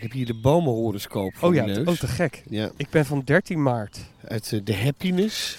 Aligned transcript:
Ik 0.00 0.06
heb 0.06 0.14
hier 0.14 0.26
de 0.26 0.34
bomenhoroscoop 0.40 1.34
voor 1.36 1.48
Oh 1.48 1.54
ja, 1.54 1.64
neus. 1.64 1.86
oh 1.86 1.94
te 1.94 2.06
gek. 2.06 2.42
Ja, 2.48 2.70
Ik 2.76 2.90
ben 2.90 3.06
van 3.06 3.22
13 3.24 3.62
maart. 3.62 3.98
uit 4.28 4.52
eh, 4.52 4.60
de 4.64 4.76
Happiness. 4.76 5.58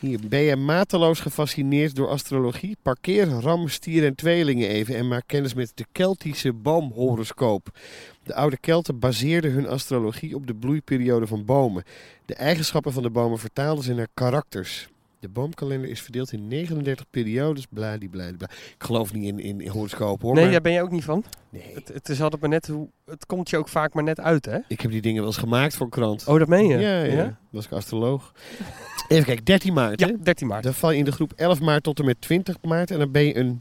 Hier, 0.00 0.18
ben 0.28 0.40
je 0.40 0.56
mateloos 0.56 1.20
gefascineerd 1.20 1.96
door 1.96 2.08
astrologie? 2.08 2.76
Parkeer 2.82 3.26
ram, 3.28 3.68
stier 3.68 4.04
en 4.04 4.14
tweelingen 4.14 4.68
even 4.68 4.96
en 4.96 5.08
maak 5.08 5.22
kennis 5.26 5.54
met 5.54 5.72
de 5.74 5.86
Keltische 5.92 6.52
boomhoroscoop. 6.52 7.78
De 8.22 8.34
oude 8.34 8.56
Kelten 8.56 8.98
baseerden 8.98 9.52
hun 9.52 9.68
astrologie 9.68 10.34
op 10.34 10.46
de 10.46 10.54
bloeiperiode 10.54 11.26
van 11.26 11.44
bomen. 11.44 11.84
De 12.24 12.34
eigenschappen 12.34 12.92
van 12.92 13.02
de 13.02 13.10
bomen 13.10 13.38
vertaalden 13.38 13.84
ze 13.84 13.94
naar 13.94 14.08
karakters. 14.14 14.88
De 15.20 15.28
boomkalender 15.28 15.90
is 15.90 16.00
verdeeld 16.00 16.32
in 16.32 16.48
39 16.48 17.06
periodes, 17.10 17.66
bladibladibla. 17.70 18.48
Ik 18.50 18.74
geloof 18.84 19.12
niet 19.12 19.24
in, 19.24 19.38
in, 19.38 19.60
in 19.60 19.70
horoscoop 19.70 20.22
hoor, 20.22 20.34
Nee, 20.34 20.42
maar... 20.42 20.52
daar 20.52 20.60
ben 20.60 20.72
je 20.72 20.82
ook 20.82 20.90
niet 20.90 21.04
van. 21.04 21.24
nee, 21.50 21.62
Het, 21.74 21.88
het 21.88 22.08
is 22.08 22.22
altijd 22.22 22.40
maar 22.40 22.50
net 22.50 22.66
hoe. 22.66 22.88
Het 23.06 23.26
komt 23.26 23.50
je 23.50 23.56
ook 23.56 23.68
vaak 23.68 23.94
maar 23.94 24.04
net 24.04 24.20
uit, 24.20 24.44
hè? 24.44 24.58
ik 24.68 24.80
heb 24.80 24.90
die 24.90 25.00
dingen 25.00 25.18
wel 25.18 25.26
eens 25.30 25.36
gemaakt 25.40 25.76
voor 25.76 25.86
een 25.86 25.92
krant. 25.92 26.26
Oh, 26.26 26.38
dat 26.38 26.48
meen 26.48 26.66
je? 26.66 26.78
Ja, 26.78 27.02
ja. 27.02 27.38
Was 27.50 27.64
ik 27.64 27.72
astroloog. 27.72 28.32
Even 29.08 29.24
kijken, 29.24 29.44
13 29.44 29.72
maart. 29.72 30.00
Ja, 30.00 30.06
hè? 30.06 30.12
13 30.22 30.46
maart. 30.46 30.62
Dan 30.62 30.74
val 30.74 30.90
je 30.90 30.98
in 30.98 31.04
de 31.04 31.12
groep 31.12 31.32
11 31.36 31.60
maart 31.60 31.82
tot 31.82 31.98
en 31.98 32.04
met 32.04 32.20
20 32.20 32.56
maart. 32.62 32.90
En 32.90 32.98
dan 32.98 33.12
ben 33.12 33.24
je 33.24 33.36
een, 33.36 33.60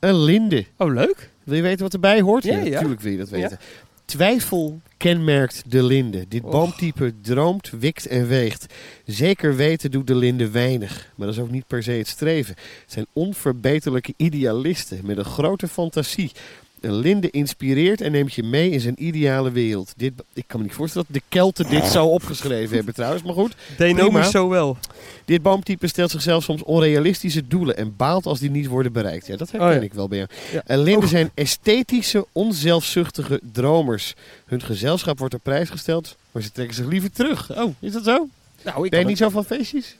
een 0.00 0.16
linde. 0.16 0.66
Oh, 0.76 0.92
leuk. 0.92 1.30
Wil 1.44 1.56
je 1.56 1.62
weten 1.62 1.82
wat 1.82 1.92
erbij 1.94 2.20
hoort? 2.20 2.44
Ja, 2.44 2.58
ja. 2.58 2.70
natuurlijk 2.70 3.00
wil 3.00 3.12
je 3.12 3.18
dat 3.18 3.28
Ja. 3.30 3.50
Twijfel 4.06 4.80
kenmerkt 4.96 5.62
de 5.66 5.82
linde. 5.82 6.28
Dit 6.28 6.42
Och. 6.42 6.50
boomtype 6.50 7.14
droomt, 7.20 7.70
wikt 7.70 8.06
en 8.06 8.26
weegt. 8.26 8.74
Zeker 9.04 9.56
weten 9.56 9.90
doet 9.90 10.06
de 10.06 10.14
linde 10.14 10.50
weinig. 10.50 11.12
Maar 11.14 11.26
dat 11.26 11.36
is 11.36 11.42
ook 11.42 11.50
niet 11.50 11.66
per 11.66 11.82
se 11.82 11.90
het 11.90 12.08
streven. 12.08 12.54
Het 12.82 12.92
zijn 12.92 13.06
onverbeterlijke 13.12 14.14
idealisten 14.16 15.00
met 15.02 15.18
een 15.18 15.24
grote 15.24 15.68
fantasie. 15.68 16.32
Een 16.80 16.94
linde 16.96 17.30
inspireert 17.30 18.00
en 18.00 18.12
neemt 18.12 18.34
je 18.34 18.42
mee 18.42 18.70
in 18.70 18.80
zijn 18.80 19.04
ideale 19.04 19.50
wereld. 19.50 19.92
Dit, 19.96 20.12
ik 20.32 20.44
kan 20.46 20.58
me 20.60 20.66
niet 20.66 20.74
voorstellen 20.74 21.06
dat 21.10 21.16
de 21.22 21.28
Kelten 21.28 21.68
dit 21.70 21.84
zo 21.84 22.06
opgeschreven 22.06 22.76
hebben 22.76 22.94
trouwens. 22.94 23.22
Maar 23.22 23.34
goed, 23.34 23.54
me 23.78 24.28
zo 24.30 24.48
wel. 24.48 24.76
dit 25.24 25.42
boomtype 25.42 25.86
stelt 25.86 26.10
zichzelf 26.10 26.42
soms 26.44 26.62
onrealistische 26.62 27.46
doelen 27.46 27.76
en 27.76 27.94
baalt 27.96 28.26
als 28.26 28.38
die 28.38 28.50
niet 28.50 28.66
worden 28.66 28.92
bereikt. 28.92 29.26
Ja, 29.26 29.36
dat 29.36 29.50
herken 29.50 29.68
Oh 29.68 29.74
ja. 29.74 29.80
ik 29.80 29.94
wel 29.94 30.08
bij 30.08 30.18
jou. 30.18 30.30
Ja. 30.52 30.62
En 30.66 30.78
linden 30.78 31.02
Oh. 31.04 31.08
zijn 31.10 31.30
esthetische, 31.34 32.26
onzelfzuchtige 32.32 33.40
dromers. 33.52 34.14
Hun 34.46 34.62
gezelschap 34.62 35.18
wordt 35.18 35.34
op 35.34 35.42
prijs 35.42 35.68
gesteld, 35.70 36.16
maar 36.32 36.42
ze 36.42 36.52
trekken 36.52 36.74
zich 36.76 36.86
liever 36.86 37.12
terug. 37.12 37.58
Oh, 37.58 37.74
is 37.80 37.92
dat 37.92 38.04
zo? 38.04 38.28
Nou, 38.64 38.84
ik 38.84 38.90
Ben 38.90 39.00
je 39.00 39.06
niet 39.06 39.18
zo 39.18 39.28
van 39.28 39.44
feestjes? 39.44 39.96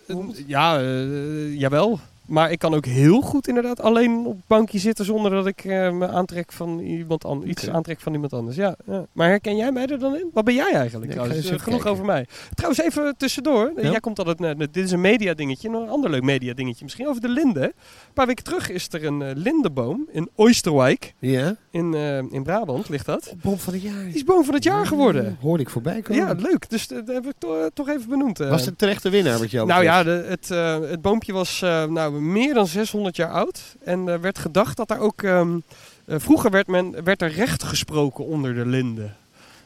Ja, 0.46 0.80
eh, 0.80 1.58
jawel. 1.58 2.00
Maar 2.26 2.50
ik 2.50 2.58
kan 2.58 2.74
ook 2.74 2.84
heel 2.86 3.20
goed 3.20 3.48
inderdaad 3.48 3.80
alleen 3.80 4.26
op 4.26 4.36
het 4.36 4.46
bankje 4.46 4.78
zitten 4.78 5.04
zonder 5.04 5.30
dat 5.30 5.46
ik 5.46 5.64
eh, 5.64 5.90
me 5.92 6.08
aantrek 6.08 6.52
van 6.52 6.78
iemand 6.78 7.24
anders. 7.24 7.50
Iets 7.50 7.68
aantrek 7.68 8.00
van 8.00 8.12
iemand 8.12 8.32
anders. 8.32 8.56
Ja, 8.56 8.76
ja. 8.86 9.06
Maar 9.12 9.28
herken 9.28 9.56
jij 9.56 9.72
mij 9.72 9.86
er 9.86 9.98
dan 9.98 10.16
in? 10.16 10.30
Wat 10.32 10.44
ben 10.44 10.54
jij 10.54 10.72
eigenlijk? 10.72 11.10
Trouwens? 11.10 11.38
ga 11.38 11.42
eens 11.44 11.52
Eh, 11.56 11.62
genoeg 11.64 11.82
kijken. 11.82 11.90
over 11.90 12.04
mij. 12.04 12.26
Trouwens, 12.54 12.82
even 12.82 13.14
tussendoor. 13.16 13.72
Ja? 13.76 13.90
Jij 13.90 14.00
komt 14.00 14.18
altijd. 14.18 14.38
naar- 14.38 14.56
dit 14.56 14.76
is 14.76 14.90
een 14.90 15.00
media 15.00 15.34
dingetje. 15.34 15.70
Nog 15.70 15.82
een 15.82 15.88
ander 15.88 16.10
leuk 16.10 16.22
media 16.22 16.54
dingetje. 16.54 16.84
Misschien 16.84 17.08
over 17.08 17.20
de 17.20 17.28
linden. 17.28 17.62
Een 17.62 17.72
paar 18.14 18.26
weken 18.26 18.44
terug 18.44 18.70
is 18.70 18.88
er 18.90 19.04
een 19.04 19.22
eh, 19.22 19.30
lindenboom 19.34 20.08
in 20.12 20.28
Oosterwijk. 20.34 21.14
Ja. 21.18 21.56
In, 21.70 21.94
in 22.30 22.42
Brabant 22.42 22.88
ligt 22.88 23.06
dat. 23.06 23.34
Boom 23.42 23.58
van 23.58 23.72
het 23.72 23.82
jaar. 23.82 24.04
Die 24.04 24.14
is 24.14 24.24
boom 24.24 24.44
van 24.44 24.54
het 24.54 24.64
jaar 24.64 24.86
geworden. 24.86 25.36
Hoorde 25.40 25.62
ik 25.62 25.70
voorbij 25.70 26.02
komen. 26.02 26.26
Ja, 26.26 26.32
leuk. 26.38 26.70
Dus 26.70 26.88
dat 26.88 27.06
heb 27.06 27.26
ik 27.26 27.32
to- 27.38 27.68
toch 27.74 27.88
even 27.88 28.08
benoemd. 28.08 28.38
Was 28.38 28.64
het 28.66 28.78
terechte 28.78 29.10
winnaar 29.10 29.38
wat 29.38 29.50
jou 29.50 29.66
Nou 29.66 29.82
ja, 29.82 30.02
de, 30.02 30.24
het, 30.28 30.48
het 30.90 31.02
boompje 31.02 31.32
was 31.32 31.60
nou, 31.60 32.15
meer 32.20 32.54
dan 32.54 32.66
600 32.66 33.16
jaar 33.16 33.30
oud. 33.30 33.76
En 33.84 34.08
er 34.08 34.20
werd 34.20 34.38
gedacht 34.38 34.76
dat 34.76 34.90
er 34.90 34.98
ook... 34.98 35.22
ehm, 35.22 35.58
eh, 36.06 36.16
vroeger 36.18 36.50
werd, 36.50 36.66
men, 36.66 37.04
werd 37.04 37.22
er 37.22 37.32
recht 37.32 37.62
gesproken 37.62 38.24
onder 38.26 38.54
de 38.54 38.66
linden. 38.66 39.16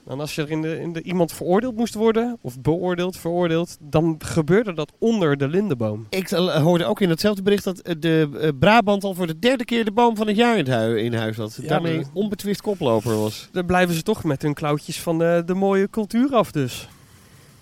En 0.06 0.20
als 0.20 0.34
je 0.34 0.42
er 0.42 0.50
in 0.50 0.62
de, 0.62 0.80
in 0.80 0.92
de, 0.92 1.02
iemand 1.02 1.32
veroordeeld 1.32 1.76
moest 1.76 1.94
worden, 1.94 2.38
of 2.40 2.60
beoordeeld, 2.60 3.16
veroordeeld, 3.16 3.76
dan 3.80 4.16
gebeurde 4.18 4.72
dat 4.72 4.92
onder 4.98 5.36
de 5.36 5.48
lindenboom. 5.48 6.06
Ik 6.08 6.30
eh, 6.30 6.62
hoorde 6.62 6.84
ook 6.84 7.00
in 7.00 7.08
hetzelfde 7.10 7.42
bericht 7.42 7.64
dat 7.64 7.78
eh, 7.78 7.94
de 7.98 8.28
eh, 8.40 8.48
Brabant 8.58 9.04
al 9.04 9.14
voor 9.14 9.26
de 9.26 9.38
derde 9.38 9.64
keer 9.64 9.84
de 9.84 9.90
boom 9.92 10.16
van 10.16 10.26
het 10.26 10.36
jaar 10.36 10.52
in, 10.52 10.64
het 10.64 10.68
hui- 10.74 11.02
in 11.04 11.14
huis 11.14 11.36
had. 11.36 11.58
Ja, 11.62 11.68
Daarmee 11.68 11.96
maar- 11.96 12.04
onbetwist 12.12 12.60
koploper 12.62 13.16
was. 13.16 13.48
Dan 13.52 13.66
blijven 13.66 13.94
ze 13.94 14.02
toch 14.02 14.24
met 14.24 14.42
hun 14.42 14.54
klauwtjes 14.54 15.00
van 15.00 15.18
de, 15.18 15.42
de 15.46 15.54
mooie 15.54 15.90
cultuur 15.90 16.34
af 16.34 16.50
dus. 16.50 16.88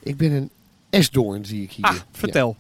Ik 0.03 0.17
ben 0.17 0.33
een 0.33 0.51
esdoorn, 0.91 1.45
zie 1.45 1.63
ik 1.63 1.73
hier. 1.73 1.85
Ah, 1.85 1.97
vertel. 2.13 2.57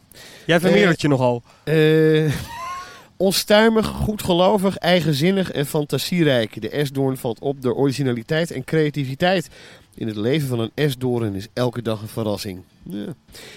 Jij 0.47 0.61
vermeerdert 0.61 1.00
je 1.00 1.09
nogal. 1.09 1.43
Eh, 1.65 2.33
onstuimig, 3.16 3.87
goedgelovig, 3.87 4.77
eigenzinnig 4.77 5.50
en 5.50 5.66
fantasierijk. 5.66 6.62
De 6.62 6.71
esdoorn 6.71 7.17
valt 7.17 7.41
op 7.41 7.62
door 7.62 7.75
originaliteit 7.75 8.50
en 8.50 8.65
creativiteit. 8.65 9.49
In 9.94 10.06
het 10.06 10.17
leven 10.17 10.49
van 10.49 10.61
een 10.61 10.71
esdoorn 10.75 11.34
is 11.34 11.49
elke 11.53 11.83
dag 11.83 12.03
een 12.03 12.09
verrassing. 12.09 12.62
Ja. 12.83 13.15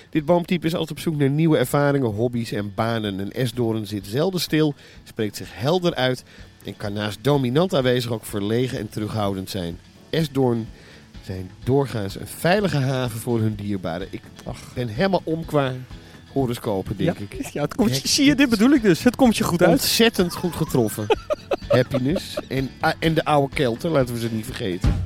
Dit 0.09 0.25
boomtype 0.25 0.65
is 0.65 0.73
altijd 0.73 0.91
op 0.91 0.99
zoek 0.99 1.15
naar 1.15 1.29
nieuwe 1.29 1.57
ervaringen, 1.57 2.09
hobby's 2.09 2.51
en 2.51 2.71
banen. 2.75 3.19
Een 3.19 3.31
esdoorn 3.31 3.87
zit 3.87 4.07
zelden 4.07 4.41
stil, 4.41 4.73
spreekt 5.03 5.35
zich 5.35 5.49
helder 5.51 5.95
uit 5.95 6.23
en 6.65 6.77
kan 6.77 6.93
naast 6.93 7.17
dominant 7.21 7.73
aanwezig 7.75 8.11
ook 8.11 8.25
verlegen 8.25 8.79
en 8.79 8.89
terughoudend 8.89 9.49
zijn. 9.49 9.79
Esdoorn 10.09 10.67
zijn 11.31 11.51
doorgaans 11.63 12.19
een 12.19 12.27
veilige 12.27 12.77
haven 12.77 13.19
voor 13.19 13.39
hun 13.39 13.55
dierbaren. 13.55 14.07
Ik 14.09 14.21
ben 14.73 14.87
helemaal 14.87 15.21
om 15.23 15.45
qua 15.45 15.73
horoscopen, 16.31 16.97
denk 16.97 17.17
ja? 17.17 17.25
ik. 17.29 17.51
Ja, 17.51 17.61
het 17.61 17.75
komt, 17.75 18.01
zie 18.03 18.25
je, 18.25 18.35
dit 18.35 18.49
bedoel 18.49 18.71
ik 18.71 18.81
dus. 18.81 19.03
Het 19.03 19.15
komt 19.15 19.37
je 19.37 19.43
goed 19.43 19.61
uit. 19.61 19.71
Ontzettend 19.71 20.33
goed 20.33 20.55
getroffen. 20.55 21.05
Happiness. 21.67 22.37
En, 22.47 22.69
ah, 22.79 22.93
en 22.99 23.13
de 23.13 23.25
oude 23.25 23.55
Kelten, 23.55 23.91
laten 23.91 24.13
we 24.13 24.19
ze 24.19 24.29
niet 24.31 24.45
vergeten. 24.45 25.03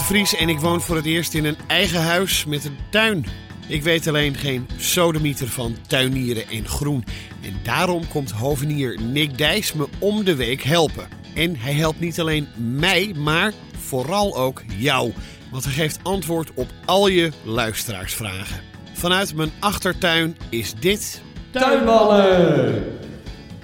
De 0.00 0.06
Vries 0.06 0.36
en 0.36 0.48
ik 0.48 0.60
woon 0.60 0.80
voor 0.80 0.96
het 0.96 1.04
eerst 1.04 1.34
in 1.34 1.44
een 1.44 1.56
eigen 1.66 2.02
huis 2.02 2.44
met 2.44 2.64
een 2.64 2.78
tuin. 2.90 3.26
Ik 3.66 3.82
weet 3.82 4.06
alleen 4.06 4.34
geen 4.34 4.68
sodemieter 4.76 5.48
van 5.48 5.76
tuinieren 5.86 6.48
en 6.48 6.68
groen. 6.68 7.04
En 7.42 7.54
daarom 7.62 8.08
komt 8.08 8.30
hovenier 8.30 9.00
Nick 9.00 9.38
Dijs 9.38 9.72
me 9.72 9.88
om 9.98 10.24
de 10.24 10.34
week 10.34 10.62
helpen. 10.62 11.08
En 11.34 11.56
hij 11.56 11.72
helpt 11.72 12.00
niet 12.00 12.20
alleen 12.20 12.48
mij, 12.56 13.12
maar 13.16 13.52
vooral 13.78 14.36
ook 14.36 14.62
jou. 14.76 15.12
Want 15.50 15.64
hij 15.64 15.72
geeft 15.72 15.98
antwoord 16.02 16.50
op 16.54 16.68
al 16.84 17.08
je 17.08 17.32
luisteraarsvragen. 17.44 18.60
Vanuit 18.92 19.34
mijn 19.34 19.52
achtertuin 19.58 20.36
is 20.48 20.74
dit... 20.74 21.22
Tuinballen! 21.50 22.84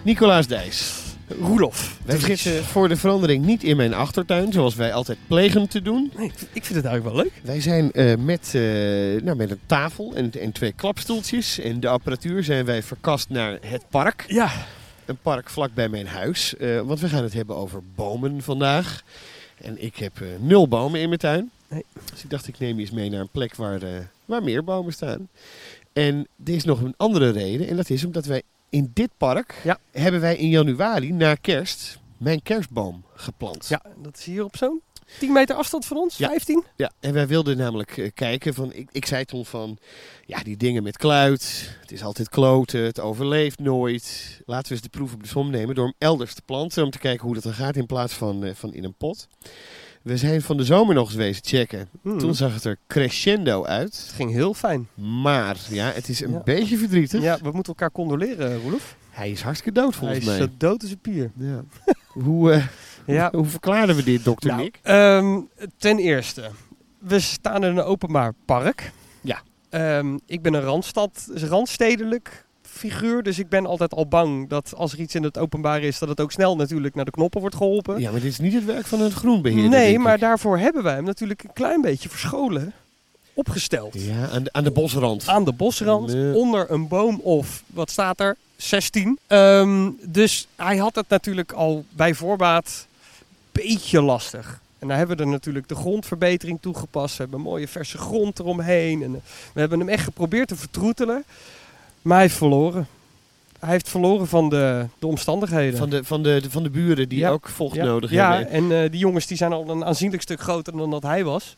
Nicolaas 0.03 0.47
Dijs. 0.47 1.06
Roelof. 1.29 1.99
Wij 2.05 2.19
zitten 2.19 2.65
voor 2.65 2.89
de 2.89 2.97
verandering 2.97 3.45
niet 3.45 3.63
in 3.63 3.77
mijn 3.77 3.95
achtertuin, 3.95 4.53
zoals 4.53 4.75
wij 4.75 4.93
altijd 4.93 5.19
plegen 5.27 5.69
te 5.69 5.83
doen. 5.83 6.13
Nee, 6.17 6.27
ik 6.53 6.65
vind 6.65 6.75
het 6.75 6.85
eigenlijk 6.85 7.05
wel 7.05 7.25
leuk. 7.25 7.33
Wij 7.43 7.61
zijn 7.61 7.93
eh, 7.93 8.17
met, 8.17 8.53
eh, 8.55 8.63
nou, 9.23 9.37
met 9.37 9.51
een 9.51 9.61
tafel 9.67 10.15
en, 10.15 10.33
en 10.41 10.53
twee 10.53 10.73
klapstoeltjes 10.73 11.59
en 11.59 11.81
de 11.81 11.89
apparatuur 11.89 12.45
zijn 12.45 12.65
wij 12.65 12.83
verkast 12.83 13.29
naar 13.29 13.59
het 13.61 13.83
park. 13.91 14.25
Ja, 14.29 14.51
Een 15.05 15.19
park 15.23 15.51
vlak 15.51 15.75
bij 15.75 15.89
mijn 15.89 16.07
huis. 16.07 16.57
Eh, 16.57 16.81
want 16.81 17.01
we 17.01 17.09
gaan 17.09 17.23
het 17.23 17.33
hebben 17.33 17.57
over 17.57 17.83
bomen 17.95 18.43
vandaag. 18.43 19.03
En 19.63 19.83
ik 19.83 19.97
heb 19.97 20.13
nul 20.41 20.69
bomen 20.69 21.01
in 21.01 21.09
mijn 21.09 21.21
tuin. 21.21 21.51
Nee. 21.69 21.85
Dus 22.11 22.25
ik 22.25 22.31
dacht, 22.31 22.49
ik 22.49 22.59
neem 22.59 22.75
je 22.75 22.81
eens 22.81 22.91
mee 22.91 23.11
naar 23.11 23.21
een 23.21 23.29
plek 23.33 23.55
waar, 23.55 23.81
waar 24.25 24.43
meer 24.43 24.65
bomen 24.65 24.93
staan. 24.93 25.29
En 25.93 26.27
er 26.45 26.55
is 26.55 26.65
nog 26.65 26.81
een 26.81 26.95
andere 26.97 27.31
reden. 27.31 27.69
En 27.69 27.77
dat 27.77 27.91
is 27.91 28.05
omdat 28.05 28.25
wij 28.25 28.43
in 28.69 28.91
dit 28.95 29.11
park 29.17 29.55
Ja. 29.65 29.79
hebben 29.93 30.21
wij 30.21 30.37
in 30.37 30.49
januari 30.49 31.13
na 31.13 31.35
kerst 31.35 31.99
mijn 32.17 32.43
kerstboom 32.43 33.05
geplant. 33.15 33.69
ja, 33.69 33.83
dat 34.03 34.17
is 34.19 34.25
hier 34.25 34.45
op 34.45 34.57
zo'n 34.57 34.81
10 35.19 35.33
meter 35.33 35.57
afstand 35.57 35.87
van 35.87 35.97
ons, 35.97 36.17
Ja. 36.17 36.29
15. 36.29 36.65
Ja, 36.77 36.91
en 37.01 37.13
wij 37.13 37.27
wilden 37.27 37.57
namelijk 37.57 37.97
eh, 37.97 38.11
kijken 38.15 38.55
van, 38.55 38.73
ik, 38.73 38.89
ik 38.93 39.07
zei 39.07 39.25
toen 39.25 39.47
van, 39.47 39.79
ja 40.25 40.43
die 40.43 40.57
dingen 40.57 40.83
met 40.83 40.97
kluit, 40.97 41.77
het 41.81 41.93
is 41.93 42.03
altijd 42.03 42.29
kloten, 42.29 42.81
het 42.83 43.01
overleeft 43.01 43.59
nooit. 43.59 44.37
Laten 44.47 44.67
we 44.69 44.73
eens 44.75 44.83
de 44.83 44.89
proef 44.89 45.13
op 45.13 45.23
de 45.23 45.29
som 45.29 45.51
nemen 45.51 45.75
door 45.75 45.85
hem 45.85 45.95
elders 45.99 46.35
te 46.35 46.43
planten, 46.45 46.85
om 46.85 46.91
te 46.91 46.99
kijken 46.99 47.25
hoe 47.25 47.35
dat 47.35 47.43
dan 47.43 47.53
gaat 47.55 47.77
in 47.77 47.87
plaats 47.87 48.13
van, 48.13 48.45
eh, 48.45 48.55
van 48.55 48.75
in 48.75 48.85
een 48.85 48.95
pot. 48.95 49.29
We 50.07 50.17
zijn 50.17 50.43
van 50.43 50.57
de 50.57 50.65
zomer 50.65 50.95
nog 50.95 51.07
eens 51.07 51.15
wezen 51.17 51.45
checken. 51.45 51.89
Hmm. 52.03 52.19
Toen 52.19 52.35
zag 52.35 52.55
het 52.55 52.65
er 52.65 52.79
crescendo 52.87 53.65
uit, 53.65 53.97
Het 54.07 54.13
ging 54.15 54.31
heel 54.31 54.55
fijn. 54.55 54.89
maar 54.95 55.57
ja, 55.69 55.91
het 55.95 56.09
is 56.09 56.21
een 56.21 56.31
Ja. 56.33 56.41
beetje 56.45 56.77
verdrietig. 56.79 57.23
Ja, 57.23 57.37
we 57.43 57.45
moeten 57.51 57.65
elkaar 57.73 57.91
condoleren, 57.93 58.61
Roelof. 58.63 58.97
Hij 59.11 59.31
is 59.31 59.43
hartstikke 59.43 59.81
dood 59.81 59.91
Hij 59.91 59.99
volgens 59.99 60.19
is 60.19 60.25
mij. 60.27 60.37
zo 60.37 60.47
dood 60.57 60.83
als 60.83 60.91
een 60.91 60.99
pier. 60.99 61.31
Ja. 61.37 61.65
hoe, 62.25 62.53
eh, 62.53 62.67
Ja. 63.07 63.29
hoe 63.33 63.45
verklaren 63.47 63.97
we 63.97 64.03
dit, 64.03 64.25
dokter 64.25 64.51
Nou, 64.51 64.63
Nick? 64.63 64.79
ehm, 64.83 65.41
ten 65.77 65.99
eerste, 65.99 66.51
we 66.99 67.21
staan 67.21 67.65
in 67.65 67.77
een 67.77 67.83
openbaar 67.85 68.33
park. 68.45 68.93
Ja. 69.21 69.43
Ehm, 69.69 70.19
ik 70.27 70.43
ben 70.43 70.55
een 70.55 70.63
randstad, 70.63 71.29
randstedelijk 71.35 72.46
figuur, 72.77 73.23
dus 73.23 73.39
ik 73.39 73.49
ben 73.49 73.67
altijd 73.67 73.95
al 73.95 74.07
bang 74.07 74.49
dat 74.49 74.73
als 74.77 74.93
er 74.93 74.99
iets 75.01 75.15
in 75.15 75.23
het 75.23 75.39
openbaar 75.39 75.83
is, 75.83 75.99
dat 75.99 76.09
het 76.09 76.21
ook 76.21 76.33
snel 76.33 76.57
natuurlijk 76.57 76.95
naar 76.95 77.05
de 77.05 77.11
knoppen 77.11 77.41
wordt 77.41 77.57
geholpen. 77.57 78.01
Ja, 78.01 78.11
maar 78.11 78.21
dit 78.21 78.31
is 78.31 78.39
niet 78.39 78.53
het 78.53 78.65
werk 78.65 78.87
van 78.87 79.01
een 79.01 79.11
groenbeheerder, 79.11 79.71
nee, 79.71 79.99
maar 79.99 80.19
daarvoor 80.19 80.59
hebben 80.59 80.83
wij 80.83 80.95
hem 80.95 81.05
natuurlijk 81.05 81.43
een 81.43 81.53
klein 81.53 81.81
beetje 81.81 82.09
verscholen 82.09 82.73
opgesteld. 83.35 83.95
Ja, 83.95 84.29
aan 84.29 84.43
de, 84.43 84.53
aan 84.53 84.65
de 84.65 84.71
bosrand. 84.71 85.29
Aan 85.29 85.45
de 85.45 85.53
bosrand, 85.53 86.13
Nee. 86.13 86.35
onder 86.35 86.71
een 86.71 86.89
boom 86.89 87.21
of, 87.21 87.63
wat 87.67 87.91
staat 87.91 88.21
er, 88.21 88.37
16. 88.57 89.19
Ehm, 89.27 89.91
dus 90.03 90.47
hij 90.57 90.77
had 90.77 90.95
het 90.95 91.09
natuurlijk 91.09 91.53
al 91.53 91.85
bij 91.91 92.15
voorbaat 92.15 92.87
een 93.53 93.63
beetje 93.63 94.03
lastig. 94.03 94.61
En 94.79 94.89
daar 94.89 94.97
hebben 94.97 95.17
we 95.17 95.23
er 95.23 95.29
natuurlijk 95.29 95.69
de 95.69 95.75
grondverbetering 95.75 96.59
toegepast. 96.61 97.17
We 97.17 97.23
hebben 97.23 97.41
mooie 97.41 97.69
verse 97.69 97.99
grond 97.99 98.39
eromheen. 98.39 99.03
En 99.03 99.15
eh, 99.15 99.21
we 99.53 99.61
hebben 99.61 99.79
hem 99.79 99.89
echt 99.89 100.05
geprobeerd 100.05 100.49
te 100.49 100.57
vertroetelen. 100.57 101.25
Maar 102.07 102.17
hij 102.17 102.27
heeft 102.27 102.39
verloren. 102.39 102.87
Hij 103.59 103.71
heeft 103.71 103.89
verloren 103.89 104.27
van 104.27 104.49
de, 104.49 104.87
de 104.99 105.07
omstandigheden. 105.07 105.79
Van 105.79 105.91
de, 105.91 106.05
van 106.05 106.23
de, 106.23 106.43
van 106.49 106.63
de 106.63 106.71
buren 106.71 107.09
die 107.09 107.19
Ja. 107.19 107.31
ook 107.31 107.49
vocht 107.49 107.75
ja, 107.75 107.85
nodig 107.85 108.11
ja, 108.11 108.33
hebben. 108.35 108.51
en 108.53 108.83
eh, 108.85 108.91
die 108.91 109.01
jongens 109.01 109.27
die 109.27 109.37
zijn 109.37 109.53
al 109.53 109.69
een 109.69 109.85
aanzienlijk 109.85 110.23
stuk 110.23 110.41
groter 110.41 110.77
dan 110.77 110.91
dat 110.91 111.03
hij 111.03 111.25
was. 111.25 111.57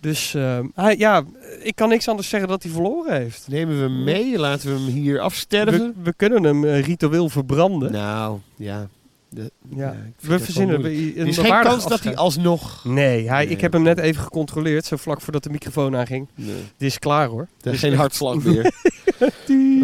Dus 0.00 0.34
eh, 0.34 0.58
hij, 0.74 0.96
ja, 0.96 1.24
ik 1.62 1.76
kan 1.76 1.88
niks 1.88 2.08
anders 2.08 2.28
zeggen 2.28 2.48
dat 2.48 2.62
hij 2.62 2.72
verloren 2.72 3.16
heeft. 3.16 3.48
Nemen 3.48 3.76
we 3.76 3.82
hem 3.82 4.04
mee? 4.04 4.38
Laten 4.38 4.68
we 4.68 4.80
hem 4.80 4.92
hier 4.92 5.20
afsterven? 5.20 5.94
we 6.02 6.14
kunnen 6.16 6.42
hem 6.42 6.64
eh, 6.64 6.84
ritueel 6.84 7.28
verbranden. 7.28 7.92
Nou, 7.92 8.38
ja. 8.56 8.88
De- 9.28 9.50
ja. 9.68 9.90
vind 9.92 10.14
we 10.32 10.38
verzinnen 10.44 10.84
Er 10.84 11.26
is 11.26 11.38
geen 11.38 11.60
kans 11.60 11.86
dat 11.88 12.00
hij 12.02 12.16
alsnog... 12.16 12.84
Nee, 12.84 13.28
hij, 13.28 13.44
Nee, 13.44 13.54
ik 13.54 13.60
heb 13.60 13.72
hem 13.72 13.82
net 13.82 13.98
even 13.98 14.22
gecontroleerd, 14.22 14.84
zo 14.84 14.96
vlak 14.96 15.20
voordat 15.20 15.42
de 15.42 15.50
microfoon 15.50 15.96
aanging. 15.96 16.28
Nee, 16.34 16.54
Het 16.54 16.82
is 16.82 16.98
klaar 16.98 17.28
hoor. 17.28 17.48
er 17.60 17.72
is 17.72 17.78
geen 17.80 17.90
echt- 17.90 18.00
hartslag 18.00 18.42
meer. 18.44 18.64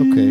Oké. 0.09 0.25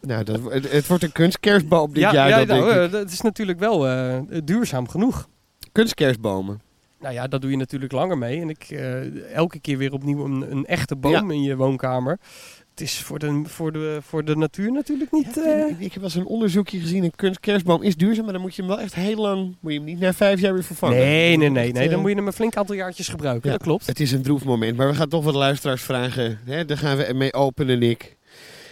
Nou, 0.00 0.24
dat, 0.24 0.40
het, 0.50 0.72
het 0.72 0.86
wordt 0.86 1.02
een 1.02 1.12
kunstkerstboom 1.12 1.92
dit 1.92 2.02
ja, 2.02 2.12
jaar. 2.12 2.28
ja 2.28 2.38
dat 2.44 2.46
nou, 2.48 2.72
denk 2.72 2.84
ik. 2.84 2.90
dat 2.92 3.10
is 3.10 3.20
natuurlijk 3.20 3.58
wel 3.58 3.88
eh, 3.88 4.18
duurzaam 4.44 4.88
genoeg. 4.88 5.28
Kunstkerstbomen. 5.72 6.60
Nou 7.00 7.14
ja, 7.14 7.26
dat 7.26 7.40
doe 7.40 7.50
je 7.50 7.56
natuurlijk 7.56 7.92
langer 7.92 8.18
mee. 8.18 8.40
En 8.40 8.48
ik 8.48 8.64
eh, 8.70 9.34
elke 9.34 9.58
keer 9.60 9.78
weer 9.78 9.92
opnieuw 9.92 10.24
een, 10.24 10.50
een 10.50 10.66
echte 10.66 10.96
boom 10.96 11.30
in 11.30 11.42
je 11.42 11.56
woonkamer. 11.56 12.18
Het 12.76 12.84
is 12.86 12.98
voor 12.98 13.18
de, 13.18 13.42
voor 13.44 13.72
de, 13.72 13.98
voor 14.02 14.24
de 14.24 14.36
natuur 14.36 14.72
natuurlijk 14.72 15.12
niet... 15.12 15.34
Ja, 15.34 15.42
eh, 15.42 15.68
ik, 15.68 15.78
ik 15.78 15.92
heb 15.92 15.94
wel 15.94 16.02
eens 16.02 16.14
een 16.14 16.26
onderzoekje 16.26 16.80
gezien. 16.80 17.04
Een 17.04 17.14
kunstkerstboom 17.16 17.82
is 17.82 17.96
duurzaam, 17.96 18.24
maar 18.24 18.32
dan 18.32 18.42
moet 18.42 18.54
je 18.54 18.62
hem 18.62 18.70
wel 18.70 18.80
echt 18.80 18.94
heel 18.94 19.16
lang... 19.16 19.56
Moet 19.60 19.72
je 19.72 19.78
hem 19.78 19.86
niet 19.86 19.98
na 20.00 20.12
vijf 20.12 20.40
jaar 20.40 20.52
weer 20.52 20.64
vervangen. 20.64 20.96
nee, 20.96 21.36
nee, 21.36 21.48
nee, 21.50 21.72
nee. 21.72 21.84
Dan 21.84 21.94
eh, 21.94 22.00
moet 22.00 22.10
je 22.10 22.16
hem 22.16 22.26
een 22.26 22.32
flink 22.32 22.56
aantal 22.56 22.74
jaartjes 22.74 23.08
gebruiken. 23.08 23.50
Ja. 23.50 23.56
Dat 23.56 23.66
klopt. 23.66 23.86
Het 23.86 24.00
is 24.00 24.12
een 24.12 24.22
droef 24.22 24.44
moment, 24.44 24.76
maar 24.76 24.88
we 24.88 24.94
gaan 24.94 25.08
toch 25.08 25.24
wat 25.24 25.34
luisteraars 25.34 25.82
vragen. 25.82 26.38
Hè, 26.44 26.64
daar 26.64 26.78
gaan 26.78 26.96
we 26.96 27.04
ermee 27.04 27.32
openen, 27.32 27.78
Nick. 27.78 28.16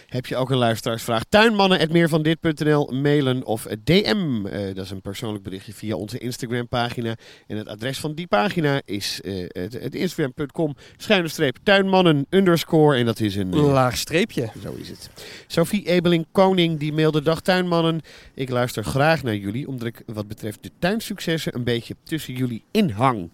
Heb 0.07 0.25
je 0.25 0.35
ook 0.35 0.49
een 0.49 0.57
luisteraarsvraag? 0.57 1.23
Tuinmannen.meervandit.nl 1.29 2.91
mailen 2.93 3.45
of 3.45 3.67
DM. 3.83 4.45
Eh, 4.45 4.75
dat 4.75 4.85
is 4.85 4.91
een 4.91 5.01
persoonlijk 5.01 5.43
berichtje 5.43 5.73
via 5.73 5.95
onze 5.95 6.17
Instagram 6.17 6.67
pagina. 6.67 7.15
En 7.47 7.57
het 7.57 7.67
adres 7.67 7.99
van 7.99 8.13
die 8.13 8.27
pagina 8.27 8.81
is 8.85 9.21
eh, 9.21 9.45
het, 9.47 9.73
het 9.73 9.95
instagram.com 9.95 10.75
schuine 10.97 11.27
streep 11.27 11.57
tuinmannen 11.63 12.25
underscore. 12.29 12.97
En 12.97 13.05
dat 13.05 13.19
is 13.19 13.35
een... 13.35 13.53
Eh, 13.53 13.73
laag 13.73 13.97
streepje. 13.97 14.49
zo 14.63 14.73
is 14.73 14.89
het. 14.89 15.09
Sophie 15.47 15.87
Ebeling 15.87 16.25
Koning 16.31 16.79
die 16.79 16.93
mailde 16.93 17.21
dag 17.21 17.41
tuinmannen. 17.41 18.01
Ik 18.33 18.49
luister 18.49 18.83
graag 18.83 19.23
naar 19.23 19.35
jullie 19.35 19.67
omdat 19.67 19.87
ik 19.87 20.03
wat 20.05 20.27
betreft 20.27 20.63
de 20.63 20.71
tuinsuccessen 20.79 21.55
een 21.55 21.63
beetje 21.63 21.95
tussen 22.03 22.33
jullie 22.33 22.63
inhang. 22.71 23.29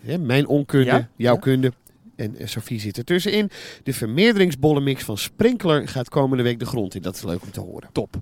Hè, 0.00 0.18
mijn 0.18 0.46
onkunde, 0.46 0.84
Ja, 0.90 1.08
jouw 1.16 1.34
ja. 1.34 1.40
kunde. 1.40 1.72
En 2.16 2.36
Sophie 2.44 2.80
zit 2.80 2.96
er 2.96 3.04
tussenin. 3.04 3.50
De 3.82 3.92
vermeerderingsbollenmix 3.92 5.02
van 5.04 5.18
Sprinkler 5.18 5.88
gaat 5.88 6.08
komende 6.08 6.42
week 6.42 6.58
de 6.58 6.66
grond 6.66 6.94
in. 6.94 7.02
Dat 7.02 7.14
is 7.14 7.22
leuk 7.22 7.42
om 7.42 7.50
te 7.50 7.60
horen. 7.60 7.88
Top. 7.92 8.14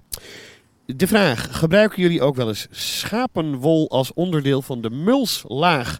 De 0.86 1.06
vraag: 1.06 1.58
gebruiken 1.58 2.02
jullie 2.02 2.22
ook 2.22 2.36
wel 2.36 2.48
eens 2.48 2.66
schapenwol 2.70 3.90
als 3.90 4.12
onderdeel 4.12 4.62
van 4.62 4.80
de 4.80 4.90
mulslaag? 4.90 5.98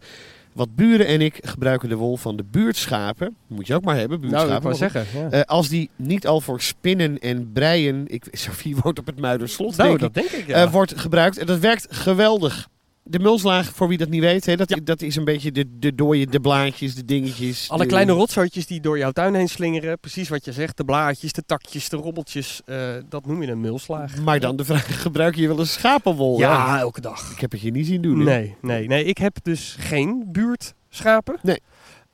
Wat 0.52 0.74
buren 0.76 1.06
en 1.06 1.20
ik 1.20 1.38
gebruiken 1.40 1.88
de 1.88 1.94
wol 1.94 2.16
van 2.16 2.36
de 2.36 2.44
buurtschapen. 2.44 3.36
Moet 3.46 3.66
je 3.66 3.74
ook 3.74 3.84
maar 3.84 3.96
hebben, 3.96 4.20
Nou, 4.20 4.30
buurtschapen. 4.30 4.76
zeggen. 4.76 5.20
Ja. 5.20 5.30
Eh, 5.30 5.40
als 5.40 5.68
die 5.68 5.90
niet 5.96 6.26
al 6.26 6.40
voor 6.40 6.60
spinnen 6.60 7.18
en 7.18 7.52
breien, 7.52 8.04
ik, 8.08 8.24
Sophie 8.32 8.76
woont 8.76 8.98
op 8.98 9.06
het 9.06 9.20
Muiderslot, 9.20 9.76
nou, 9.76 9.88
denk 9.98 10.00
dat 10.14 10.24
ik, 10.24 10.30
denk 10.30 10.42
ik, 10.42 10.48
ja. 10.48 10.62
eh, 10.64 10.72
wordt 10.72 11.00
gebruikt. 11.00 11.38
En 11.38 11.46
dat 11.46 11.58
werkt 11.58 11.86
geweldig. 11.90 12.68
De 13.04 13.18
mulslaag, 13.18 13.74
voor 13.74 13.88
wie 13.88 13.98
dat 13.98 14.08
niet 14.08 14.20
weet, 14.20 14.46
hè, 14.46 14.56
dat, 14.56 14.68
Ja. 14.68 14.76
dat 14.84 15.02
is 15.02 15.16
een 15.16 15.24
beetje 15.24 15.52
de, 15.52 15.78
de 15.78 15.94
dooie, 15.94 16.26
de 16.26 16.40
blaadjes, 16.40 16.94
de 16.94 17.04
dingetjes. 17.04 17.70
Alle 17.70 17.82
de- 17.82 17.88
kleine 17.88 18.12
rotzootjes 18.12 18.66
die 18.66 18.80
door 18.80 18.98
jouw 18.98 19.10
tuin 19.10 19.34
heen 19.34 19.48
slingeren. 19.48 19.98
Precies 19.98 20.28
wat 20.28 20.44
je 20.44 20.52
zegt. 20.52 20.76
De 20.76 20.84
blaadjes, 20.84 21.32
de 21.32 21.42
takjes, 21.46 21.88
de 21.88 21.96
robbeltjes. 21.96 22.60
eh, 22.64 22.94
dat 23.08 23.26
noem 23.26 23.42
je 23.42 23.48
een 23.50 23.60
mulslaag. 23.60 24.16
Maar 24.20 24.40
dan 24.40 24.56
de 24.56 24.64
vraag, 24.64 25.00
gebruik 25.02 25.34
je 25.34 25.46
wel 25.48 25.58
eens 25.58 25.72
schapenwol? 25.72 26.38
Ja, 26.38 26.78
elke 26.78 27.00
dag. 27.00 27.32
Ik 27.32 27.40
heb 27.40 27.50
het 27.52 27.60
je 27.60 27.70
niet 27.70 27.86
zien 27.86 28.02
doen. 28.02 28.18
hè? 28.18 28.24
Nee, 28.24 28.56
nee, 28.60 28.86
nee. 28.86 29.04
Ik 29.04 29.18
heb 29.18 29.36
dus 29.42 29.76
geen 29.78 30.24
buurtschapen. 30.32 31.38
Nee. 31.42 31.60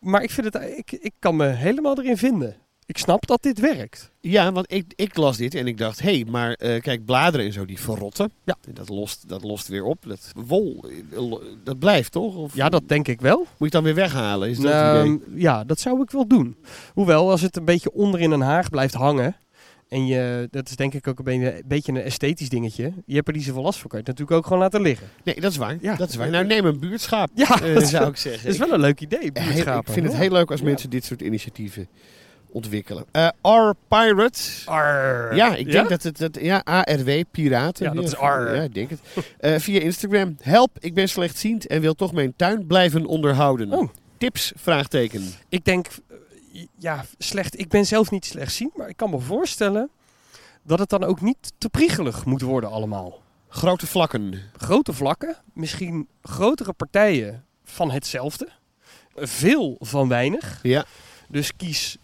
Maar 0.00 0.22
ik, 0.22 0.30
vind 0.30 0.52
het, 0.52 0.62
ik, 0.76 0.92
ik 0.92 1.12
kan 1.18 1.36
me 1.36 1.46
helemaal 1.46 1.98
erin 1.98 2.16
vinden. 2.16 2.56
Ik 2.88 2.98
snap 2.98 3.26
dat 3.26 3.42
dit 3.42 3.60
werkt. 3.60 4.10
Ja, 4.20 4.52
want 4.52 4.72
ik, 4.72 4.92
ik 4.96 5.16
las 5.16 5.36
dit 5.36 5.54
en 5.54 5.66
ik 5.66 5.78
dacht, 5.78 6.00
hé, 6.00 6.14
hey, 6.14 6.24
maar 6.30 6.52
eh, 6.52 6.80
kijk, 6.80 7.04
bladeren 7.04 7.46
en 7.46 7.52
zo, 7.52 7.64
die 7.64 7.80
verrotten. 7.80 8.30
Ja. 8.44 8.56
Dat 8.72 8.88
lost, 8.88 9.28
dat 9.28 9.42
lost 9.42 9.68
weer 9.68 9.84
op. 9.84 9.98
Dat 10.06 10.32
wol, 10.46 10.84
eh, 11.12 11.22
dat 11.64 11.78
blijft 11.78 12.12
toch? 12.12 12.34
Of 12.36 12.54
Ja, 12.54 12.68
dat 12.68 12.88
denk 12.88 13.08
ik 13.08 13.20
wel. 13.20 13.36
moet 13.38 13.48
je 13.58 13.64
het 13.64 13.72
dan 13.72 13.82
weer 13.82 13.94
weghalen? 13.94 14.48
Is 14.48 14.58
dat 14.58 14.72
Nou, 14.72 15.04
idee? 15.14 15.40
ja, 15.40 15.64
dat 15.64 15.80
zou 15.80 16.02
ik 16.02 16.10
wel 16.10 16.26
doen. 16.26 16.56
Hoewel, 16.94 17.30
als 17.30 17.40
het 17.40 17.56
een 17.56 17.64
beetje 17.64 17.92
onder 17.92 18.20
in 18.20 18.30
een 18.30 18.40
haag 18.40 18.70
blijft 18.70 18.94
hangen. 18.94 19.36
En 19.88 20.06
je, 20.06 20.48
dat 20.50 20.68
is 20.68 20.76
denk 20.76 20.94
ik 20.94 21.06
ook 21.08 21.18
een 21.24 21.62
beetje, 21.66 21.92
een 21.92 22.02
esthetisch 22.02 22.48
dingetje. 22.48 22.92
Je 23.06 23.14
hebt 23.14 23.28
er 23.28 23.34
niet 23.34 23.44
zoveel 23.44 23.62
last 23.62 23.78
van. 23.78 23.88
Kan 23.90 23.98
je 23.98 24.04
het 24.04 24.18
natuurlijk 24.18 24.38
ook 24.38 24.46
gewoon 24.46 24.62
laten 24.62 24.80
liggen. 24.82 25.06
Nee, 25.24 25.40
dat 25.40 25.50
is 25.50 25.56
waar. 25.56 25.76
Ja. 25.80 25.94
Dat 25.96 26.08
is 26.08 26.16
waar. 26.16 26.30
Nou, 26.30 26.46
neem 26.46 26.64
een 26.64 26.78
buurtschaap, 26.80 27.30
Ja, 27.34 27.60
eh, 27.62 27.74
dat 27.74 27.82
is 27.82 27.90
zou 27.90 28.08
ik 28.08 28.16
zeggen. 28.16 28.42
Dat 28.44 28.52
is 28.52 28.58
wel 28.58 28.72
een 28.72 28.80
leuk 28.80 29.00
idee, 29.00 29.20
ik 29.20 29.38
vind 29.84 30.06
het 30.06 30.16
heel 30.16 30.30
leuk 30.30 30.50
als 30.50 30.60
Ja. 30.60 30.66
mensen 30.66 30.90
dit 30.90 31.04
soort 31.04 31.22
initiatieven 31.22 31.88
ontwikkelen. 32.50 33.04
Eh 33.10 33.28
R 33.42 33.72
Pirate. 33.88 34.40
Arr. 34.64 35.36
Ja, 35.36 35.54
ik 35.54 35.70
denk 35.70 35.88
dat 35.88 36.02
het, 36.02 36.18
dat, 36.18 36.38
ja, 36.40 36.60
ARW, 36.64 37.22
piraten. 37.30 37.84
Ja, 37.84 37.92
dat 37.92 38.04
is 38.04 38.12
R. 38.12 38.54
Ja, 38.54 38.62
ik 38.62 38.74
denk 38.74 38.90
het. 38.90 39.00
Eh, 39.38 39.58
via 39.58 39.80
Instagram. 39.80 40.36
Help, 40.40 40.70
ik 40.78 40.94
ben 40.94 41.08
slechtziend 41.08 41.66
en 41.66 41.80
wil 41.80 41.94
toch 41.94 42.12
mijn 42.12 42.32
tuin 42.36 42.66
blijven 42.66 43.06
onderhouden. 43.06 43.72
Oh. 43.72 43.88
Tips? 44.16 44.52
Vraagteken. 44.56 45.24
Ik 45.48 45.64
denk, 45.64 45.86
eh, 45.86 46.62
ja, 46.78 47.04
slecht. 47.18 47.58
Ik 47.58 47.68
ben 47.68 47.86
zelf 47.86 48.10
niet 48.10 48.24
slechtziend, 48.24 48.76
maar 48.76 48.88
ik 48.88 48.96
kan 48.96 49.10
me 49.10 49.18
voorstellen 49.18 49.90
dat 50.62 50.78
het 50.78 50.88
dan 50.88 51.04
ook 51.04 51.20
niet 51.20 51.52
te 51.58 51.68
priegelig 51.68 52.24
moet 52.24 52.42
worden 52.42 52.70
allemaal. 52.70 53.22
Grote 53.48 53.86
vlakken. 53.86 54.40
Grote 54.56 54.92
vlakken, 54.92 55.36
misschien 55.52 56.08
grotere 56.22 56.72
partijen 56.72 57.44
van 57.64 57.90
hetzelfde. 57.90 58.48
Veel 59.14 59.76
van 59.80 60.08
weinig. 60.08 60.58
Ja. 60.62 60.84
Dus 61.28 61.56
kies 61.56 61.96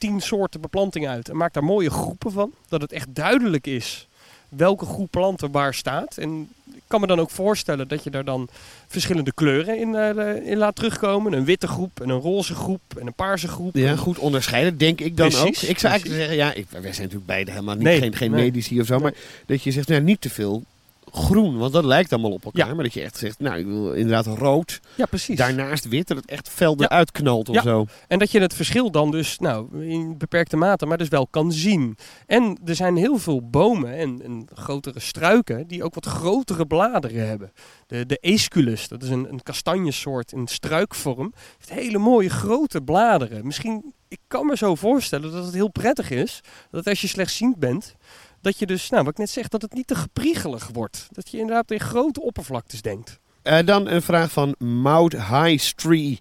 tien 0.00 0.20
soorten 0.20 0.60
beplanting 0.60 1.08
uit 1.08 1.28
en 1.28 1.36
maak 1.36 1.52
daar 1.52 1.64
mooie 1.64 1.90
groepen 1.90 2.32
van. 2.32 2.52
Dat 2.68 2.80
het 2.80 2.92
echt 2.92 3.14
duidelijk 3.14 3.66
is 3.66 4.08
welke 4.48 4.84
groep 4.84 5.10
planten 5.10 5.50
waar 5.50 5.74
staat. 5.74 6.16
En 6.16 6.48
ik 6.74 6.82
kan 6.86 7.00
me 7.00 7.06
dan 7.06 7.20
ook 7.20 7.30
voorstellen 7.30 7.88
dat 7.88 8.04
je 8.04 8.10
daar 8.10 8.24
dan 8.24 8.48
verschillende 8.86 9.32
kleuren 9.32 9.78
in, 9.78 9.94
eh, 9.94 10.46
in 10.46 10.56
laat 10.56 10.76
terugkomen. 10.76 11.32
Een 11.32 11.44
witte 11.44 11.68
groep, 11.68 12.00
en 12.00 12.08
een 12.08 12.20
roze 12.20 12.54
groep 12.54 12.80
en 12.98 13.06
een 13.06 13.14
paarse 13.14 13.48
groep. 13.48 13.74
Ja, 13.74 13.96
goed 13.96 14.18
onderscheiden, 14.18 14.78
denk 14.78 15.00
ik 15.00 15.16
dan 15.16 15.28
Precies, 15.28 15.62
ook. 15.62 15.70
Ik 15.70 15.78
zou 15.78 15.92
eigenlijk 15.92 16.20
zeggen, 16.20 16.36
ja, 16.36 16.52
ik, 16.52 16.66
wij 16.70 16.80
zijn 16.80 16.96
natuurlijk 16.96 17.26
beide 17.26 17.50
helemaal 17.50 17.74
niet, 17.74 17.84
Nee, 17.84 17.98
geen, 17.98 18.16
geen 18.16 18.30
nee. 18.30 18.44
medici 18.44 18.80
of 18.80 18.86
zo, 18.86 18.98
maar 18.98 19.14
dat 19.46 19.62
je 19.62 19.70
zegt, 19.70 19.88
nou, 19.88 20.02
niet 20.02 20.20
te 20.20 20.30
veel 20.30 20.62
groen, 21.12 21.58
want 21.58 21.72
dat 21.72 21.84
lijkt 21.84 22.12
allemaal 22.12 22.30
op 22.32 22.44
elkaar. 22.44 22.74
Maar 22.74 22.84
dat 22.84 22.94
je 22.94 23.00
echt 23.02 23.16
zegt, 23.16 23.38
nou, 23.38 23.58
ik 23.58 23.66
wil 23.66 23.92
inderdaad 23.92 24.26
rood, 24.38 24.80
Ja, 24.96 25.06
precies. 25.06 25.36
daarnaast 25.36 25.88
wit, 25.88 26.08
dat 26.08 26.16
het 26.16 26.26
echt 26.30 26.48
fel 26.48 26.74
Ja. 26.78 26.84
eruit 26.84 27.10
knalt 27.12 27.48
of 27.48 27.54
Ja. 27.54 27.62
zo. 27.62 27.86
En 28.08 28.18
dat 28.18 28.30
je 28.30 28.40
het 28.40 28.54
verschil 28.54 28.90
dan 28.90 29.10
dus 29.10 29.38
nou, 29.38 29.84
in 29.86 30.18
beperkte 30.18 30.56
mate, 30.56 30.86
maar 30.86 30.98
dus 30.98 31.08
wel 31.08 31.26
kan 31.26 31.52
zien. 31.52 31.96
En 32.26 32.58
er 32.64 32.74
zijn 32.74 32.96
heel 32.96 33.18
veel 33.18 33.48
bomen 33.50 33.94
en, 33.94 34.22
en 34.24 34.48
grotere 34.54 35.00
struiken 35.00 35.66
die 35.66 35.84
ook 35.84 35.94
wat 35.94 36.06
grotere 36.06 36.66
bladeren 36.66 37.28
hebben. 37.28 37.52
De, 37.86 38.06
de 38.06 38.18
Aesculus, 38.20 38.88
dat 38.88 39.02
is 39.02 39.08
een, 39.08 39.26
een 39.32 39.42
kastanjesoort 39.42 40.32
in 40.32 40.46
struikvorm, 40.46 41.32
heeft 41.58 41.80
hele 41.80 41.98
mooie 41.98 42.30
grote 42.30 42.80
bladeren. 42.82 43.46
Misschien, 43.46 43.92
ik 44.08 44.18
kan 44.28 44.46
me 44.46 44.56
zo 44.56 44.74
voorstellen 44.74 45.32
dat 45.32 45.44
het 45.44 45.54
heel 45.54 45.70
prettig 45.70 46.10
is, 46.10 46.40
dat 46.70 46.86
als 46.86 47.00
je 47.00 47.06
slechtziend 47.06 47.56
bent, 47.56 47.94
dat 48.40 48.58
je 48.58 48.66
dus, 48.66 48.90
nou 48.90 49.02
wat 49.04 49.12
ik 49.12 49.18
net 49.18 49.30
zeg, 49.30 49.48
dat 49.48 49.62
het 49.62 49.72
niet 49.72 49.86
te 49.86 49.94
gepriegelig 49.94 50.68
wordt. 50.72 51.08
Dat 51.10 51.30
je 51.30 51.38
inderdaad 51.38 51.70
in 51.70 51.80
grote 51.80 52.22
oppervlaktes 52.22 52.82
denkt. 52.82 53.18
Eh, 53.42 53.58
dan 53.64 53.88
een 53.88 54.02
vraag 54.02 54.32
van 54.32 54.54
Maud 54.58 55.12
Highstree. 55.12 56.18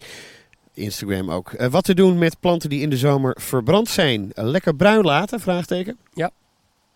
Instagram 0.74 1.32
ook. 1.32 1.54
Eh, 1.54 1.68
wat 1.68 1.84
te 1.84 1.94
doen 1.94 2.18
met 2.18 2.40
planten 2.40 2.70
die 2.70 2.82
in 2.82 2.90
de 2.90 2.98
zomer 2.98 3.38
verbrand 3.42 3.90
zijn? 3.90 4.34
Eh, 4.34 4.44
lekker 4.46 4.76
bruin 4.76 5.02
laten? 5.02 5.40
Vraagteken. 5.40 5.98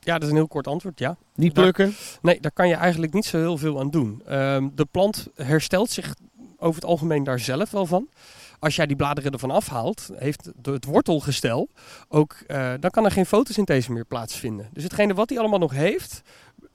Ja, 0.05 0.13
dat 0.13 0.23
is 0.23 0.29
een 0.29 0.35
heel 0.35 0.47
kort 0.47 0.67
antwoord, 0.67 0.99
ja. 0.99 1.17
Niet 1.35 1.55
Daar- 1.55 1.63
plukken? 1.63 1.95
Nee, 2.21 2.39
daar 2.39 2.51
kan 2.51 2.67
je 2.67 2.75
eigenlijk 2.75 3.13
niet 3.13 3.25
zo 3.25 3.37
heel 3.37 3.57
veel 3.57 3.79
aan 3.79 3.89
doen. 3.89 4.21
Ehm, 4.25 4.69
de 4.75 4.85
plant 4.91 5.27
herstelt 5.35 5.89
zich 5.89 6.15
over 6.57 6.75
het 6.75 6.85
algemeen 6.89 7.23
daar 7.23 7.39
zelf 7.39 7.71
wel 7.71 7.85
van. 7.85 8.07
Als 8.63 8.75
jij 8.75 8.85
die 8.85 8.95
bladeren 8.95 9.31
ervan 9.31 9.51
afhaalt, 9.51 10.09
heeft 10.15 10.49
het 10.61 10.85
wortelgestel 10.85 11.69
ook, 12.09 12.35
eh, 12.47 12.73
dan 12.79 12.89
kan 12.89 13.05
er 13.05 13.11
geen 13.11 13.25
fotosynthese 13.25 13.91
meer 13.91 14.05
plaatsvinden. 14.05 14.69
Dus 14.73 14.83
hetgene 14.83 15.13
wat 15.13 15.29
hij 15.29 15.39
allemaal 15.39 15.59
nog 15.59 15.71
heeft, 15.71 16.21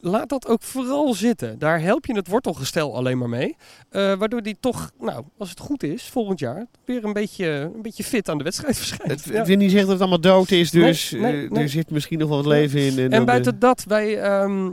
laat 0.01 0.29
dat 0.29 0.47
ook 0.47 0.63
vooral 0.63 1.15
zitten. 1.15 1.59
Daar 1.59 1.81
help 1.81 2.07
je 2.07 2.15
het 2.15 2.29
wortelgestel 2.29 2.95
alleen 2.97 3.19
maar 3.19 3.29
mee. 3.29 3.57
Eh, 3.91 4.15
waardoor 4.15 4.43
die 4.43 4.57
toch, 4.61 4.91
nou, 5.01 5.25
als 5.39 5.51
het 5.51 5.61
goed 5.61 5.83
is, 5.83 6.03
volgend 6.03 6.39
jaar 6.39 6.67
weer 6.85 7.05
een 7.05 7.13
beetje, 7.13 7.47
een 7.75 7.83
beetje 7.83 8.05
fit 8.05 8.29
aan 8.29 8.39
de 8.39 8.45
wedstrijd 8.45 8.77
verschijnt. 8.83 9.25
Het 9.25 9.35
Ja. 9.35 9.45
wil 9.45 9.57
niet 9.57 9.71
zeggen 9.71 9.89
dat 9.89 9.99
het 9.99 10.09
allemaal 10.09 10.21
dood 10.33 10.51
is, 10.51 10.71
dus 10.71 11.11
Nee, 11.11 11.21
nee, 11.21 11.45
eh, 11.45 11.51
nee. 11.51 11.63
er 11.63 11.69
zit 11.69 11.91
misschien 11.91 12.19
nog 12.19 12.29
wel 12.29 12.37
wat 12.37 12.47
leven 12.47 12.81
in. 12.81 12.99
En, 12.99 13.13
En 13.13 13.25
buiten 13.25 13.59
dat, 13.59 13.85
wij, 13.87 14.21
ehm, 14.21 14.71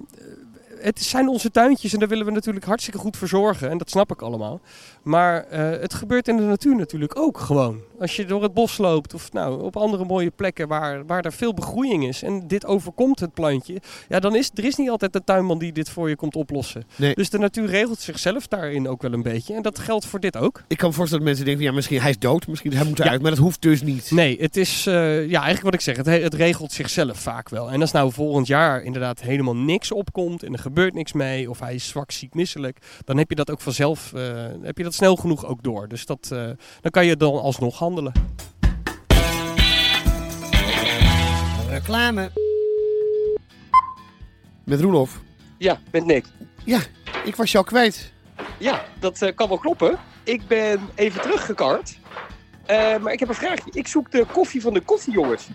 het 0.85 1.01
zijn 1.01 1.27
onze 1.27 1.51
tuintjes 1.51 1.93
en 1.93 1.99
daar 1.99 2.07
willen 2.07 2.25
we 2.25 2.31
natuurlijk 2.31 2.65
hartstikke 2.65 2.99
goed 2.99 3.17
voor 3.17 3.27
zorgen. 3.27 3.69
En 3.69 3.77
dat 3.77 3.89
snap 3.89 4.11
ik 4.11 4.21
allemaal. 4.21 4.59
Maar 5.03 5.43
eh, 5.43 5.81
het 5.81 5.93
gebeurt 5.93 6.27
in 6.27 6.37
de 6.37 6.43
natuur 6.43 6.75
natuurlijk 6.75 7.17
ook 7.19 7.39
gewoon. 7.39 7.81
Als 7.99 8.15
je 8.15 8.25
door 8.25 8.43
het 8.43 8.53
bos 8.53 8.77
loopt 8.77 9.13
of 9.13 9.31
nou, 9.33 9.63
op 9.63 9.77
andere 9.77 10.05
mooie 10.05 10.31
plekken 10.31 10.67
waar, 10.67 11.05
waar 11.05 11.25
er 11.25 11.33
veel 11.33 11.53
begroeiing 11.53 12.07
is. 12.07 12.23
En 12.23 12.47
dit 12.47 12.65
overkomt 12.65 13.19
het 13.19 13.33
plantje. 13.33 13.81
Ja, 14.09 14.19
dan 14.19 14.35
is 14.35 14.51
er 14.53 14.65
is 14.65 14.75
niet 14.75 14.89
altijd 14.89 15.15
een 15.15 15.23
tuinman 15.23 15.59
die 15.59 15.71
dit 15.71 15.89
voor 15.89 16.09
je 16.09 16.15
komt 16.15 16.35
oplossen. 16.35 16.83
Nee. 16.95 17.15
Dus 17.15 17.29
de 17.29 17.37
natuur 17.37 17.67
regelt 17.67 17.99
zichzelf 17.99 18.47
daarin 18.47 18.87
ook 18.87 19.01
wel 19.01 19.13
een 19.13 19.21
beetje. 19.23 19.53
En 19.53 19.61
dat 19.61 19.79
geldt 19.79 20.05
voor 20.05 20.19
dit 20.19 20.37
ook. 20.37 20.63
ik 20.67 20.77
kan 20.77 20.89
me 20.89 20.95
voorstellen 20.95 21.25
dat 21.25 21.33
mensen 21.33 21.45
denken, 21.45 21.63
ja, 21.63 21.71
misschien 21.71 22.01
hij 22.01 22.09
is 22.09 22.19
dood, 22.19 22.47
misschien 22.47 22.73
hij 22.73 22.85
moet 22.85 22.97
Ja. 22.97 23.03
eruit, 23.03 23.21
maar 23.21 23.31
dat 23.31 23.39
hoeft 23.39 23.61
dus 23.61 23.81
niet. 23.81 24.11
Nee, 24.11 24.37
het 24.39 24.57
is 24.57 24.85
eh, 24.87 24.93
ja, 25.29 25.41
eigenlijk 25.41 25.61
wat 25.63 25.73
ik 25.73 25.81
zeg. 25.81 25.97
Het, 25.97 26.05
he- 26.05 26.21
het 26.21 26.33
regelt 26.33 26.71
zichzelf 26.71 27.17
vaak 27.19 27.49
wel. 27.49 27.71
En 27.71 27.81
als 27.81 27.91
nou 27.91 28.11
volgend 28.11 28.47
jaar 28.47 28.83
inderdaad 28.83 29.21
helemaal 29.21 29.55
niks 29.55 29.91
opkomt 29.91 30.43
en 30.43 30.53
er 30.53 30.59
gebeurt 30.59 30.93
niks 30.93 31.13
mee, 31.13 31.49
of 31.49 31.59
hij 31.59 31.73
is 31.75 31.87
zwak, 31.87 32.11
ziek, 32.11 32.33
misselijk, 32.33 32.77
dan 33.05 33.17
heb 33.17 33.29
je 33.29 33.35
dat 33.35 33.51
ook 33.51 33.61
vanzelf, 33.61 34.13
eh, 34.13 34.21
heb 34.61 34.77
je 34.77 34.83
dat 34.83 34.93
snel 34.93 35.15
genoeg 35.15 35.45
ook 35.45 35.63
door. 35.63 35.87
Dus 35.87 36.05
dat, 36.05 36.29
eh, 36.31 36.39
dan 36.81 36.91
kan 36.91 37.05
je 37.05 37.17
dan 37.17 37.41
alsnog 37.41 37.77
handelen. 37.85 38.13
Reclame. 41.69 42.31
Met 44.63 44.81
Roelof. 44.81 45.19
Ja, 45.57 45.79
met 45.91 46.05
Nick. 46.05 46.25
Ja, 46.63 46.79
ik 47.25 47.35
was 47.35 47.51
jou 47.51 47.65
kwijt. 47.65 48.11
Ja, 48.59 48.85
dat 48.99 49.21
eh, 49.21 49.35
kan 49.35 49.47
wel 49.47 49.57
kloppen. 49.57 49.97
Ik 50.23 50.47
ben 50.47 50.79
even 50.95 51.21
teruggekart. 51.21 51.97
Eh, 52.65 52.97
maar 52.97 53.13
ik 53.13 53.19
heb 53.19 53.29
een 53.29 53.35
vraagje. 53.35 53.69
Ik 53.71 53.87
zoek 53.87 54.11
de 54.11 54.25
koffie 54.31 54.61
van 54.61 54.73
de 54.73 54.81
koffiejongens. 54.81 55.47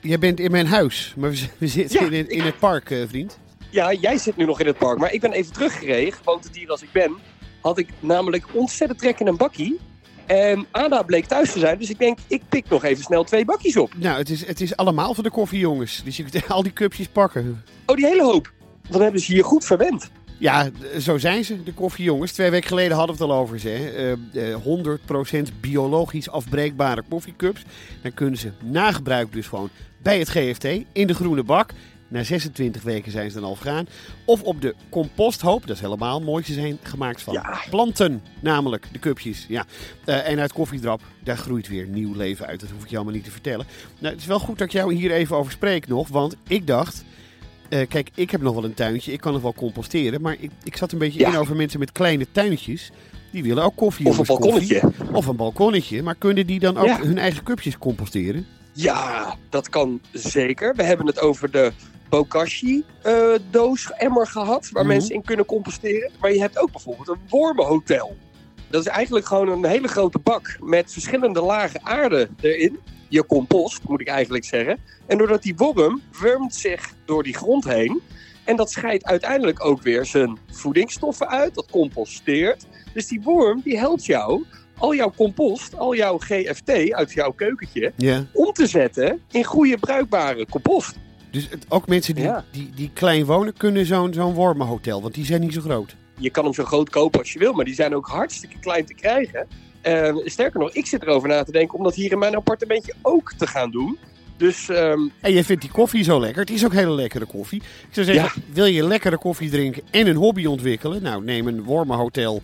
Jij 0.00 0.18
bent 0.18 0.40
in 0.40 0.50
mijn 0.50 0.66
huis, 0.66 1.14
maar 1.16 1.30
we, 1.58 1.66
zitten 1.66 2.00
Ja, 2.00 2.06
in, 2.06 2.12
ik- 2.12 2.28
in 2.30 2.40
het 2.42 2.58
park, 2.58 2.90
eh, 2.90 3.08
vriend. 3.08 3.38
Ja, 3.70 3.92
jij 3.92 4.18
zit 4.18 4.36
nu 4.36 4.44
nog 4.44 4.60
in 4.60 4.66
het 4.66 4.78
park. 4.78 4.98
Maar 4.98 5.12
ik 5.12 5.20
ben 5.20 5.32
even 5.32 5.52
teruggereden. 5.52 6.12
Gewoond 6.12 6.44
het 6.44 6.52
dier 6.54 6.68
als 6.70 6.82
ik 6.82 6.92
ben. 6.92 7.14
Had 7.60 7.78
ik 7.78 7.88
namelijk 8.00 8.44
ontzettend 8.52 8.98
trek 9.00 9.20
in 9.20 9.26
een 9.26 9.36
bakkie. 9.36 9.80
En 10.26 10.66
Ada 10.70 11.02
bleek 11.02 11.24
thuis 11.26 11.52
te 11.52 11.58
zijn. 11.58 11.78
Dus 11.78 11.90
ik 11.90 11.98
denk, 11.98 12.18
ik 12.26 12.42
pik 12.48 12.68
nog 12.68 12.84
even 12.84 13.04
snel 13.04 13.24
twee 13.24 13.44
bakjes 13.44 13.76
op. 13.76 13.92
Nou, 13.96 14.18
het 14.18 14.30
is, 14.30 14.46
het 14.46 14.60
is 14.60 14.76
allemaal 14.76 15.14
voor 15.14 15.24
de 15.24 15.30
koffiejongens. 15.30 16.02
Dus 16.04 16.16
je 16.16 16.24
kunt 16.24 16.48
al 16.50 16.62
die 16.62 16.72
cupjes 16.72 17.08
pakken. 17.08 17.64
Oh, 17.86 17.96
die 17.96 18.06
hele 18.06 18.22
hoop. 18.22 18.52
Dan 18.88 19.00
hebben 19.02 19.20
ze 19.20 19.32
hier 19.32 19.44
goed 19.44 19.64
verwend. 19.64 20.10
Ja, 20.38 20.70
zo 21.00 21.18
zijn 21.18 21.44
ze, 21.44 21.62
de 21.62 21.72
koffiejongens. 21.72 22.32
Twee 22.32 22.50
weken 22.50 22.68
geleden 22.68 22.96
hadden 22.96 23.16
we 23.16 23.22
het 23.22 23.32
al 23.32 23.38
over 23.38 23.58
ze. 23.58 23.68
Hè. 23.68 24.16
Eh, 24.32 24.52
eh, 24.52 24.60
100% 24.62 25.60
biologisch 25.60 26.30
afbreekbare 26.30 27.02
koffiecups. 27.08 27.62
Dan 28.02 28.14
kunnen 28.14 28.38
ze 28.38 28.50
na 28.62 28.92
gebruik 28.92 29.32
dus 29.32 29.46
gewoon 29.46 29.70
bij 30.02 30.18
het 30.18 30.28
GFT 30.28 30.64
in 30.92 31.06
de 31.06 31.14
groene 31.14 31.42
bak. 31.42 31.72
Na 32.08 32.22
26 32.22 32.82
weken 32.82 33.12
zijn 33.12 33.30
ze 33.30 33.40
dan 33.40 33.48
al 33.48 33.54
vergaan. 33.56 33.86
Of 34.24 34.42
op 34.42 34.60
de 34.60 34.74
composthoop, 34.88 35.66
dat 35.66 35.76
is 35.76 35.82
helemaal 35.82 36.20
mooi. 36.20 36.44
Ze 36.44 36.52
zijn 36.52 36.78
gemaakt 36.82 37.22
van 37.22 37.32
Ja. 37.34 37.60
planten, 37.70 38.22
namelijk 38.40 38.86
de 38.92 38.98
cupjes. 38.98 39.44
Ja. 39.48 39.64
Eh, 40.04 40.28
en 40.28 40.38
uit 40.38 40.52
koffiedrap, 40.52 41.00
daar 41.24 41.36
groeit 41.36 41.68
weer 41.68 41.86
nieuw 41.86 42.14
leven 42.14 42.46
uit. 42.46 42.60
Dat 42.60 42.70
hoef 42.70 42.82
ik 42.82 42.90
je 42.90 42.96
allemaal 42.96 43.14
niet 43.14 43.24
te 43.24 43.30
vertellen. 43.30 43.66
Nou, 43.98 44.12
het 44.12 44.22
is 44.22 44.28
wel 44.28 44.38
goed 44.38 44.58
dat 44.58 44.66
ik 44.66 44.72
jou 44.72 44.94
hier 44.94 45.10
even 45.12 45.36
over 45.36 45.52
spreek 45.52 45.88
nog. 45.88 46.08
Want 46.08 46.36
ik 46.48 46.66
dacht, 46.66 47.04
eh, 47.68 47.88
kijk, 47.88 48.10
ik 48.14 48.30
heb 48.30 48.40
nog 48.42 48.54
wel 48.54 48.64
een 48.64 48.74
tuintje. 48.74 49.12
Ik 49.12 49.20
kan 49.20 49.32
nog 49.32 49.42
wel 49.42 49.54
composteren. 49.54 50.20
Maar 50.20 50.36
ik, 50.38 50.50
ik 50.62 50.76
zat 50.76 50.92
een 50.92 50.98
beetje 50.98 51.20
Ja. 51.20 51.28
in 51.32 51.36
over 51.38 51.56
mensen 51.56 51.78
met 51.78 51.92
kleine 51.92 52.26
tuintjes. 52.32 52.90
Die 53.30 53.42
willen 53.42 53.64
ook 53.64 53.76
koffie. 53.76 54.06
Of 54.06 54.18
een 54.18 54.26
koffie. 54.26 54.44
balkonnetje. 54.78 54.90
Of 55.12 55.26
een 55.26 55.36
balkonnetje. 55.36 56.02
Maar 56.02 56.14
kunnen 56.14 56.46
die 56.46 56.58
dan 56.60 56.76
ook 56.76 56.86
Ja. 56.86 57.00
hun 57.00 57.18
eigen 57.18 57.42
cupjes 57.44 57.78
composteren? 57.78 58.46
Ja, 58.74 59.36
dat 59.48 59.68
kan 59.68 60.00
zeker. 60.12 60.74
We 60.74 60.82
hebben 60.82 61.06
het 61.06 61.20
over 61.20 61.50
de 61.50 61.72
Bokashi-doos, 62.08 63.92
emmer 63.96 64.26
gehad, 64.26 64.68
waar 64.72 64.84
Mhm. 64.84 64.92
mensen 64.92 65.14
in 65.14 65.22
kunnen 65.22 65.44
composteren. 65.46 66.10
Maar 66.20 66.32
je 66.32 66.40
hebt 66.40 66.58
ook 66.58 66.70
bijvoorbeeld 66.72 67.08
een 67.08 67.20
wormenhotel. 67.28 68.16
Dat 68.70 68.80
is 68.80 68.86
eigenlijk 68.92 69.26
gewoon 69.26 69.48
een 69.48 69.64
hele 69.64 69.88
grote 69.88 70.18
bak 70.18 70.56
met 70.60 70.92
verschillende 70.92 71.40
lagen 71.42 71.84
aarde 71.86 72.28
erin. 72.40 72.78
Je 73.08 73.26
compost, 73.26 73.80
moet 73.88 74.00
ik 74.00 74.08
eigenlijk 74.08 74.44
zeggen. 74.44 74.78
En 75.06 75.18
doordat 75.18 75.42
die 75.42 75.54
worm 75.56 76.02
wurmt 76.20 76.54
zich 76.54 76.92
door 77.04 77.22
die 77.22 77.34
grond 77.36 77.64
heen. 77.64 78.00
En 78.44 78.56
dat 78.56 78.70
scheidt 78.70 79.04
uiteindelijk 79.04 79.64
ook 79.64 79.82
weer 79.82 80.04
zijn 80.06 80.38
voedingsstoffen 80.50 81.28
uit. 81.28 81.54
Dat 81.54 81.70
composteert. 81.70 82.66
Dus 82.94 83.06
die 83.06 83.20
worm 83.22 83.60
die 83.64 83.78
helpt 83.78 84.04
jou 84.04 84.44
al 84.78 84.94
jouw 84.94 85.12
compost, 85.16 85.78
al 85.78 85.94
jouw 85.94 86.18
GFT 86.18 86.92
uit 86.92 87.12
jouw 87.12 87.30
keukentje 87.32 87.92
om 88.32 88.52
te 88.52 88.66
zetten 88.66 89.20
in 89.30 89.44
goede 89.44 89.78
bruikbare 89.78 90.46
compost. 90.50 90.94
Dus 91.30 91.48
het, 91.50 91.66
ook 91.68 91.88
mensen 91.88 92.14
die, 92.14 92.24
Ja. 92.24 92.44
die, 92.50 92.70
die 92.74 92.90
klein 92.92 93.24
wonen 93.24 93.52
kunnen 93.56 93.86
zo'n 93.86 94.12
zo'n 94.12 94.34
wormenhotel. 94.34 95.02
Want 95.02 95.14
die 95.14 95.24
zijn 95.24 95.40
niet 95.40 95.52
zo 95.54 95.60
groot. 95.60 95.96
Je 96.18 96.30
kan 96.30 96.44
hem 96.44 96.54
zo 96.54 96.64
groot 96.64 96.90
kopen 96.90 97.18
als 97.20 97.32
je 97.32 97.38
wil, 97.38 97.52
maar 97.52 97.64
die 97.64 97.74
zijn 97.74 97.94
ook 97.94 98.06
hartstikke 98.06 98.58
klein 98.58 98.84
te 98.86 98.94
krijgen. 98.94 99.46
Eh, 99.80 100.16
sterker 100.24 100.60
nog, 100.60 100.70
ik 100.72 100.86
zit 100.86 101.02
erover 101.02 101.28
na 101.28 101.42
te 101.44 101.52
denken 101.52 101.78
om 101.78 101.84
dat 101.84 101.94
hier 101.94 102.12
in 102.12 102.18
mijn 102.18 102.34
appartementje 102.36 102.94
ook 103.02 103.32
te 103.32 103.46
gaan 103.46 103.70
doen. 103.70 103.98
Dus 104.36 104.68
ehm, 104.68 105.00
En 105.20 105.32
jij 105.32 105.44
vindt 105.44 105.62
die 105.62 105.70
koffie 105.70 106.04
zo 106.04 106.20
lekker. 106.20 106.40
Het 106.40 106.50
is 106.50 106.64
ook 106.64 106.72
hele 106.72 106.90
lekkere 106.92 107.24
koffie. 107.24 107.58
Ik 107.60 107.88
zou 107.94 108.06
zeggen, 108.06 108.42
wil 108.52 108.64
je 108.64 108.86
lekkere 108.86 109.18
koffie 109.18 109.50
drinken 109.50 109.82
en 109.90 110.06
een 110.06 110.16
hobby 110.16 110.46
ontwikkelen? 110.46 111.02
Nou, 111.02 111.24
neem 111.24 111.46
een 111.46 111.62
wormenhotel 111.62 112.42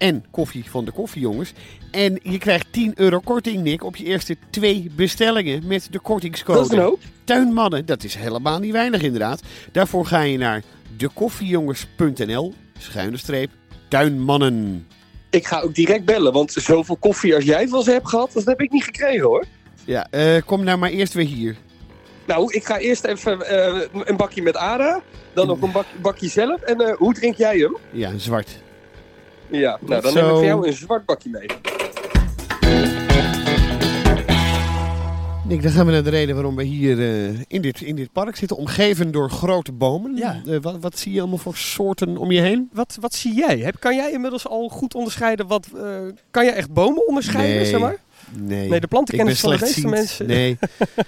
en 0.00 0.24
koffie 0.30 0.64
van 0.70 0.84
de 0.84 0.90
koffiejongens. 0.90 1.52
En 1.90 2.20
je 2.22 2.38
krijgt 2.38 2.66
10 2.70 2.92
euro 2.94 3.18
korting, 3.18 3.62
Nick, 3.62 3.84
op 3.84 3.96
je 3.96 4.04
eerste 4.04 4.36
twee 4.50 4.90
bestellingen 4.96 5.66
met 5.66 5.88
de 5.90 5.98
kortingscode. 5.98 6.58
dat 6.58 6.70
is 6.70 6.76
een 6.76 6.82
hoop. 6.84 7.00
Tuinmannen, 7.24 7.86
dat 7.86 8.04
is 8.04 8.14
helemaal 8.14 8.58
niet 8.58 8.72
weinig 8.72 9.02
inderdaad. 9.02 9.42
Daarvoor 9.72 10.06
ga 10.06 10.20
je 10.20 10.38
naar 10.38 10.62
dekoffiejongens.nl, 10.96 12.54
schuine 12.78 13.16
streep, 13.16 13.50
tuinmannen. 13.88 14.86
Ik 15.30 15.46
ga 15.46 15.60
ook 15.60 15.74
direct 15.74 16.04
bellen, 16.04 16.32
want 16.32 16.52
zoveel 16.52 16.96
koffie 16.96 17.34
als 17.34 17.44
jij 17.44 17.68
van 17.68 17.82
ze 17.82 17.90
hebt 17.90 18.08
gehad, 18.08 18.32
dat 18.32 18.44
heb 18.44 18.60
ik 18.60 18.70
niet 18.70 18.84
gekregen 18.84 19.22
hoor. 19.26 19.44
Ja, 19.84 20.06
eh, 20.10 20.42
kom 20.46 20.64
nou 20.64 20.78
maar 20.78 20.90
eerst 20.90 21.12
weer 21.12 21.26
hier. 21.26 21.56
Nou, 22.26 22.52
ik 22.54 22.64
ga 22.64 22.78
eerst 22.78 23.04
even 23.04 23.40
eh, 23.48 23.80
een 24.04 24.16
bakje 24.16 24.42
met 24.42 24.56
Ada, 24.56 25.02
dan 25.34 25.46
nog 25.46 25.62
een 25.62 25.72
bak- 25.72 26.00
bakje 26.02 26.28
zelf. 26.28 26.60
En 26.60 26.80
eh, 26.80 26.96
hoe 26.96 27.14
drink 27.14 27.34
jij 27.36 27.58
hem? 27.58 27.76
Ja, 27.92 28.18
zwart. 28.18 28.58
Ja, 29.50 29.78
nou 29.80 30.02
dan 30.02 30.12
Zo. 30.12 30.18
neem 30.20 30.28
ik 30.30 30.34
voor 30.36 30.44
jou 30.44 30.66
een 30.66 30.72
zwart 30.72 31.04
bakje 31.06 31.30
mee. 31.30 31.46
Nick, 35.44 35.62
dan 35.62 35.70
gaan 35.72 35.86
we 35.86 35.92
naar 35.92 36.02
de 36.02 36.10
reden 36.10 36.34
waarom 36.34 36.56
we 36.56 36.62
hier 36.62 36.98
eh, 37.00 37.28
in, 37.48 37.60
dit, 37.62 37.80
in 37.80 37.96
dit 37.96 38.12
park 38.12 38.36
zitten. 38.36 38.56
Omgeven 38.56 39.10
door 39.10 39.30
grote 39.30 39.72
bomen. 39.72 40.16
Ja. 40.16 40.40
Eh, 40.46 40.56
wat, 40.60 40.76
wat 40.80 40.98
zie 40.98 41.12
je 41.12 41.20
allemaal 41.20 41.38
voor 41.38 41.56
soorten 41.56 42.16
om 42.16 42.30
je 42.30 42.40
heen? 42.40 42.68
Wat, 42.72 42.96
wat 43.00 43.14
zie 43.14 43.34
jij? 43.34 43.58
Heb, 43.58 43.76
kan 43.78 43.96
jij 43.96 44.10
inmiddels 44.12 44.46
al 44.48 44.68
goed 44.68 44.94
onderscheiden? 44.94 45.46
Wat, 45.46 45.68
eh, 45.76 45.82
kan 46.30 46.44
jij 46.44 46.54
echt 46.54 46.72
bomen 46.72 47.06
onderscheiden, 47.06 47.56
Nee. 47.56 47.64
zeg 47.66 47.80
maar? 47.80 47.96
Nee. 48.38 48.68
Nee, 48.68 48.80
de 48.80 48.86
plantenkennis 48.86 49.40
van 49.40 49.50
de 49.50 49.58
meeste 49.60 49.88
mensen. 49.88 50.26
Nee, 50.36 50.58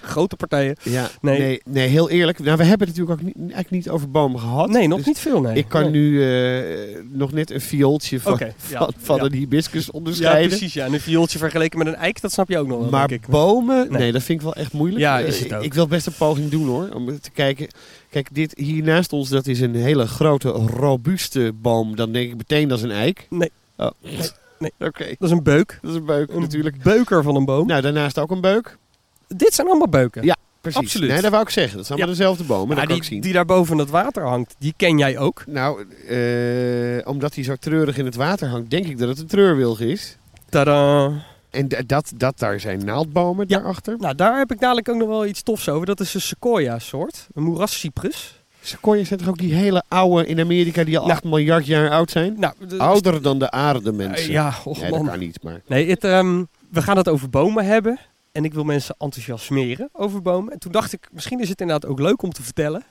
Grote 0.01 0.35
partijen. 0.35 0.75
ja, 0.83 1.09
Nee. 1.21 1.39
nee. 1.39 1.61
nee, 1.65 1.87
heel 1.87 2.09
eerlijk. 2.09 2.39
Nou, 2.39 2.57
we 2.57 2.63
hebben 2.63 2.87
het 2.87 2.97
natuurlijk 2.97 3.21
ook 3.21 3.25
niet, 3.27 3.35
eigenlijk 3.53 3.69
niet 3.71 3.89
over 3.89 4.11
bomen 4.11 4.39
gehad. 4.39 4.69
Nee, 4.69 4.87
nog 4.87 4.97
Dus 4.97 5.07
niet 5.07 5.19
veel, 5.19 5.41
nee. 5.41 5.55
Ik 5.55 5.67
kan 5.67 5.81
Nee. 5.81 5.91
nu 5.91 6.23
eh, 6.23 6.99
nog 7.11 7.31
net 7.31 7.51
een 7.51 7.61
viooltje 7.61 8.19
van, 8.19 8.39
ja, 8.39 8.77
van, 8.77 8.93
van 8.97 9.15
ja. 9.17 9.23
een 9.23 9.33
hibiscus 9.33 9.85
Ja, 9.85 9.91
onderscheiden. 9.91 10.47
precies. 10.49 10.73
Ja. 10.73 10.85
En 10.85 10.93
een 10.93 10.99
viooltje 10.99 11.37
vergeleken 11.37 11.77
met 11.77 11.87
een 11.87 11.95
eik, 11.95 12.21
dat 12.21 12.31
snap 12.31 12.49
je 12.49 12.57
ook 12.57 12.67
nog 12.67 12.79
wel, 12.79 12.89
maar 12.89 13.07
denk 13.07 13.23
ik. 13.23 13.29
bomen, 13.29 13.91
nee. 13.91 14.11
Dat 14.11 14.23
vind 14.23 14.39
ik 14.39 14.45
wel 14.45 14.55
echt 14.55 14.73
moeilijk. 14.73 14.99
Ja, 15.01 15.19
Eh, 15.19 15.27
is 15.27 15.39
het 15.39 15.45
ik- 15.51 15.53
ook. 15.57 15.63
Ik 15.63 15.73
wil 15.73 15.87
best 15.87 16.07
een 16.07 16.13
poging 16.17 16.49
doen 16.49 16.67
hoor, 16.67 16.89
om 16.93 17.19
te 17.19 17.31
kijken. 17.31 17.67
Kijk, 18.09 18.27
dit 18.31 18.53
hier 18.57 18.83
naast 18.83 19.13
ons, 19.13 19.29
dat 19.29 19.47
is 19.47 19.59
een 19.59 19.75
hele 19.75 20.07
grote, 20.07 20.49
robuuste 20.49 21.51
boom. 21.61 21.95
Dan 21.95 22.11
denk 22.11 22.29
ik 22.31 22.37
meteen 22.37 22.67
dat 22.67 22.77
is 22.77 22.83
een 22.83 22.91
eik. 22.91 23.27
Nee. 23.29 23.51
Oh. 23.77 23.89
Nee, 24.01 24.17
nee. 24.77 24.87
Oké, 24.89 25.05
Dat 25.05 25.29
is 25.29 25.31
een 25.31 25.43
beuk. 25.43 25.79
dat 25.81 25.91
is 25.91 25.97
een 25.97 26.05
beuk 26.05 26.29
Een 26.31 26.39
natuurlijk. 26.41 26.83
beuker 26.83 27.23
van 27.23 27.35
een 27.35 27.45
boom. 27.45 27.67
Nou, 27.67 27.81
daarnaast 27.81 28.19
ook 28.19 28.31
een 28.31 28.41
beuk. 28.41 28.77
Dit 29.27 29.53
zijn 29.53 29.67
allemaal 29.67 29.87
beuken. 29.89 30.23
Ja, 30.23 30.35
Precies. 30.61 30.81
Absoluut. 30.81 31.09
Nee, 31.09 31.21
dat 31.21 31.31
wou 31.31 31.43
ik 31.43 31.49
zeggen. 31.49 31.77
Dat 31.77 31.85
zijn 31.85 31.97
Ja. 31.99 32.03
allemaal 32.05 32.19
dezelfde 32.23 32.53
bomen. 32.53 32.67
Maar 32.67 32.75
dat 32.75 32.85
kan 32.85 32.93
die, 32.95 33.03
ik 33.03 33.09
zien. 33.11 33.21
die 33.21 33.33
daar 33.33 33.45
boven 33.45 33.77
het 33.77 33.89
water 33.89 34.23
hangt, 34.23 34.55
die 34.59 34.73
ken 34.77 34.97
jij 34.97 35.17
ook. 35.17 35.43
Nou, 35.47 35.85
eh, 36.07 37.07
omdat 37.07 37.35
hij 37.35 37.43
zo 37.43 37.55
treurig 37.55 37.97
in 37.97 38.05
het 38.05 38.15
water 38.15 38.47
hangt, 38.47 38.69
denk 38.69 38.85
ik 38.85 38.97
dat 38.97 39.07
het 39.07 39.19
een 39.19 39.27
treurwilg 39.27 39.79
is. 39.79 40.17
Tadaa. 40.49 41.11
En 41.49 41.67
dat, 41.85 42.11
dat 42.15 42.39
daar 42.39 42.59
zijn 42.59 42.85
naaldbomen 42.85 43.45
Ja. 43.47 43.57
daarachter. 43.57 43.95
Nou, 43.99 44.15
daar 44.15 44.37
heb 44.37 44.51
ik 44.51 44.59
dadelijk 44.59 44.89
ook 44.89 44.97
nog 44.97 45.07
wel 45.07 45.25
iets 45.25 45.43
tofs 45.43 45.69
over. 45.69 45.85
Dat 45.85 45.99
is 45.99 46.13
een 46.13 46.21
sequoia-soort. 46.21 47.27
Een 47.33 47.43
moerascyprus. 47.43 48.42
Sequoia's 48.65 49.07
zijn 49.07 49.19
toch 49.19 49.29
ook 49.29 49.37
die 49.37 49.53
hele 49.53 49.83
oude 49.87 50.25
in 50.27 50.39
Amerika 50.39 50.83
die 50.83 50.97
al 50.97 51.05
Nou. 51.05 51.13
8 51.15 51.23
miljard 51.23 51.65
jaar 51.65 51.89
oud 51.89 52.11
zijn? 52.11 52.35
Nou, 52.39 52.53
de- 52.67 52.77
Ouder 52.77 53.21
dan 53.21 53.39
de 53.39 53.51
aarde, 53.51 53.91
mensen. 53.91 54.31
Ja, 54.31 54.53
och 54.65 54.81
Nee, 54.81 54.89
dat 54.89 54.99
man. 54.99 55.07
kan 55.09 55.19
niet, 55.19 55.43
maar... 55.43 55.61
Nee, 55.67 55.89
het, 55.89 56.03
ehm, 56.03 56.43
we 56.69 56.81
gaan 56.81 56.97
het 56.97 57.09
over 57.09 57.29
bomen 57.29 57.65
hebben. 57.65 57.99
En 58.31 58.45
ik 58.45 58.53
wil 58.53 58.63
mensen 58.63 58.95
enthousiasmeren 58.97 59.89
over 59.93 60.21
bomen. 60.21 60.53
En 60.53 60.59
toen 60.59 60.71
dacht 60.71 60.93
ik, 60.93 61.07
misschien 61.11 61.39
is 61.39 61.49
het 61.49 61.61
inderdaad 61.61 61.89
ook 61.89 61.99
leuk 61.99 62.21
om 62.21 62.31
te 62.31 62.43
vertellen... 62.43 62.83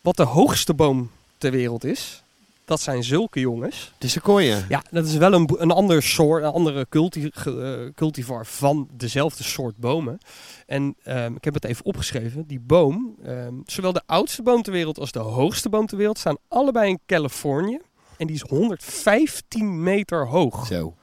wat 0.00 0.16
de 0.16 0.22
hoogste 0.22 0.74
boom 0.74 1.10
ter 1.38 1.50
wereld 1.50 1.84
is. 1.84 2.22
Dat 2.66 2.80
zijn 2.80 3.04
zulke 3.04 3.40
jongens. 3.40 3.92
De 3.98 4.08
sequoia. 4.08 4.64
Ja, 4.68 4.82
dat 4.90 5.06
is 5.06 5.16
wel 5.16 5.32
een, 5.32 5.48
een 5.56 5.70
ander 5.70 6.02
soort, 6.02 6.42
een 6.42 6.50
andere 6.50 6.86
culti, 6.88 7.30
eh, 7.44 7.72
cultivar 7.94 8.46
van 8.46 8.88
dezelfde 8.92 9.42
soort 9.42 9.76
bomen. 9.76 10.18
En 10.66 10.96
ehm, 11.02 11.34
ik 11.34 11.44
heb 11.44 11.54
het 11.54 11.64
even 11.64 11.84
opgeschreven. 11.84 12.46
Die 12.46 12.60
boom, 12.60 13.16
ehm, 13.24 13.54
zowel 13.64 13.92
de 13.92 14.02
oudste 14.06 14.42
boom 14.42 14.62
ter 14.62 14.72
wereld 14.72 14.98
als 14.98 15.12
de 15.12 15.18
hoogste 15.18 15.68
boom 15.68 15.86
ter 15.86 15.96
wereld, 15.96 16.18
staan 16.18 16.36
allebei 16.48 16.88
in 16.90 17.00
Californië. 17.06 17.78
En 18.16 18.26
die 18.26 18.36
is 18.36 18.42
115 18.42 19.82
meter 19.82 20.26
hoog. 20.26 20.66
Zo. 20.66 20.94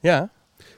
Ja, 0.00 0.30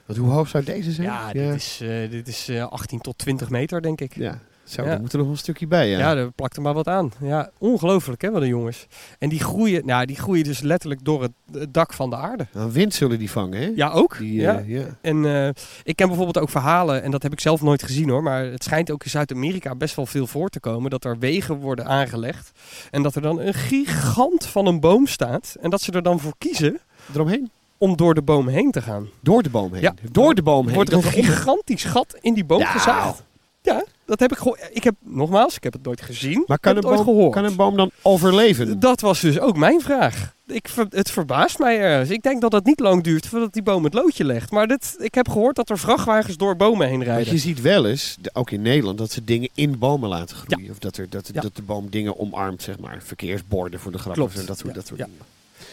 Want 0.05 0.19
hoe 0.19 0.29
hoog 0.29 0.47
zou 0.47 0.63
deze 0.63 0.91
zijn? 0.91 1.07
ja, 1.07 1.31
dit 1.33 1.55
is, 1.55 1.79
eh, 1.81 2.09
dit 2.09 2.27
is 2.27 2.49
eh, 2.49 2.67
18 2.67 3.01
tot 3.01 3.17
20 3.17 3.49
meter, 3.49 3.81
denk 3.81 4.01
ik. 4.01 4.15
Ja. 4.15 4.39
Zo, 4.63 4.81
Ja. 4.83 4.87
daar 4.89 4.99
moet 4.99 5.13
er 5.13 5.17
nog 5.19 5.27
een 5.29 5.37
stukje 5.37 5.67
bij, 5.67 5.89
ja. 5.89 5.97
Ja, 5.99 6.13
daar 6.15 6.31
plakt 6.31 6.55
er 6.55 6.61
maar 6.61 6.73
wat 6.73 6.87
aan. 6.87 7.11
Ja, 7.21 7.49
ongelooflijk 7.57 8.21
hè, 8.21 8.31
wat 8.31 8.41
de 8.41 8.47
jongens. 8.47 8.87
En 9.19 9.29
die 9.29 9.39
groeien, 9.39 9.85
nou, 9.85 10.05
die 10.05 10.15
groeien 10.15 10.43
dus 10.43 10.59
letterlijk 10.61 11.03
door 11.05 11.21
het, 11.21 11.31
het 11.51 11.73
dak 11.73 11.93
van 11.93 12.09
de 12.09 12.15
aarde. 12.15 12.47
Nou, 12.53 12.71
wind 12.71 12.93
zullen 12.93 13.19
die 13.19 13.31
vangen, 13.31 13.59
hè? 13.61 13.71
Ja, 13.75 13.89
ook. 13.89 14.17
Die, 14.17 14.33
ja. 14.33 14.57
eh, 14.57 14.67
ja. 14.69 14.83
En 15.01 15.25
eh, 15.25 15.47
ik 15.83 15.95
ken 15.95 16.07
bijvoorbeeld 16.07 16.39
ook 16.39 16.49
verhalen, 16.49 17.03
en 17.03 17.11
dat 17.11 17.23
heb 17.23 17.31
ik 17.31 17.39
zelf 17.39 17.61
nooit 17.61 17.83
gezien 17.83 18.09
hoor, 18.09 18.23
maar 18.23 18.43
het 18.45 18.63
schijnt 18.63 18.91
ook 18.91 19.03
in 19.03 19.09
Zuid-Amerika 19.09 19.75
best 19.75 19.95
wel 19.95 20.05
veel 20.05 20.27
voor 20.27 20.49
te 20.49 20.59
komen 20.59 20.89
dat 20.89 21.03
er 21.05 21.19
wegen 21.19 21.55
worden 21.55 21.85
aangelegd 21.85 22.51
en 22.91 23.03
dat 23.03 23.15
er 23.15 23.21
dan 23.21 23.39
een 23.39 23.53
gigant 23.53 24.45
van 24.45 24.65
een 24.65 24.79
boom 24.79 25.07
staat 25.07 25.55
en 25.61 25.69
dat 25.69 25.81
ze 25.81 25.91
er 25.91 26.03
dan 26.03 26.19
voor 26.19 26.33
kiezen 26.37 26.79
Eromheen? 27.13 27.49
om 27.77 27.95
door 27.97 28.13
de 28.13 28.21
boom 28.21 28.47
heen 28.47 28.71
te 28.71 28.81
gaan. 28.81 29.07
Door 29.21 29.43
de 29.43 29.49
boom 29.49 29.73
heen. 29.73 29.81
Ja. 29.81 29.93
Door 30.11 30.33
de 30.35 30.43
boom 30.43 30.65
heen. 30.65 30.75
Wordt 30.75 30.91
er 30.91 30.97
een 30.97 31.03
gigantisch 31.03 31.83
gat 31.83 32.17
in 32.21 32.33
die 32.33 32.45
boom 32.45 32.59
Ja. 32.59 32.71
gezaagd. 32.71 33.23
Ja, 33.65 33.83
dat 34.05 34.19
heb 34.19 34.31
ik 34.31 34.37
gehoord. 34.37 34.69
Ik 34.71 34.83
heb, 34.83 34.95
nogmaals, 34.99 35.55
ik 35.55 35.63
heb 35.63 35.73
het 35.73 35.83
nooit 35.83 36.01
gezien, 36.01 36.43
Maar 36.47 36.59
kan 36.59 36.75
een, 36.75 36.81
boom, 36.81 36.97
gehoord. 37.03 37.33
kan 37.33 37.43
een 37.43 37.55
boom 37.55 37.75
dan 37.77 37.91
overleven? 38.01 38.79
Dat 38.79 39.01
was 39.01 39.19
dus 39.21 39.39
ook 39.39 39.57
mijn 39.57 39.81
vraag. 39.81 40.33
Ik, 40.47 40.67
het 40.89 41.11
verbaast 41.11 41.59
mij 41.59 41.79
ergens. 41.79 42.09
Ik 42.09 42.21
denk 42.23 42.41
dat 42.41 42.51
het 42.51 42.65
niet 42.65 42.79
lang 42.79 43.03
duurt 43.03 43.27
voordat 43.27 43.53
die 43.53 43.63
boom 43.63 43.83
het 43.83 43.93
loodje 43.93 44.23
legt. 44.25 44.51
Maar 44.51 44.67
dit, 44.67 44.95
ik 44.97 45.13
heb 45.15 45.29
gehoord 45.29 45.55
dat 45.55 45.69
er 45.69 45.79
vrachtwagens 45.79 46.37
door 46.37 46.55
bomen 46.55 46.87
heen 46.87 46.95
Want 46.97 47.07
rijden. 47.09 47.33
je 47.33 47.39
ziet 47.39 47.61
wel 47.61 47.85
eens, 47.85 48.17
ook 48.33 48.51
in 48.51 48.61
Nederland, 48.61 48.97
dat 48.97 49.11
ze 49.11 49.23
dingen 49.23 49.49
in 49.53 49.77
bomen 49.79 50.09
laten 50.09 50.35
groeien. 50.35 50.69
Of 50.71 50.79
dat, 50.79 50.97
er, 50.97 51.09
dat, 51.09 51.29
Ja. 51.33 51.41
dat 51.41 51.55
de 51.55 51.61
boom 51.61 51.89
dingen 51.89 52.19
omarmt, 52.19 52.61
zeg 52.61 52.79
maar. 52.79 52.97
Verkeersborden 53.03 53.79
voor 53.79 53.91
de 53.91 53.97
grap 53.97 54.13
Klopt. 54.13 54.33
of 54.35 54.39
zo, 54.39 54.45
dat 54.47 54.57
soort, 54.57 54.69
Ja. 54.69 54.75
dat 54.75 54.87
soort 54.87 54.99
Ja. 54.99 55.05
dingen. 55.05 55.19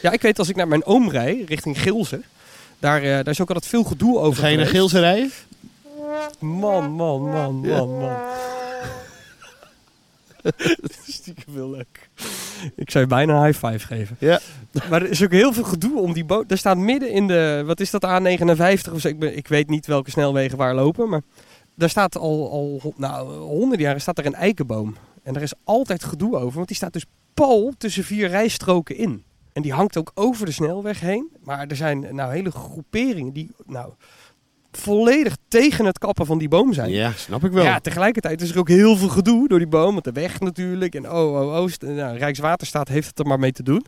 Ja, 0.03 0.11
ik 0.13 0.23
weet 0.23 0.39
als 0.39 0.49
ik 0.49 0.57
naar 0.57 0.69
mijn 0.69 0.85
oom 0.85 1.11
rij, 1.11 1.45
richting 1.49 1.81
Gilze. 1.83 2.21
Daar, 2.79 3.03
eh, 3.03 3.09
daar 3.09 3.29
is 3.29 3.41
ook 3.41 3.49
altijd 3.49 3.67
veel 3.67 3.85
gedoe 3.85 4.19
over 4.19 4.43
Ga 4.43 4.49
je 4.49 4.57
naar 4.57 4.67
geweest. 4.67 4.91
Gilse 4.91 5.01
rijden? 5.07 5.31
Man, 6.39 6.91
man, 6.91 7.23
man, 7.23 7.55
man, 7.61 7.99
man. 7.99 8.17
Dat 10.81 10.99
is 11.07 11.15
stiekem 11.15 11.55
heel 11.55 11.71
leuk. 11.71 12.09
Ik 12.75 12.91
zou 12.91 13.05
je 13.05 13.11
bijna 13.11 13.37
een 13.37 13.45
high 13.45 13.67
five 13.67 13.87
geven. 13.87 14.17
Ja. 14.19 14.41
Maar 14.89 15.03
er 15.03 15.11
is 15.11 15.25
ook 15.25 15.31
heel 15.31 15.53
veel 15.53 15.65
gedoe 15.65 16.01
om 16.01 16.13
die 16.13 16.25
boot. 16.25 16.51
Er 16.51 16.59
staat 16.59 16.77
midden 16.77 17.11
in 17.11 17.27
de, 17.27 17.63
wat 17.67 17.81
is 17.81 17.91
dat, 17.91 18.07
A59 18.07 18.93
of 18.93 19.01
zo. 19.01 19.09
Ik, 19.09 19.19
ben, 19.19 19.37
ik 19.37 19.49
weet 19.49 19.69
niet 19.69 19.87
welke 19.87 20.11
snelwegen 20.11 20.59
waar 20.59 20.75
lopen, 20.75 21.09
maar 21.09 21.23
daar 21.75 21.91
staat 21.91 22.17
al, 22.17 22.51
al 22.51 22.93
nou, 22.97 23.33
honderden 23.39 23.87
jaren 23.87 24.01
staat 24.01 24.19
er 24.19 24.27
een 24.27 24.35
eikenboom. 24.35 24.97
En 25.23 25.37
er 25.37 25.43
is 25.43 25.53
altijd 25.65 26.05
gedoe 26.05 26.37
over, 26.37 26.55
want 26.55 26.69
die 26.69 26.77
staat 26.77 26.93
dus 26.93 27.07
pal 27.35 27.73
tussen 27.79 28.05
vier 28.05 28.29
rijstroken 28.29 28.97
in. 28.97 29.25
En 29.53 29.63
die 29.63 29.73
hangt 29.73 29.97
ook 29.97 30.11
over 30.15 30.47
de 30.47 30.53
snelweg 30.53 31.01
heen. 31.01 31.31
Maar 31.43 31.67
er 31.67 31.77
zijn 31.77 32.15
nou 32.15 32.33
hele 32.33 32.51
groeperingen 32.51 33.33
die 33.33 33.51
nou, 33.67 33.93
volledig 34.73 35.37
tegen 35.49 35.85
het 35.85 35.99
kappen 35.99 36.27
van 36.27 36.39
die 36.39 36.49
boom 36.49 36.73
zijn. 36.73 36.91
Ja, 36.91 37.13
snap 37.13 37.45
ik 37.45 37.53
wel. 37.53 37.65
Ja, 37.65 37.79
tegelijkertijd 37.79 38.43
is 38.43 38.51
er 38.51 38.59
ook 38.59 38.69
heel 38.69 38.97
veel 38.97 39.09
gedoe 39.09 39.49
door 39.49 39.59
die 39.59 39.69
boom. 39.69 39.95
Met 39.95 40.05
de 40.05 40.13
weg 40.13 40.41
natuurlijk. 40.41 40.95
En 40.95 41.11
oh, 41.11 41.41
oh, 41.41 41.63
oh. 41.63 41.69
Nou, 41.79 42.19
Rijkswaterstaat 42.19 42.89
heeft 42.89 43.09
het 43.09 43.19
er 43.19 43.27
maar 43.27 43.39
mee 43.39 43.53
te 43.53 43.63
doen. 43.63 43.85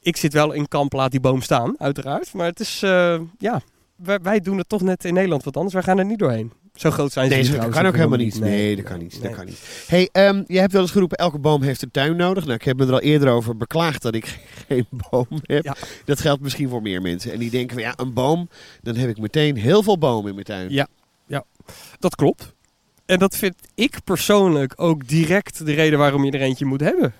Ik 0.00 0.16
zit 0.16 0.32
wel 0.32 0.52
in 0.52 0.68
kamp, 0.68 0.92
laat 0.92 1.10
die 1.10 1.20
boom 1.20 1.42
staan, 1.42 1.74
uiteraard. 1.78 2.32
Maar 2.32 2.46
het 2.46 2.60
is, 2.60 2.82
eh, 2.82 3.20
ja, 3.38 3.60
wij, 3.96 4.18
wij 4.22 4.40
doen 4.40 4.58
het 4.58 4.68
toch 4.68 4.82
net 4.82 5.04
in 5.04 5.14
Nederland 5.14 5.44
wat 5.44 5.56
anders. 5.56 5.74
Wij 5.74 5.82
gaan 5.82 5.98
er 5.98 6.04
niet 6.04 6.18
doorheen. 6.18 6.52
Zo 6.74 6.90
groot 6.90 7.12
zijn 7.12 7.28
ze 7.28 7.34
Nee, 7.34 7.42
niet 7.42 7.60
dat 7.60 7.70
kan 7.70 7.86
ook 7.86 7.94
helemaal 7.94 8.18
niet. 8.18 8.40
Nee, 8.40 8.76
dat 8.76 8.84
kan 8.84 8.98
niet. 8.98 9.22
Dat 9.22 9.32
kan 9.32 9.44
niet. 9.44 9.84
Hey, 9.86 10.08
ehm, 10.12 10.42
je 10.46 10.58
hebt 10.58 10.72
wel 10.72 10.82
eens 10.82 10.90
geroepen, 10.90 11.18
elke 11.18 11.38
boom 11.38 11.62
heeft 11.62 11.82
een 11.82 11.90
tuin 11.90 12.16
nodig. 12.16 12.44
Nou, 12.44 12.56
ik 12.56 12.64
heb 12.64 12.76
me 12.76 12.86
er 12.86 12.92
al 12.92 13.00
eerder 13.00 13.28
over 13.28 13.56
beklaagd 13.56 14.02
dat 14.02 14.14
ik 14.14 14.38
geen 14.68 14.86
boom 15.10 15.26
heb. 15.42 15.64
Ja. 15.64 15.76
Dat 16.04 16.20
geldt 16.20 16.42
misschien 16.42 16.68
voor 16.68 16.82
meer 16.82 17.02
mensen. 17.02 17.32
En 17.32 17.38
die 17.38 17.50
denken, 17.50 17.74
van, 17.74 17.82
ja, 17.82 17.94
een 17.96 18.12
boom, 18.12 18.48
dan 18.82 18.96
heb 18.96 19.08
ik 19.08 19.18
meteen 19.18 19.56
heel 19.56 19.82
veel 19.82 19.98
bomen 19.98 20.28
in 20.28 20.34
mijn 20.34 20.46
tuin. 20.46 20.70
Ja. 20.70 20.88
Dat 21.98 22.14
klopt. 22.14 22.54
En 23.06 23.18
dat 23.18 23.36
vind 23.36 23.54
ik 23.74 24.04
persoonlijk 24.04 24.72
ook 24.76 25.08
direct 25.08 25.66
de 25.66 25.72
reden 25.72 25.98
waarom 25.98 26.24
je 26.24 26.30
er 26.30 26.40
eentje 26.40 26.64
moet 26.64 26.80
hebben. 26.80 27.14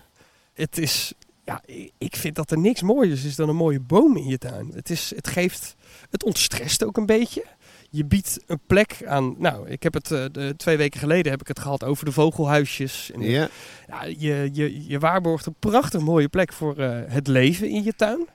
Het 0.55 0.79
is, 0.79 1.13
ja, 1.45 1.63
ik 1.99 2.17
vind 2.17 2.35
dat 2.35 2.51
er 2.51 2.59
niks 2.59 2.83
mooiers 2.83 3.25
is 3.25 3.37
dan 3.37 3.49
een 3.49 3.57
mooie 3.57 3.81
boom 3.81 4.17
in 4.17 4.27
je 4.27 4.39
tuin. 4.39 4.71
Het, 4.75 4.91
is, 4.91 5.13
het 5.17 5.29
geeft, 5.29 5.75
het 6.11 6.25
ontstresst 6.25 6.85
ook 6.85 6.97
een 6.97 7.07
beetje. 7.07 7.45
Je 7.95 8.05
biedt 8.05 8.41
een 8.47 8.61
plek 8.67 9.03
aan, 9.07 9.35
nou, 9.39 9.69
ik 9.69 9.83
heb 9.83 9.95
het 9.95 10.11
eh, 10.11 10.25
de, 10.33 10.55
twee 10.57 10.77
weken 10.77 11.01
geleden 11.01 11.31
heb 11.33 11.41
ik 11.41 11.49
het 11.49 11.59
gehad 11.59 11.85
over 11.85 12.05
de 12.05 12.13
vogelhuisjes. 12.13 13.11
En, 13.15 13.21
Ja. 13.21 13.49
ja, 13.89 14.05
je, 14.05 14.51
je, 14.53 14.87
je 14.89 14.99
waarborgt 14.99 15.47
een 15.47 15.55
prachtig 15.59 16.01
mooie 16.01 16.29
plek 16.29 16.53
voor 16.53 16.77
eh, 16.79 16.99
het 17.07 17.27
leven 17.27 17.69
in 17.69 17.83
je 17.85 17.93
tuin. 17.93 18.29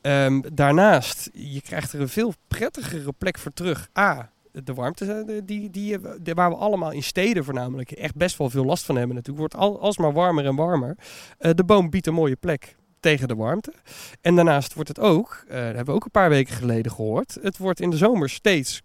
Ehm, 0.00 0.40
daarnaast, 0.52 1.30
je 1.32 1.60
krijgt 1.60 1.92
er 1.92 2.00
een 2.00 2.08
veel 2.08 2.32
prettigere 2.48 3.12
plek 3.18 3.38
voor 3.38 3.52
terug. 3.52 3.88
A, 3.98 4.30
de 4.52 4.74
warmte 4.74 5.04
eh, 5.12 5.40
die, 5.44 5.70
die, 5.70 5.98
de- 6.22 6.34
waar 6.34 6.50
we 6.50 6.56
allemaal 6.56 6.90
in 6.92 7.02
steden 7.02 7.44
voornamelijk 7.44 7.90
echt 7.90 8.14
best 8.14 8.38
wel 8.38 8.50
veel 8.50 8.64
last 8.64 8.84
van 8.84 8.96
hebben 8.96 9.16
natuurlijk. 9.16 9.52
Wordt 9.52 9.64
al, 9.64 9.80
alsmaar 9.80 10.12
warmer 10.12 10.44
en 10.46 10.56
warmer. 10.56 10.96
De 11.38 11.64
boom 11.64 11.90
biedt 11.90 12.06
een 12.06 12.14
mooie 12.14 12.36
plek 12.36 12.76
tegen 13.00 13.28
de 13.28 13.34
warmte. 13.34 13.72
En 14.20 14.34
daarnaast 14.34 14.74
wordt 14.74 14.88
het 14.88 15.00
ook, 15.00 15.44
eh 15.48 15.54
dat 15.54 15.64
hebben 15.64 15.84
we 15.84 15.92
ook 15.92 16.04
een 16.04 16.10
paar 16.10 16.28
weken 16.28 16.54
geleden 16.54 16.92
gehoord, 16.92 17.38
het 17.42 17.58
wordt 17.58 17.80
in 17.80 17.90
de 17.90 17.96
zomer 17.96 18.28
steeds 18.30 18.82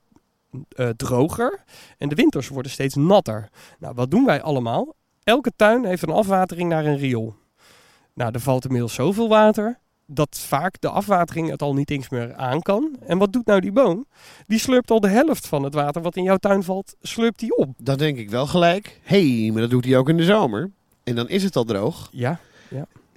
eh, 0.69 0.89
droger 0.89 1.63
en 1.97 2.09
de 2.09 2.15
winters 2.15 2.47
worden 2.47 2.71
steeds 2.71 2.95
natter. 2.95 3.49
Nou, 3.79 3.93
wat 3.95 4.12
doen 4.12 4.25
wij 4.25 4.41
allemaal? 4.41 4.95
Elke 5.23 5.51
tuin 5.55 5.85
heeft 5.85 6.03
een 6.03 6.09
afwatering 6.09 6.69
naar 6.69 6.85
een 6.85 6.97
riool. 6.97 7.35
Nou, 8.13 8.31
er 8.33 8.39
valt 8.39 8.63
inmiddels 8.63 8.93
zoveel 8.93 9.29
water 9.29 9.79
dat 10.05 10.39
vaak 10.39 10.81
de 10.81 10.89
afwatering 10.89 11.49
het 11.49 11.62
al 11.62 11.73
niet 11.73 11.89
eens 11.89 12.09
meer 12.09 12.35
aan 12.35 12.62
kan. 12.62 12.95
En 13.05 13.17
wat 13.17 13.33
doet 13.33 13.45
nou 13.45 13.59
die 13.59 13.71
boom? 13.71 14.05
Die 14.47 14.59
slurpt 14.59 14.91
al 14.91 14.99
de 14.99 15.07
helft 15.07 15.47
van 15.47 15.63
het 15.63 15.73
water 15.73 16.01
wat 16.01 16.15
in 16.15 16.23
jouw 16.23 16.38
tuin 16.38 16.63
valt, 16.63 16.95
slurpt 17.01 17.39
die 17.39 17.57
op. 17.57 17.69
Dan 17.77 17.97
denk 17.97 18.17
ik 18.17 18.29
wel 18.29 18.47
gelijk, 18.47 18.99
hé, 19.03 19.41
hey, 19.41 19.51
maar 19.51 19.62
dat 19.62 19.69
doet 19.69 19.85
hij 19.85 19.97
ook 19.97 20.09
in 20.09 20.17
de 20.17 20.23
zomer. 20.23 20.71
En 21.03 21.15
dan 21.15 21.29
is 21.29 21.43
het 21.43 21.55
al 21.55 21.63
droog. 21.63 22.09
Ja, 22.12 22.39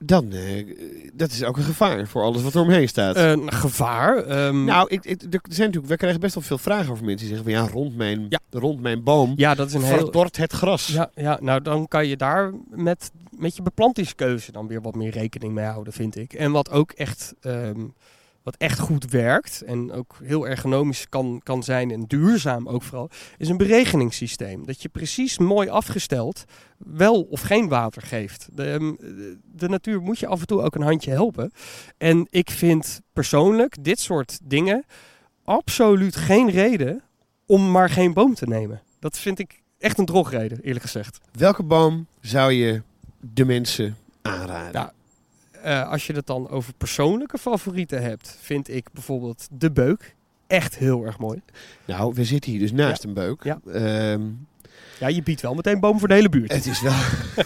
dan 0.04 0.32
eh, 0.32 0.76
dat 1.14 1.30
is 1.30 1.44
ook 1.44 1.56
een 1.56 1.62
gevaar 1.62 2.06
voor 2.06 2.22
alles 2.22 2.42
wat 2.42 2.54
er 2.54 2.60
omheen 2.60 2.88
staat. 2.88 3.16
Een 3.16 3.52
gevaar. 3.52 4.16
ehm, 4.16 4.64
nou, 4.64 4.88
ik, 4.88 5.04
ik, 5.04 5.22
er 5.22 5.28
zijn 5.48 5.66
natuurlijk, 5.66 5.86
we 5.86 5.96
krijgen 5.96 6.20
best 6.20 6.34
wel 6.34 6.42
veel 6.42 6.58
vragen 6.58 6.92
over 6.92 7.04
mensen 7.04 7.26
die 7.26 7.36
zeggen 7.36 7.52
van 7.52 7.62
ja, 7.64 7.72
rond 7.72 7.96
mijn, 7.96 8.26
Ja. 8.28 8.40
rond 8.50 8.80
mijn 8.80 9.02
boom 9.02 9.32
ja, 9.36 9.54
dat 9.54 9.68
is 9.68 9.74
een 9.74 9.82
heel... 9.82 9.96
verdort 9.98 10.36
het 10.36 10.52
gras. 10.52 10.86
Ja, 10.86 11.10
ja, 11.14 11.38
nou 11.40 11.62
dan 11.62 11.88
kan 11.88 12.06
je 12.06 12.16
daar 12.16 12.52
met, 12.70 13.10
met 13.30 13.56
je 13.56 13.62
beplantingskeuze 13.62 14.52
dan 14.52 14.66
weer 14.66 14.80
wat 14.80 14.94
meer 14.94 15.10
rekening 15.10 15.52
mee 15.54 15.64
houden, 15.64 15.92
vind 15.92 16.16
ik. 16.16 16.32
En 16.32 16.52
wat 16.52 16.70
ook 16.70 16.90
echt, 16.90 17.34
ehm, 17.40 17.80
wat 18.42 18.56
echt 18.56 18.78
goed 18.78 19.10
werkt 19.10 19.62
en 19.62 19.92
ook 19.92 20.16
heel 20.22 20.48
ergonomisch 20.48 21.08
kan, 21.08 21.40
kan 21.42 21.62
zijn 21.62 21.90
en 21.90 22.04
duurzaam 22.06 22.68
ook 22.68 22.82
vooral, 22.82 23.10
is 23.38 23.48
een 23.48 23.56
beregeningssysteem. 23.56 24.66
Dat 24.66 24.82
je 24.82 24.88
precies 24.88 25.38
mooi 25.38 25.68
afgesteld 25.68 26.44
wel 26.78 27.22
of 27.22 27.40
geen 27.40 27.68
water 27.68 28.02
geeft. 28.02 28.48
De, 28.52 28.64
ehm, 28.64 28.92
de 29.44 29.68
natuur 29.68 30.00
moet 30.00 30.18
je 30.18 30.26
af 30.26 30.40
en 30.40 30.46
toe 30.46 30.62
ook 30.62 30.74
een 30.74 30.82
handje 30.82 31.10
helpen. 31.10 31.52
En 31.98 32.26
ik 32.30 32.50
vind 32.50 33.00
persoonlijk 33.12 33.84
dit 33.84 34.00
soort 34.00 34.38
dingen 34.42 34.84
absoluut 35.44 36.16
geen 36.16 36.50
reden 36.50 37.02
om 37.46 37.70
maar 37.70 37.90
geen 37.90 38.12
boom 38.12 38.34
te 38.34 38.46
nemen. 38.46 38.82
Dat 38.98 39.18
vind 39.18 39.38
ik 39.38 39.60
echt 39.78 39.98
een 39.98 40.06
drogreden, 40.06 40.60
eerlijk 40.60 40.84
gezegd. 40.84 41.18
Welke 41.32 41.62
boom 41.62 42.06
zou 42.20 42.52
je 42.52 42.82
de 43.20 43.44
mensen 43.44 43.96
aanraden? 44.22 44.80
Ja. 44.80 44.92
Eh, 45.62 45.90
als 45.90 46.06
je 46.06 46.12
het 46.12 46.26
dan 46.26 46.48
over 46.50 46.72
persoonlijke 46.78 47.38
favorieten 47.38 48.02
hebt, 48.02 48.36
vind 48.40 48.68
ik 48.74 48.86
bijvoorbeeld 48.92 49.46
de 49.50 49.70
beuk 49.70 50.14
echt 50.46 50.76
heel 50.78 51.04
erg 51.04 51.18
mooi. 51.18 51.40
Nou, 51.84 52.14
we 52.14 52.24
zitten 52.24 52.50
hier 52.50 52.60
dus 52.60 52.72
naast 52.72 53.04
een 53.04 53.14
beuk. 53.14 53.42
Ja. 53.44 53.60
Ehm, 53.72 54.20
Ja, 54.98 55.08
je 55.08 55.22
biedt 55.22 55.40
wel 55.40 55.54
meteen 55.54 55.80
boom 55.80 55.98
voor 55.98 56.08
de 56.08 56.14
hele 56.14 56.28
buurt. 56.28 56.52
het 56.52 56.66
is 56.66 56.80
wel... 56.82 56.92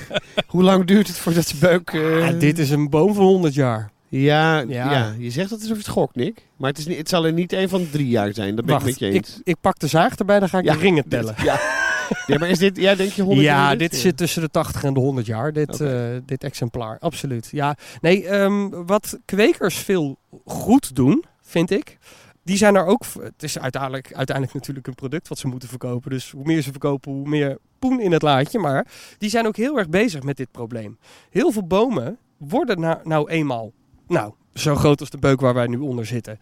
Hoe 0.46 0.62
lang 0.62 0.85
duurt 0.87 1.07
het 1.07 1.18
voordat 1.18 1.46
de 1.46 1.57
beuk... 1.61 1.90
eh, 1.90 2.26
Ah, 2.29 2.40
dit 2.40 2.59
is 2.59 2.70
een 2.70 2.90
boom 2.90 3.14
van 3.14 3.24
100 3.24 3.55
jaar. 3.55 3.90
Ja, 4.09 4.59
ja. 4.59 4.90
Ja. 4.92 5.14
je 5.18 5.31
zegt 5.31 5.50
dat 5.50 5.61
alsof 5.61 5.76
het 5.76 5.88
gokt, 5.88 6.14
Nick. 6.14 6.46
Maar 6.57 6.68
het, 6.70 6.79
is 6.79 6.87
niet, 6.87 6.96
het 6.98 7.09
zal 7.09 7.26
er 7.26 7.33
niet 7.33 7.52
een 7.52 7.68
van 7.68 7.87
drie 7.90 8.09
jaar 8.09 8.35
zijn. 8.35 8.57
Dat 8.57 8.64
ben 8.64 8.74
Wacht, 8.74 8.87
ik 8.87 9.00
met 9.00 9.11
je 9.11 9.14
eens. 9.16 9.40
ik 9.44 9.57
pak 9.61 9.79
de 9.79 9.87
zaag 9.87 10.14
erbij, 10.16 10.38
dan 10.40 10.48
ga 10.48 10.59
ik 10.59 10.64
Ja, 10.64 10.72
de 10.72 10.79
ringen 10.79 11.09
tellen. 11.09 11.35
Ja. 11.42 11.61
ja, 12.27 12.38
maar 12.38 12.49
is 12.49 12.59
dit... 12.59 12.77
Ja, 12.77 12.95
denk 12.95 13.11
je 13.11 13.23
100 13.23 13.47
Ja, 13.47 13.55
jaar? 13.55 13.79
dit 13.79 13.97
zit 13.97 14.16
tussen 14.16 14.42
de 14.42 14.51
80 14.51 14.85
en 14.85 14.95
de 14.95 15.01
100 15.01 15.27
jaar, 15.27 15.53
dit, 15.53 15.81
eh, 15.81 16.16
dit 16.25 16.45
exemplaar. 16.45 16.99
Absoluut. 16.99 17.49
Ja, 17.51 17.77
nee, 18.01 18.29
ehm, 18.29 18.69
wat 18.71 19.19
kwekers 19.25 19.77
veel 19.77 20.19
goed 20.45 20.95
doen, 20.95 21.25
vind 21.42 21.71
ik. 21.71 21.99
Die 22.45 22.57
zijn 22.57 22.75
er 22.75 22.85
ook. 22.85 23.03
Het 23.21 23.42
is 23.42 23.59
uiteindelijk, 23.59 24.14
uiteindelijk 24.14 24.57
natuurlijk 24.57 24.87
een 24.87 24.95
product 24.95 25.29
wat 25.29 25.38
ze 25.38 25.49
moeten 25.49 25.69
verkopen. 25.69 26.11
Dus 26.11 26.31
hoe 26.31 26.45
meer 26.45 26.62
ze 26.62 26.71
verkopen, 26.71 27.12
hoe 27.12 27.29
meer 27.29 27.59
poen 27.79 28.01
in 28.01 28.12
het 28.12 28.23
laadje. 28.23 28.59
Maar 28.59 28.87
die 29.19 29.31
zijn 29.31 29.47
ook 29.47 29.57
heel 29.57 29.79
erg 29.79 29.88
bezig 29.88 30.23
met 30.23 30.37
dit 30.37 30.51
probleem. 30.51 30.99
Heel 31.31 31.53
veel 31.53 31.66
bomen 31.66 32.19
worden 32.37 32.81
nou, 32.81 32.99
nou 33.05 33.31
eenmaal. 33.31 33.73
Nou, 34.09 34.33
zo 34.55 34.75
groot 34.75 35.01
als 35.01 35.11
de 35.11 35.19
beuk 35.19 35.40
waar 35.40 35.55
wij 35.55 35.66
nu 35.66 35.79
onder 35.79 36.07
zitten. 36.07 36.38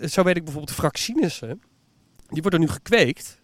Zo 0.00 0.22
weet 0.22 0.36
ik 0.36 0.44
bijvoorbeeld 0.44 0.76
de 0.76 0.82
fraxinussen. 0.82 1.60
Die 2.28 2.42
worden 2.42 2.60
nu 2.60 2.68
gekweekt 2.68 3.40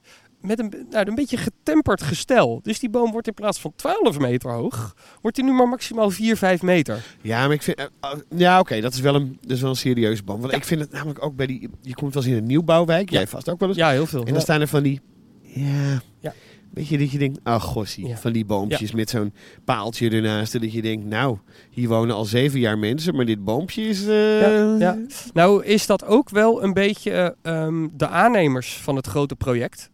met 0.47 0.59
een, 0.59 0.87
nou, 0.91 1.09
een 1.09 1.15
beetje 1.15 1.37
getemperd 1.37 2.03
gestel. 2.03 2.61
Dus 2.63 2.79
die 2.79 2.91
boom 2.91 3.13
wordt 3.13 3.27
in 3.27 3.35
plaats 3.35 3.61
van 3.61 3.73
12 3.77 4.19
meter 4.19 4.51
hoog, 4.51 4.95
wordt 5.23 5.37
die 5.37 5.45
nu 5.47 5.53
maar 5.53 5.69
maximaal 5.69 6.11
4, 6.11 6.37
5 6.37 6.63
meter. 6.63 7.05
Ja, 7.21 7.41
maar 7.47 7.53
ik 7.55 7.63
vind... 7.63 7.79
eh, 7.79 7.85
eh, 8.01 8.11
ja, 8.37 8.59
oké, 8.61 8.81
dat 8.81 8.95
is 8.95 9.01
wel 9.01 9.15
een, 9.15 9.39
dat 9.41 9.51
is 9.51 9.61
wel 9.61 9.71
een 9.71 9.77
serieuze 9.77 10.23
boom. 10.23 10.41
Want 10.41 10.53
ik 10.53 10.65
vind 10.65 10.81
het 10.81 10.93
namelijk 10.93 11.25
ook 11.25 11.37
bij 11.37 11.47
die... 11.47 11.71
Je 11.81 11.95
komt 11.95 12.15
wel 12.15 12.23
eens 12.23 12.33
in 12.33 12.39
een 12.39 12.47
nieuwbouwwijk. 12.47 13.11
Jij 13.11 13.27
vast 13.27 13.49
ook 13.51 13.61
wel 13.61 13.69
eens. 13.69 13.79
Ja, 13.79 13.91
heel 13.91 14.07
veel. 14.07 14.19
En 14.21 14.25
dan 14.27 14.35
Ja. 14.35 14.41
staan 14.41 14.61
er 14.61 14.69
van 14.69 14.83
die... 14.83 15.01
Ja... 15.43 16.01
Ja. 16.21 16.33
Weet 16.73 16.89
je, 16.89 16.99
dat 16.99 17.11
je 17.11 17.19
denkt, 17.19 17.39
ach 17.43 17.63
gossie, 17.65 18.07
Ja. 18.07 18.17
van 18.17 18.33
die 18.33 18.45
boompjes 18.45 18.93
met 18.93 19.11
zo'n 19.11 19.33
paaltje 19.65 20.11
ernaast. 20.11 20.55
En 20.55 20.61
dat 20.61 20.73
je 20.73 20.83
denkt, 20.83 21.05
nou, 21.07 21.39
hier 21.71 21.89
wonen 21.89 22.15
al 22.15 22.25
zeven 22.25 22.61
jaar 22.61 22.79
mensen, 22.79 23.17
maar 23.17 23.25
dit 23.25 23.45
boompje 23.45 23.83
is... 23.83 24.07
eh, 24.07 24.41
Ja, 24.41 24.77
ja. 24.79 24.99
Nou 25.33 25.65
is 25.65 25.87
dat 25.87 26.05
ook 26.07 26.31
wel 26.31 26.63
een 26.63 26.73
beetje 26.73 27.11
eh, 27.43 27.57
ehm, 27.63 27.89
de 27.93 28.09
aannemers 28.09 28.77
van 28.77 28.97
het 28.97 29.07
grote 29.07 29.37
project. 29.37 29.91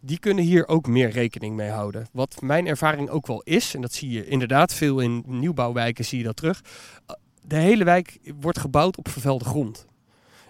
Die 0.00 0.18
kunnen 0.18 0.44
hier 0.44 0.68
ook 0.68 0.86
meer 0.86 1.10
rekening 1.10 1.56
mee 1.56 1.70
houden. 1.70 2.08
Wat 2.12 2.40
mijn 2.40 2.66
ervaring 2.66 3.08
ook 3.08 3.26
wel 3.26 3.42
is, 3.42 3.74
en 3.74 3.80
dat 3.80 3.92
zie 3.92 4.10
je 4.10 4.26
inderdaad 4.26 4.74
veel 4.74 5.00
in 5.00 5.22
nieuwbouwwijken, 5.26 6.04
zie 6.04 6.18
je 6.18 6.24
dat 6.24 6.36
terug. 6.36 6.60
De 7.44 7.56
hele 7.56 7.84
wijk 7.84 8.18
wordt 8.40 8.58
gebouwd 8.58 8.96
op 8.96 9.08
vervuilde 9.08 9.44
grond. 9.44 9.86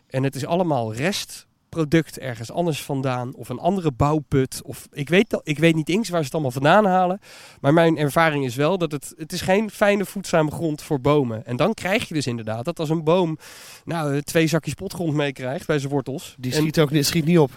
En 0.07 0.23
het 0.23 0.35
is 0.35 0.47
allemaal 0.47 0.95
restproduct 0.95 2.19
ergens 2.19 2.51
anders 2.51 2.83
vandaan. 2.83 3.35
Of 3.35 3.49
een 3.49 3.59
andere 3.59 3.93
bouwput. 3.93 4.61
Of 4.65 4.89
ik 4.93 5.09
weet, 5.09 5.41
ik 5.43 5.59
weet 5.59 5.75
niet 5.75 5.89
eens 5.89 6.09
waar 6.09 6.19
ze 6.19 6.25
het 6.25 6.33
allemaal 6.33 6.51
vandaan 6.51 6.85
halen. 6.85 7.21
Maar 7.61 7.73
mijn 7.73 7.97
ervaring 7.97 8.45
is 8.45 8.55
wel 8.55 8.79
dat 8.79 8.93
het, 8.93 9.15
het 9.17 9.33
is 9.33 9.41
geen 9.41 9.71
fijne 9.71 10.05
voedzame 10.05 10.51
grond 10.51 10.83
voor 10.83 11.01
bomen. 11.01 11.47
En 11.47 11.57
dan 11.57 11.75
krijg 11.75 12.09
je 12.09 12.15
dus 12.15 12.27
inderdaad 12.27 12.65
dat 12.65 12.79
als 12.79 12.91
een 12.91 13.05
boom 13.05 13.39
nou, 13.85 14.23
twee 14.23 14.47
zakjes 14.47 14.75
potgrond 14.75 15.15
meekrijgt 15.15 15.67
bij 15.67 15.79
zijn 15.79 15.93
wortels. 15.93 16.35
Die 16.39 16.53
en 16.53 16.59
schiet 16.59 16.81
ook 16.81 16.91
niet, 16.91 17.07
schiet 17.07 17.25
niet 17.25 17.39
op. 17.39 17.51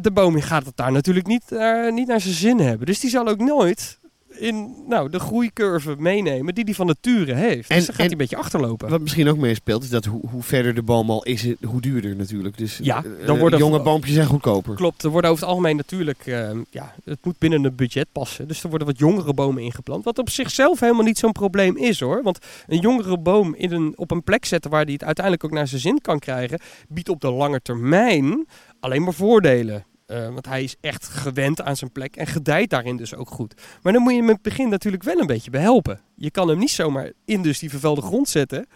de 0.00 0.10
boom 0.10 0.40
gaat 0.40 0.64
het 0.66 0.76
daar 0.76 0.92
natuurlijk 0.92 1.26
niet, 1.26 1.52
eh, 1.52 1.92
niet 1.92 2.06
naar 2.06 2.20
zijn 2.20 2.34
zin 2.34 2.58
hebben. 2.58 2.86
Dus 2.86 3.00
die 3.00 3.10
zal 3.10 3.28
ook 3.28 3.38
nooit 3.40 3.98
in 4.30 4.74
nou, 4.88 5.10
de 5.10 5.18
groeicurve 5.18 5.94
meenemen 5.98 6.54
die 6.54 6.64
hij 6.64 6.74
van 6.74 6.86
nature 6.86 7.34
heeft. 7.34 7.70
En- 7.70 7.76
dus 7.76 7.86
dan 7.86 7.94
gaat 7.94 7.96
hij 8.04 8.10
een 8.10 8.16
beetje 8.16 8.36
achterlopen. 8.36 8.88
Wat 8.88 9.00
misschien 9.00 9.28
ook 9.28 9.36
meespeelt, 9.36 9.82
is 9.82 9.88
dat 9.90 10.04
hoe, 10.04 10.20
hoe 10.30 10.42
verder 10.42 10.74
de 10.74 10.82
boom 10.82 11.10
al 11.10 11.22
is, 11.22 11.46
hoe 11.64 11.80
duurder 11.80 12.16
natuurlijk. 12.16 12.58
Dus 12.58 12.78
Ja, 12.82 12.96
eh, 13.04 13.26
dan 13.26 13.38
worden- 13.38 13.58
jonge 13.58 13.80
boompjes 13.82 14.14
zijn 14.14 14.26
goedkoper. 14.26 14.74
Klopt, 14.74 15.02
er 15.02 15.10
worden 15.10 15.30
over 15.30 15.42
het 15.42 15.52
algemeen 15.52 15.76
natuurlijk, 15.76 16.26
eh, 16.26 16.50
ja, 16.70 16.94
het 17.04 17.18
moet 17.22 17.38
binnen 17.38 17.64
een 17.64 17.74
budget 17.74 18.06
passen. 18.12 18.48
Dus 18.48 18.62
er 18.62 18.68
worden 18.68 18.86
wat 18.86 18.98
jongere 18.98 19.34
bomen 19.34 19.62
ingeplant. 19.62 20.04
Wat 20.04 20.18
op 20.18 20.30
zichzelf 20.30 20.80
helemaal 20.80 21.04
niet 21.04 21.18
zo'n 21.18 21.32
probleem 21.32 21.76
is 21.76 22.00
hoor. 22.00 22.22
Want 22.22 22.38
een 22.66 22.80
jongere 22.80 23.18
boom 23.18 23.54
in 23.54 23.72
een, 23.72 23.92
op 23.96 24.10
een 24.10 24.22
plek 24.22 24.44
zetten 24.44 24.70
waar 24.70 24.84
die 24.84 24.94
het 24.94 25.04
uiteindelijk 25.04 25.44
ook 25.44 25.52
naar 25.52 25.68
zijn 25.68 25.80
zin 25.80 26.00
kan 26.00 26.18
krijgen, 26.18 26.60
biedt 26.88 27.08
op 27.08 27.20
de 27.20 27.30
lange 27.30 27.60
termijn 27.62 28.46
alleen 28.80 29.02
maar 29.02 29.14
voordelen. 29.14 29.84
Eh, 30.06 30.24
want 30.32 30.46
hij 30.46 30.62
is 30.62 30.76
echt 30.80 31.04
gewend 31.04 31.62
aan 31.62 31.76
zijn 31.76 31.92
plek 31.92 32.16
en 32.16 32.26
gedijt 32.26 32.70
daarin 32.70 32.96
dus 32.96 33.14
ook 33.14 33.30
goed. 33.30 33.54
Maar 33.82 33.92
dan 33.92 34.02
moet 34.02 34.10
je 34.12 34.18
hem 34.18 34.28
in 34.28 34.34
het 34.34 34.42
begin 34.42 34.68
natuurlijk 34.68 35.02
wel 35.02 35.18
een 35.18 35.26
beetje 35.26 35.50
behelpen. 35.50 36.00
Je 36.16 36.30
kan 36.30 36.48
hem 36.48 36.58
niet 36.58 36.70
zomaar 36.70 37.12
in 37.24 37.42
dus 37.42 37.58
die 37.58 37.70
vervuilde 37.70 38.00
grond 38.02 38.28
zetten. 38.28 38.66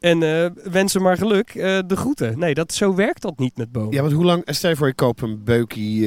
En 0.00 0.22
eh 0.22 0.50
wens 0.70 0.92
hem 0.92 1.02
maar 1.02 1.16
geluk, 1.16 1.48
eh, 1.54 1.78
de 1.86 1.96
groeten. 1.96 2.38
Nee, 2.38 2.54
dat, 2.54 2.72
zo 2.72 2.94
werkt 2.94 3.22
dat 3.22 3.38
niet 3.38 3.56
met 3.56 3.72
bomen. 3.72 3.92
Ja, 3.94 4.00
want 4.00 4.12
hoe 4.12 4.24
lang, 4.24 4.42
stel 4.46 4.70
je 4.70 4.76
voor 4.76 4.86
je 4.86 4.94
koopt 4.94 5.20
een 5.22 5.44
beukie, 5.44 6.06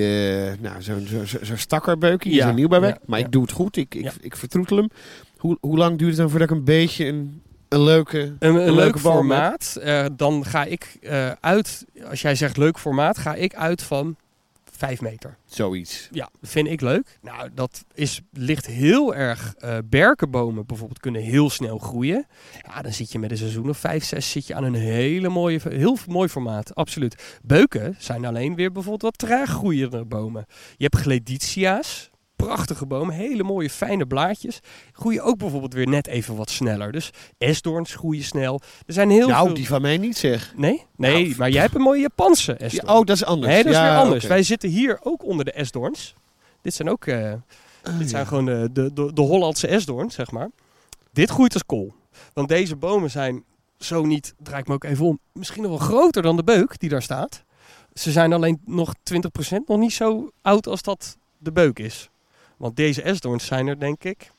nou 0.62 0.82
zo'n 0.82 1.06
zo, 1.08 1.26
zo, 1.26 1.38
zo'n 1.42 1.58
stakkerbeukie, 1.58 2.34
Ja, 2.34 2.46
zo'n 2.46 2.56
nieuwbouwwerk. 2.56 2.96
ja, 2.96 3.02
maar 3.06 3.20
ja. 3.20 3.26
ik 3.26 3.32
doe 3.32 3.42
het 3.42 3.52
goed, 3.52 3.78
ik, 3.78 3.96
ik, 3.96 4.12
ik 4.22 4.36
vertroetel 4.36 4.78
hem. 4.78 4.90
Hoe, 5.38 5.58
hoe 5.62 5.78
lang 5.78 5.98
duurt 5.98 6.10
het 6.10 6.20
dan 6.20 6.30
voordat 6.30 6.50
ik 6.50 6.56
een 6.56 6.64
beetje 6.64 7.06
een, 7.06 7.42
een 7.70 7.84
leuke... 7.84 8.20
Een, 8.20 8.36
een 8.40 8.56
leuke 8.56 8.74
leuk 8.74 9.00
formaat. 9.00 9.76
eh, 9.82 10.06
dan 10.12 10.46
ga 10.46 10.64
ik 10.64 10.98
eh, 11.02 11.32
uit, 11.40 11.86
als 12.10 12.22
jij 12.22 12.36
zegt 12.36 12.58
leuk 12.58 12.80
formaat, 12.80 13.18
ga 13.18 13.34
ik 13.36 13.56
uit 13.56 13.82
van 13.82 14.16
5 14.72 15.02
meter. 15.02 15.38
Zoiets. 15.46 16.08
Ja, 16.12 16.30
vind 16.42 16.68
ik 16.68 16.82
leuk. 16.82 17.20
Nou, 17.22 17.50
dat 17.54 17.84
is, 17.94 18.22
ligt 18.32 18.66
heel 18.66 19.16
erg. 19.16 19.54
eh 19.58 19.78
berkenbomen 19.86 20.66
bijvoorbeeld 20.66 21.00
kunnen 21.00 21.22
heel 21.22 21.50
snel 21.50 21.78
groeien. 21.78 22.28
Ja, 22.68 22.82
dan 22.82 22.94
zit 22.94 23.12
je 23.12 23.20
met 23.20 23.32
een 23.32 23.38
seizoen 23.38 23.70
of 23.70 23.78
5, 23.78 24.04
6 24.04 24.32
zit 24.32 24.48
je 24.48 24.56
aan 24.56 24.64
een 24.64 24.74
hele 24.74 25.30
mooie, 25.30 25.60
heel 25.70 25.98
mooi 26.08 26.30
formaat. 26.30 26.76
Absoluut. 26.76 27.40
Beuken 27.44 27.96
zijn 28.00 28.26
alleen 28.26 28.56
weer 28.56 28.72
bijvoorbeeld 28.72 29.02
wat 29.02 29.30
traag 29.30 29.50
groeiende 29.50 30.06
bomen. 30.06 30.46
Je 30.78 30.84
hebt 30.84 30.98
gleditia's. 30.98 32.10
Prachtige 32.46 32.86
bomen, 32.86 33.16
hele 33.16 33.44
mooie 33.44 33.70
fijne 33.70 34.06
blaadjes. 34.06 34.60
Groeien 34.92 35.24
ook 35.24 35.38
bijvoorbeeld 35.38 35.74
weer 35.74 35.88
net 35.88 36.08
even 36.08 36.36
wat 36.36 36.50
sneller. 36.50 36.92
Dus 36.92 37.10
esdoorns 37.38 37.96
groeien 37.96 38.24
snel. 38.24 38.62
Er 38.86 38.94
zijn 38.94 39.10
heel 39.10 39.28
nou, 39.28 39.46
veel... 39.46 39.56
die 39.56 39.68
van 39.68 39.82
mij 39.82 39.98
niet 39.98 40.18
zeg. 40.18 40.54
Nee? 40.56 40.86
Nee, 40.96 41.26
Nou, 41.26 41.36
maar 41.38 41.50
jij 41.50 41.62
hebt 41.62 41.76
een 41.76 41.82
mooie 41.82 42.02
Japanse 42.02 42.56
Ja, 42.58 42.66
esdoorn. 42.66 42.90
oh, 42.90 43.06
dat 43.06 43.16
is 43.16 43.26
anders. 43.26 43.54
Nee, 43.54 43.64
dat 43.64 43.72
is 43.72 43.78
Ja, 43.78 43.90
weer 43.90 43.98
anders. 44.04 44.26
Wij 44.26 44.44
zitten 44.44 44.70
hier 44.70 45.00
ook 45.04 45.24
onder 45.24 45.46
de 45.46 45.52
esdoorns. 45.52 46.14
Dit 46.62 46.74
zijn 46.74 46.90
ook 46.90 47.06
eh, 47.06 47.34
Oh, 47.88 47.92
dit 47.92 48.02
ja. 48.02 48.08
zijn 48.08 48.28
gewoon 48.28 48.46
de, 48.46 48.70
de, 48.74 48.94
de, 48.94 49.14
de 49.14 49.22
Hollandse 49.22 49.68
esdoorn, 49.68 50.12
zeg 50.12 50.32
maar. 50.32 50.50
Dit 51.12 51.30
groeit 51.30 51.54
als 51.54 51.66
kool. 51.66 51.94
Want 52.34 52.48
deze 52.48 52.76
bomen 52.76 53.12
zijn 53.12 53.44
zo 53.80 54.06
niet, 54.06 54.34
draai 54.44 54.62
ik 54.62 54.68
me 54.68 54.74
ook 54.74 54.84
even 54.84 55.06
om, 55.06 55.20
misschien 55.32 55.62
nog 55.62 55.72
wel 55.72 55.88
groter 55.88 56.22
dan 56.22 56.36
de 56.36 56.44
beuk 56.44 56.80
die 56.80 56.90
daar 56.90 57.02
staat. 57.02 57.44
Ze 57.94 58.12
zijn 58.12 58.34
alleen 58.34 58.62
nog 58.66 58.94
20% 59.14 59.58
nog 59.66 59.78
niet 59.80 59.94
zo 59.94 60.32
oud 60.42 60.68
als 60.68 60.82
dat 60.82 61.18
de 61.38 61.52
beuk 61.52 61.80
is. 61.80 62.10
Want 62.58 62.76
deze 62.76 63.02
esdoorns 63.02 63.46
zijn 63.46 63.68
er, 63.68 63.80
denk 63.80 64.04
ik, 64.04 64.32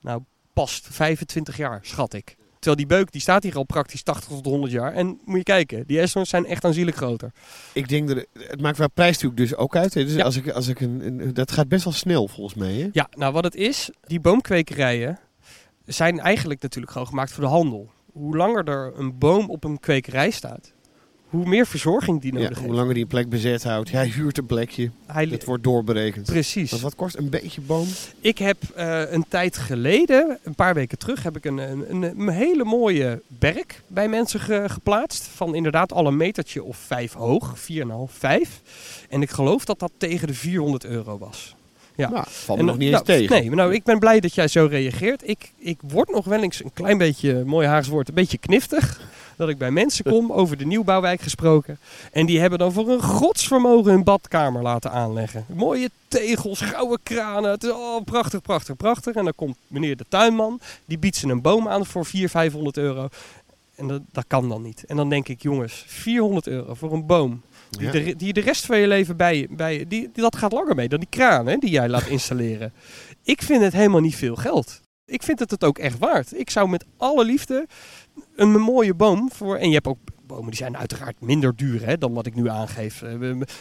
nou, 0.00 0.22
past 0.52 0.86
25 0.90 1.56
jaar, 1.56 1.78
schat 1.82 2.14
ik. 2.14 2.36
Terwijl 2.58 2.76
die 2.76 2.96
beuk, 2.98 3.12
die 3.12 3.20
staat 3.20 3.42
hier 3.42 3.56
al 3.56 3.64
praktisch 3.64 4.02
80 4.02 4.28
tot 4.28 4.44
100 4.44 4.72
jaar. 4.72 4.92
En 4.92 5.20
moet 5.24 5.36
je 5.36 5.42
kijken, 5.42 5.86
die 5.86 6.00
esdoorns 6.00 6.28
zijn 6.30 6.46
echt 6.46 6.64
aanzienlijk 6.64 6.96
groter. 6.96 7.32
Ik 7.72 7.88
denk 7.88 8.08
dat 8.08 8.24
het 8.32 8.60
maakt 8.60 8.78
wel 8.78 8.90
prijs 8.90 9.12
natuurlijk 9.14 9.36
dus 9.40 9.54
ook 9.56 9.76
uit. 9.76 9.94
Hè. 9.94 10.04
Dus 10.04 10.14
Ja. 10.14 10.24
als 10.24 10.36
ik, 10.36 10.48
als 10.50 10.68
ik 10.68 10.80
een, 10.80 11.06
een- 11.06 11.34
dat 11.34 11.52
gaat 11.52 11.68
best 11.68 11.84
wel 11.84 11.92
snel 11.92 12.28
volgens 12.28 12.54
mij. 12.58 12.72
Hè? 12.74 12.88
Ja, 12.92 13.08
nou 13.10 13.32
wat 13.32 13.44
het 13.44 13.54
is, 13.54 13.90
die 14.00 14.20
boomkwekerijen 14.20 15.18
zijn 15.84 16.20
eigenlijk 16.20 16.62
natuurlijk 16.62 16.92
gewoon 16.92 17.08
gemaakt 17.08 17.32
voor 17.32 17.44
de 17.44 17.50
handel. 17.50 17.90
Hoe 18.12 18.36
langer 18.36 18.68
er 18.68 18.92
een 18.98 19.18
boom 19.18 19.50
op 19.50 19.64
een 19.64 19.80
kwekerij 19.80 20.30
staat, 20.30 20.72
hoe 21.26 21.46
meer 21.46 21.66
verzorging 21.66 22.20
die 22.20 22.32
Ja, 22.32 22.38
nodig 22.38 22.56
hoe 22.56 22.66
heeft. 22.66 22.78
langer 22.78 22.94
die 22.94 23.02
een 23.02 23.08
plek 23.08 23.28
bezet 23.28 23.62
houdt. 23.64 23.90
Hij 23.90 24.06
huurt 24.06 24.38
een 24.38 24.46
plekje. 24.46 24.90
Hij, 25.06 25.24
Het 25.26 25.44
wordt 25.44 25.62
doorberekend. 25.64 26.26
precies. 26.26 26.70
Want 26.70 26.82
wat 26.82 26.94
kost 26.94 27.16
een 27.16 27.28
beetje 27.28 27.60
boom? 27.60 27.86
Ik 28.20 28.38
heb 28.38 28.56
eh, 28.74 29.02
een 29.12 29.24
tijd 29.28 29.56
geleden, 29.56 30.38
een 30.42 30.54
paar 30.54 30.74
weken 30.74 30.98
terug, 30.98 31.22
heb 31.22 31.36
ik 31.36 31.44
een, 31.44 31.58
een, 31.58 32.02
een, 32.02 32.28
hele 32.28 32.64
mooie 32.64 33.22
berk 33.26 33.82
bij 33.86 34.08
mensen 34.08 34.40
ge- 34.40 34.64
geplaatst. 34.66 35.24
Van 35.24 35.54
inderdaad 35.54 35.92
al 35.92 36.06
een 36.06 36.16
metertje 36.16 36.62
of 36.64 36.76
vijf 36.76 37.12
hoog, 37.12 37.54
4,5, 37.58 37.62
5. 38.06 38.60
En 39.08 39.22
ik 39.22 39.30
geloof 39.30 39.64
dat 39.64 39.78
dat 39.78 39.92
tegen 39.96 40.26
de 40.26 40.34
400 40.34 40.84
euro 40.84 41.18
was. 41.18 41.54
Ja. 41.96 42.10
Nou, 42.10 42.24
valt 42.28 42.58
me 42.58 42.64
nog 42.64 42.78
niet 42.78 42.90
nou, 42.90 43.02
eens 43.06 43.18
tegen. 43.18 43.36
Nee, 43.36 43.46
maar 43.48 43.56
nou, 43.56 43.74
ik 43.74 43.84
ben 43.84 43.98
blij 43.98 44.20
dat 44.20 44.34
jij 44.34 44.48
zo 44.48 44.66
reageert. 44.70 45.28
Ik, 45.28 45.52
ik 45.58 45.78
word 45.88 46.10
nog 46.10 46.24
wel 46.24 46.42
eens 46.42 46.64
een 46.64 46.72
klein 46.72 46.98
beetje, 46.98 47.42
mooi 47.44 47.66
Haags 47.66 47.88
woord, 47.88 48.08
een 48.08 48.14
beetje 48.14 48.38
kniftig. 48.38 49.00
Dat 49.36 49.48
ik 49.48 49.58
bij 49.58 49.70
mensen 49.70 50.04
kom, 50.04 50.32
over 50.32 50.56
de 50.56 50.66
nieuwbouwwijk 50.66 51.20
gesproken. 51.20 51.78
En 52.12 52.26
die 52.26 52.40
hebben 52.40 52.58
dan 52.58 52.72
voor 52.72 52.88
een 52.88 53.02
godsvermogen 53.02 53.90
hun 53.92 54.04
badkamer 54.04 54.62
laten 54.62 54.90
aanleggen. 54.90 55.44
Mooie 55.54 55.90
tegels, 56.08 56.60
gouden 56.60 56.98
kranen. 57.02 57.50
Het 57.50 57.64
is 57.64 57.70
oh, 57.70 58.04
prachtig, 58.04 58.42
prachtig, 58.42 58.76
prachtig. 58.76 59.14
En 59.14 59.24
dan 59.24 59.32
komt 59.36 59.56
meneer 59.66 59.96
de 59.96 60.04
tuinman, 60.08 60.60
die 60.84 60.98
biedt 60.98 61.16
ze 61.16 61.28
een 61.28 61.42
boom 61.42 61.68
aan 61.68 61.86
voor 61.86 62.04
400, 62.04 62.32
500 62.32 62.76
euro. 62.76 63.08
En 63.74 63.86
dat, 63.88 64.00
dat 64.12 64.24
kan 64.26 64.48
dan 64.48 64.62
niet. 64.62 64.84
En 64.86 64.96
dan 64.96 65.08
denk 65.08 65.28
ik, 65.28 65.42
jongens, 65.42 65.84
400 65.86 66.46
euro 66.46 66.74
voor 66.74 66.92
een 66.92 67.06
boom. 67.06 67.42
Die, 67.70 67.86
Ja. 67.86 67.92
de, 67.92 68.16
die 68.16 68.32
de 68.32 68.40
rest 68.40 68.66
van 68.66 68.78
je 68.78 68.86
leven 68.86 69.16
bij, 69.16 69.38
je- 69.38 69.48
bij 69.50 69.84
die, 69.88 70.10
dat 70.14 70.36
gaat 70.36 70.52
langer 70.52 70.74
mee 70.74 70.88
dan 70.88 70.98
die 70.98 71.08
kraan 71.10 71.46
hè, 71.46 71.56
die 71.56 71.70
jij 71.70 71.88
laat 71.88 72.06
installeren. 72.16 72.72
ik 73.22 73.42
vind 73.42 73.62
het 73.62 73.72
helemaal 73.72 74.00
niet 74.00 74.16
veel 74.16 74.36
geld. 74.36 74.80
Ik 75.04 75.22
vind 75.22 75.38
het 75.38 75.50
het 75.50 75.64
ook 75.64 75.78
echt 75.78 75.98
waard. 75.98 76.38
Ik 76.38 76.50
zou 76.50 76.68
met 76.68 76.84
alle 76.96 77.24
liefde 77.24 77.66
een 78.36 78.50
mooie 78.50 78.94
boom 78.94 79.30
voor. 79.32 79.56
En 79.56 79.68
je 79.68 79.74
hebt 79.74 79.86
ook 79.86 79.98
bomen 80.26 80.46
die 80.46 80.56
zijn 80.56 80.76
uiteraard 80.76 81.20
minder 81.20 81.56
duur 81.56 81.86
hè, 81.86 81.98
dan 81.98 82.12
wat 82.12 82.26
ik 82.26 82.34
nu 82.34 82.48
aangeef. 82.48 83.02
Eh, 83.02 83.12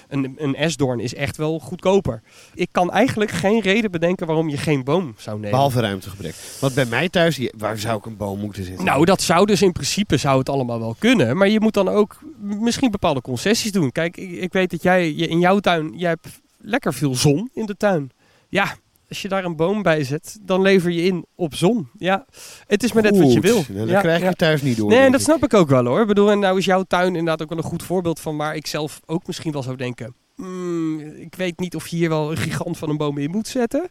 Een, 0.08 0.36
een 0.38 0.56
esdoorn 0.56 1.00
is 1.00 1.14
echt 1.14 1.38
wel 1.38 1.60
goedkoper. 1.60 2.22
Ik 2.54 2.68
kan 2.72 2.92
eigenlijk 2.92 3.32
geen 3.32 3.62
reden 3.62 3.92
bedenken 3.92 4.28
waarom 4.28 4.50
je 4.50 4.58
geen 4.58 4.84
boom 4.84 5.14
zou 5.18 5.36
nemen. 5.36 5.52
Behalve 5.52 5.82
ruimtegebrek. 5.82 6.36
Want 6.60 6.74
bij 6.74 6.86
mij 6.86 7.10
thuis, 7.10 7.50
waar 7.58 7.78
zou 7.78 7.98
ik 7.98 8.06
een 8.06 8.18
boom 8.18 8.40
moeten 8.40 8.64
zetten? 8.64 8.86
Nou, 8.86 9.06
dat 9.06 9.22
zou 9.22 9.46
dus 9.46 9.62
in 9.62 9.72
principe 9.72 10.18
zou 10.18 10.40
het 10.40 10.50
allemaal 10.50 10.80
wel 10.80 10.96
kunnen. 11.00 11.38
Maar 11.38 11.50
je 11.50 11.60
moet 11.60 11.74
dan 11.74 11.88
ook 11.88 12.20
misschien 12.42 12.92
bepaalde 12.92 13.22
concessies 13.22 13.72
doen. 13.72 13.92
Kijk, 13.92 14.18
ik, 14.18 14.32
ik 14.32 14.54
weet 14.54 14.72
dat 14.72 14.84
jij 14.84 15.12
in 15.12 15.40
jouw 15.40 15.60
tuin, 15.60 15.94
jij 15.98 16.10
hebt 16.10 16.28
lekker 16.58 16.94
veel 16.94 17.16
zon 17.16 17.50
in 17.54 17.66
de 17.66 17.78
tuin. 17.78 18.12
Ja, 18.50 18.76
als 19.16 19.24
je 19.24 19.30
daar 19.30 19.46
een 19.46 19.56
boom 19.56 19.82
bij 19.82 20.04
zet, 20.04 20.38
dan 20.42 20.62
lever 20.62 20.92
je 20.92 21.04
in 21.04 21.26
op 21.36 21.56
zon. 21.56 21.90
Ja, 21.98 22.26
het 22.68 22.84
is 22.84 22.94
maar 22.94 23.04
net 23.04 23.18
wat 23.18 23.34
je 23.34 23.40
wil. 23.40 23.64
Dat 23.70 23.88
Ja, 23.90 24.00
krijg 24.02 24.22
ja. 24.22 24.30
je 24.30 24.36
thuis 24.36 24.62
niet 24.62 24.78
door. 24.78 24.90
Nee, 24.90 25.00
en 25.00 25.12
dat 25.12 25.22
snap 25.22 25.44
ik 25.44 25.54
ook 25.54 25.70
wel 25.70 25.86
hoor. 25.86 26.02
Ik 26.02 26.08
bedoel, 26.08 26.32
en 26.32 26.40
nou 26.40 26.58
is 26.58 26.66
jouw 26.66 26.84
tuin 26.84 27.08
inderdaad 27.08 27.42
ook 27.42 27.50
wel 27.50 27.58
een 27.58 27.64
goed 27.64 27.84
voorbeeld 27.84 28.20
van 28.20 28.38
waar 28.38 28.56
ik 28.56 28.68
zelf 28.68 29.02
ook 29.06 29.28
misschien 29.28 29.52
wel 29.52 29.64
zou 29.64 29.76
denken. 29.76 30.16
"Hmm, 30.36 31.00
ik 31.00 31.36
weet 31.36 31.60
niet 31.60 31.76
of 31.76 31.88
je 31.88 31.96
hier 31.96 32.10
wel 32.10 32.32
een 32.32 32.38
gigant 32.38 32.78
van 32.78 32.90
een 32.90 32.98
boom 32.98 33.18
in 33.18 33.32
moet 33.32 33.48
zetten. 33.48 33.88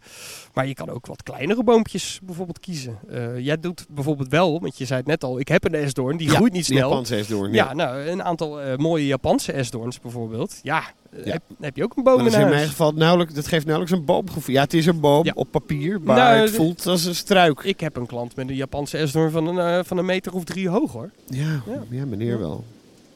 Maar 0.55 0.67
je 0.67 0.75
kan 0.75 0.89
ook 0.91 1.07
wat 1.07 1.23
kleinere 1.23 1.65
boompjes 1.65 2.21
bijvoorbeeld 2.23 2.61
kiezen. 2.61 2.99
Eh, 3.09 3.39
jij 3.39 3.61
doet 3.61 3.87
bijvoorbeeld 3.91 4.29
wel, 4.29 4.61
want 4.61 4.79
je 4.79 4.85
zei 4.85 4.99
het 4.99 5.09
net 5.09 5.25
al, 5.25 5.39
ik 5.41 5.49
heb 5.49 5.65
een 5.65 5.75
esdoorn, 5.75 6.17
die 6.17 6.29
Ja, 6.31 6.35
groeit 6.35 6.53
niet 6.53 6.65
snel. 6.65 6.89
Japanse 6.89 7.17
esdoorn. 7.17 7.53
Ja, 7.53 7.75
nou, 7.75 7.99
een 8.09 8.23
aantal 8.23 8.61
eh, 8.61 8.77
mooie 8.77 9.07
Japanse 9.07 9.53
esdoorns 9.53 10.01
bijvoorbeeld. 10.01 10.61
Ja, 10.63 10.83
Ja. 11.25 11.33
Heb, 11.33 11.43
heb 11.61 11.77
je 11.77 11.83
ook 11.85 11.97
een 11.97 12.03
boom 12.03 12.19
in 12.21 12.27
in 12.27 12.33
huis. 12.33 12.51
mijn 12.51 12.69
geval 12.69 12.93
nauwelijks, 12.93 13.35
dat 13.35 13.47
geeft 13.47 13.67
nauwelijks 13.67 13.99
een 13.99 14.05
boomgevoel. 14.07 14.55
Ja, 14.55 14.61
het 14.63 14.75
is 14.75 14.87
een 14.87 15.01
boom 15.01 15.25
Ja. 15.25 15.33
op 15.35 15.51
papier, 15.51 16.01
maar 16.01 16.17
Nou, 16.17 16.37
het 16.37 16.51
voelt 16.51 16.87
als 16.87 17.05
een 17.05 17.15
struik. 17.15 17.61
Ik 17.63 17.81
heb 17.81 17.97
een 17.97 18.07
klant 18.07 18.37
met 18.37 18.49
een 18.49 18.55
Japanse 18.55 18.99
esdoorn 18.99 19.31
van 19.31 19.47
een, 19.47 19.59
eh, 19.79 19.85
van 19.85 19.99
een 19.99 20.05
meter 20.05 20.33
of 20.35 20.45
drie 20.45 20.69
hoog 20.69 20.93
hoor. 20.93 21.11
Ja, 21.27 21.63
Ja. 21.67 21.83
ja. 21.91 22.05
meneer 22.05 22.31
Ja. 22.33 22.39
wel. 22.39 22.65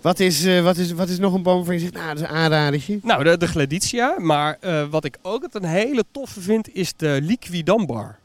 Wat 0.01 0.21
is, 0.21 0.45
eh, 0.45 0.63
wat, 0.63 0.77
is, 0.77 0.93
wat 0.93 1.09
is 1.09 1.19
nog 1.19 1.35
een 1.35 1.43
boom 1.43 1.57
waarvan 1.57 1.75
je 1.75 1.81
zegt, 1.81 1.93
nou, 1.93 2.07
dat 2.07 2.17
is 2.17 2.23
een 2.23 2.37
aanradertje? 2.37 2.99
Nou, 3.03 3.25
de, 3.25 3.37
de 3.37 3.47
Gladitia. 3.47 4.15
Maar 4.19 4.57
eh, 4.61 4.89
wat 4.91 5.05
ik 5.05 5.19
ook 5.23 5.43
het 5.43 5.55
een 5.55 5.65
hele 5.65 6.05
toffe 6.11 6.41
vind, 6.41 6.75
is 6.75 6.93
de 6.97 7.19
liquidambar. 7.23 8.19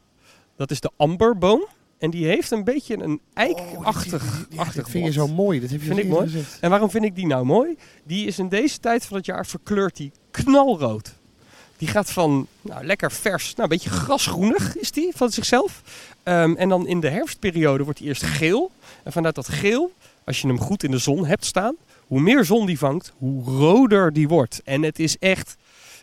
Dat 0.56 0.70
is 0.70 0.80
de 0.80 0.90
amberboom. 0.96 1.66
En 1.98 2.10
die 2.10 2.26
heeft 2.26 2.50
een 2.50 2.64
beetje 2.64 3.02
een 3.02 3.20
eikachtig 3.34 4.46
Ja, 4.50 4.60
achtig 4.60 4.82
dat 4.82 4.90
vind 4.90 5.04
je 5.04 5.12
zo 5.12 5.28
mooi. 5.28 5.60
Dat 5.60 5.70
heb 5.70 5.80
je 5.80 5.86
Vind 5.86 5.98
ik 5.98 6.08
mooi. 6.08 6.44
En 6.60 6.70
waarom 6.70 6.90
vind 6.90 7.04
ik 7.04 7.14
die 7.14 7.26
nou 7.26 7.44
mooi? 7.44 7.76
Die 8.04 8.26
is 8.26 8.38
in 8.38 8.48
deze 8.48 8.78
tijd 8.78 9.06
van 9.06 9.16
het 9.16 9.26
jaar 9.26 9.46
verkleurt 9.46 9.96
die 9.96 10.12
knalrood. 10.30 11.14
Die 11.76 11.88
gaat 11.88 12.10
van 12.10 12.46
nou, 12.60 12.84
lekker 12.84 13.12
vers, 13.12 13.50
nou, 13.50 13.62
een 13.62 13.68
beetje 13.68 13.90
grasgroenig 13.90 14.76
is 14.76 14.90
die 14.90 15.12
van 15.14 15.30
zichzelf. 15.30 15.82
Ehm, 16.22 16.54
en 16.54 16.68
dan 16.68 16.86
in 16.86 17.00
de 17.00 17.08
herfstperiode 17.08 17.84
wordt 17.84 17.98
hij 17.98 18.08
eerst 18.08 18.22
geel. 18.22 18.70
En 19.02 19.12
vanuit 19.12 19.34
dat 19.34 19.48
geel, 19.48 19.92
als 20.24 20.40
je 20.40 20.46
hem 20.48 20.60
goed 20.60 20.82
in 20.82 20.90
de 20.90 20.98
zon 20.98 21.26
hebt 21.26 21.44
staan, 21.44 21.76
hoe 22.06 22.20
meer 22.20 22.44
zon 22.44 22.66
die 22.66 22.78
vangt, 22.78 23.12
hoe 23.18 23.44
roder 23.44 24.12
die 24.12 24.28
wordt. 24.28 24.60
En 24.64 24.82
het 24.82 24.98
is 24.98 25.16
echt, 25.18 25.56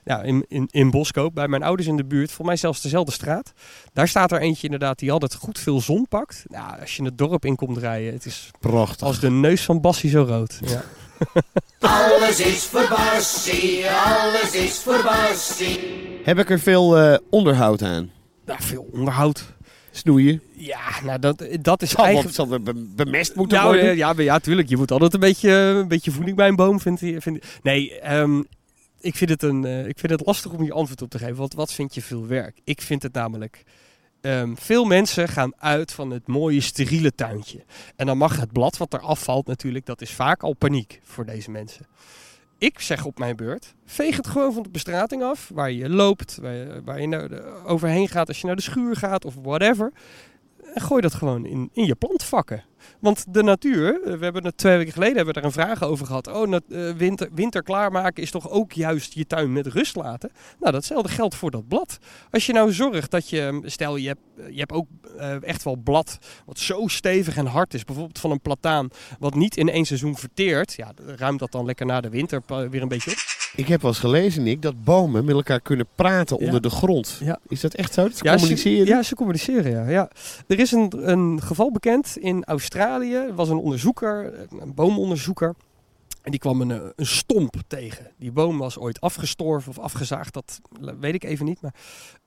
ja, 0.03 0.21
in, 0.21 0.45
in, 0.47 0.67
in 0.71 0.91
Boskoop, 0.91 1.35
bij 1.35 1.47
mijn 1.47 1.63
ouders 1.63 1.87
in 1.87 1.97
de 1.97 2.05
buurt, 2.05 2.31
voor 2.31 2.45
mij 2.45 2.55
zelfs 2.55 2.81
dezelfde 2.81 3.11
straat. 3.11 3.53
Daar 3.93 4.07
staat 4.07 4.31
er 4.31 4.41
eentje 4.41 4.63
inderdaad 4.65 4.99
die 4.99 5.11
altijd 5.11 5.35
goed 5.35 5.59
veel 5.59 5.81
zon 5.81 6.07
pakt. 6.09 6.43
Nou, 6.47 6.79
als 6.79 6.95
je 6.95 7.03
het 7.03 7.17
dorp 7.17 7.45
in 7.45 7.55
komt 7.55 7.77
rijden, 7.77 8.13
het 8.13 8.25
is 8.25 8.49
Prachtig. 8.59 9.07
als 9.07 9.19
de 9.19 9.29
neus 9.29 9.65
van 9.65 9.81
Bassie 9.81 10.09
zo 10.09 10.23
rood. 10.23 10.59
Ja. 10.65 10.83
Alles 11.79 12.39
is 12.39 12.63
voor 12.63 12.87
Bassie, 12.89 13.85
alles 13.89 14.51
is 14.51 14.79
voor 14.79 15.01
Bassie. 15.03 15.79
Heb 16.23 16.39
ik 16.39 16.49
er 16.49 16.59
veel 16.59 16.97
eh, 16.97 17.17
onderhoud 17.29 17.81
aan? 17.81 18.11
Nou, 18.45 18.59
veel 18.63 18.87
onderhoud. 18.93 19.43
Snoeien? 19.91 20.41
Ja, 20.51 20.79
nou 21.03 21.19
dat, 21.19 21.45
dat 21.61 21.81
is 21.81 21.89
Zal, 21.89 22.03
eigenlijk... 22.05 22.35
zal 22.35 22.47
be- 22.47 22.73
bemest 22.95 23.35
moeten 23.35 23.57
Nou, 23.57 23.69
worden? 23.69 23.89
eh, 23.91 23.97
ja, 23.97 24.13
ja, 24.17 24.39
tuurlijk. 24.39 24.69
Je 24.69 24.77
moet 24.77 24.91
altijd 24.91 25.13
een 25.13 25.19
beetje, 25.19 25.51
een 25.51 25.87
beetje 25.87 26.11
voeding 26.11 26.37
bij 26.37 26.47
een 26.47 26.55
boom 26.55 26.79
vinden. 26.79 27.21
Vind, 27.21 27.45
nee, 27.63 27.99
ehm, 27.99 28.39
ik, 28.99 29.15
vind 29.15 29.29
het 29.29 29.43
een, 29.43 29.65
eh, 29.65 29.87
ik 29.87 29.99
vind 29.99 30.11
het 30.11 30.25
lastig 30.25 30.51
om 30.51 30.61
hier 30.61 30.73
antwoord 30.73 31.01
op 31.01 31.09
te 31.09 31.17
geven. 31.17 31.35
Want 31.35 31.53
wat 31.53 31.73
vind 31.73 31.93
je 31.95 32.01
veel 32.01 32.27
werk? 32.27 32.59
Ik 32.63 32.81
vind 32.81 33.03
het 33.03 33.13
namelijk... 33.13 33.63
ehm, 34.21 34.55
veel 34.55 34.85
mensen 34.85 35.27
gaan 35.27 35.53
uit 35.57 35.91
van 35.91 36.11
het 36.11 36.27
mooie 36.27 36.61
steriele 36.61 37.15
tuintje. 37.15 37.63
En 37.95 38.05
dan 38.05 38.17
mag 38.17 38.39
het 38.39 38.51
blad 38.51 38.77
wat 38.77 38.93
er 38.93 38.99
afvalt 38.99 39.47
natuurlijk, 39.47 39.85
dat 39.85 40.01
is 40.01 40.11
vaak 40.11 40.43
al 40.43 40.53
paniek 40.53 40.99
voor 41.03 41.25
deze 41.25 41.51
mensen. 41.51 41.85
Ik 42.61 42.79
zeg 42.79 43.05
op 43.05 43.19
mijn 43.19 43.35
beurt, 43.35 43.75
veeg 43.85 44.17
het 44.17 44.27
gewoon 44.27 44.53
van 44.53 44.63
de 44.63 44.69
bestrating 44.69 45.23
af. 45.23 45.49
Waar 45.53 45.71
je 45.71 45.89
loopt, 45.89 46.37
waar 46.83 47.01
je, 47.01 47.61
overheen 47.65 48.07
gaat 48.07 48.27
als 48.27 48.41
je 48.41 48.47
naar 48.47 48.55
de 48.55 48.61
schuur 48.61 48.95
gaat 48.95 49.25
of 49.25 49.35
whatever. 49.35 49.91
En 50.73 50.81
gooi 50.81 51.01
dat 51.01 51.13
gewoon 51.13 51.45
in, 51.45 51.69
in 51.73 51.85
je 51.85 51.95
plantvakken. 51.95 52.63
Want 52.99 53.33
de 53.33 53.43
natuur, 53.43 54.01
eh, 54.03 54.13
we 54.13 54.23
hebben 54.23 54.45
het 54.45 54.57
twee 54.57 54.77
weken 54.77 54.93
geleden 54.93 55.15
hebben 55.15 55.33
we 55.33 55.39
daar 55.39 55.49
een 55.49 55.55
vraag 55.55 55.83
over 55.83 56.05
gehad. 56.05 56.27
Oh, 56.27 56.53
eh, 56.53 56.91
winter, 56.97 57.29
winter 57.33 57.63
klaarmaken 57.63 58.23
is 58.23 58.31
toch 58.31 58.49
ook 58.49 58.71
juist 58.71 59.13
je 59.13 59.27
tuin 59.27 59.53
met 59.53 59.67
rust 59.67 59.95
laten? 59.95 60.31
Nou, 60.59 60.71
datzelfde 60.71 61.09
geldt 61.09 61.35
voor 61.35 61.51
dat 61.51 61.67
blad. 61.67 61.97
Als 62.31 62.45
je 62.45 62.53
nou 62.53 62.73
zorgt 62.73 63.11
dat 63.11 63.29
je, 63.29 63.61
stel 63.65 63.95
je 63.95 64.07
hebt, 64.07 64.21
je 64.49 64.59
hebt 64.59 64.71
ook 64.71 64.87
eh, 65.17 65.43
echt 65.43 65.63
wel 65.63 65.75
blad 65.75 66.17
wat 66.45 66.59
zo 66.59 66.87
stevig 66.87 67.37
en 67.37 67.45
hard 67.45 67.73
is. 67.73 67.83
Bijvoorbeeld 67.83 68.19
van 68.19 68.31
een 68.31 68.41
plataan 68.41 68.89
wat 69.19 69.35
niet 69.35 69.57
in 69.57 69.69
één 69.69 69.85
seizoen 69.85 70.17
verteert. 70.17 70.73
Ja, 70.73 70.91
ruimt 71.05 71.39
dat 71.39 71.51
dan 71.51 71.65
lekker 71.65 71.85
na 71.85 72.01
de 72.01 72.09
winter 72.09 72.41
weer 72.47 72.81
een 72.81 72.87
beetje 72.87 73.11
op. 73.11 73.40
Ik 73.55 73.67
heb 73.67 73.81
wel 73.81 73.91
eens 73.91 73.99
gelezen, 73.99 74.43
Nick, 74.43 74.61
dat 74.61 74.83
bomen 74.83 75.25
met 75.25 75.35
elkaar 75.35 75.61
kunnen 75.61 75.87
praten 75.95 76.37
Ja. 76.39 76.45
onder 76.45 76.61
de 76.61 76.69
grond. 76.69 77.17
Ja. 77.23 77.39
Is 77.47 77.61
dat 77.61 77.73
echt 77.73 77.93
zo? 77.93 78.03
Dat 78.03 78.17
ze 78.17 78.23
Ja, 78.23 78.33
communiceren? 78.35 78.85
Ze, 78.87 78.93
ja, 78.93 79.03
ze 79.03 79.15
communiceren, 79.15 79.71
ja. 79.71 79.89
ja. 79.89 80.09
Er 80.47 80.59
is 80.59 80.71
een, 80.71 81.09
een 81.11 81.41
geval 81.41 81.71
bekend 81.71 82.17
in 82.17 82.43
Australië. 82.43 83.13
Er 83.13 83.35
was 83.35 83.49
een 83.49 83.57
onderzoeker, 83.57 84.33
een 84.59 84.73
boomonderzoeker. 84.73 85.55
En 86.21 86.31
die 86.31 86.39
kwam 86.39 86.61
een, 86.61 86.71
eh, 86.71 86.79
een 86.95 87.05
stomp 87.05 87.55
tegen. 87.67 88.11
Die 88.17 88.31
boom 88.31 88.57
was 88.57 88.77
ooit 88.77 89.01
afgestorven 89.01 89.69
of 89.69 89.79
afgezaagd, 89.79 90.33
dat 90.33 90.59
weet 90.99 91.13
ik 91.13 91.23
even 91.23 91.45
niet. 91.45 91.61
Maar, 91.61 91.73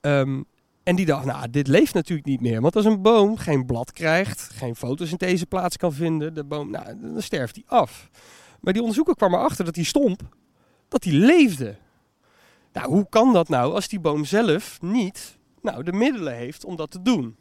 ehm, 0.01 0.41
en 0.83 0.95
die 0.95 1.05
dacht, 1.05 1.25
nou, 1.25 1.49
dit 1.49 1.67
leeft 1.67 1.93
natuurlijk 1.93 2.27
niet 2.27 2.41
meer. 2.41 2.61
Want 2.61 2.75
als 2.75 2.85
een 2.85 3.01
boom 3.01 3.37
geen 3.37 3.65
blad 3.65 3.91
krijgt, 3.91 4.49
geen 4.53 4.75
fotosynthese 4.75 5.45
plaats 5.45 5.77
kan 5.77 5.93
vinden, 5.93 6.33
de 6.33 6.43
boom, 6.43 6.71
nou, 6.71 6.85
dan 7.01 7.21
sterft 7.21 7.53
die 7.55 7.65
af. 7.67 8.09
Maar 8.61 8.73
die 8.73 8.81
onderzoeker 8.81 9.15
kwam 9.15 9.33
erachter 9.33 9.65
dat 9.65 9.73
die 9.73 9.85
stomp, 9.85 10.21
dat 10.87 11.03
die 11.03 11.13
leefde. 11.13 11.75
Nou, 12.73 12.87
hoe 12.87 13.09
kan 13.09 13.33
dat 13.33 13.49
nou 13.49 13.73
als 13.73 13.87
die 13.87 13.99
boom 13.99 14.25
zelf 14.25 14.81
niet 14.81 15.37
nou, 15.61 15.83
de 15.83 15.93
middelen 15.93 16.35
heeft 16.35 16.65
om 16.65 16.75
dat 16.75 16.91
te 16.91 17.01
doen? 17.01 17.35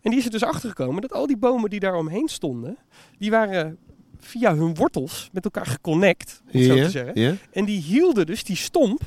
En 0.00 0.10
die 0.10 0.18
is 0.18 0.24
er 0.24 0.30
dus 0.30 0.42
achter 0.42 0.68
gekomen 0.68 1.02
dat 1.02 1.12
al 1.12 1.26
die 1.26 1.36
bomen 1.36 1.70
die 1.70 1.80
daar 1.80 1.94
omheen 1.96 2.28
stonden, 2.28 2.78
die 3.18 3.30
waren 3.30 3.78
via 4.18 4.56
hun 4.56 4.74
wortels 4.74 5.28
met 5.32 5.44
elkaar 5.44 5.66
geconnect, 5.66 6.42
om 6.52 6.60
het 6.60 6.68
zo 6.68 6.74
te 6.74 6.90
zeggen. 6.90 7.38
En 7.50 7.64
die 7.64 7.80
hielden 7.80 8.26
dus 8.26 8.44
die 8.44 8.56
stomp 8.56 9.00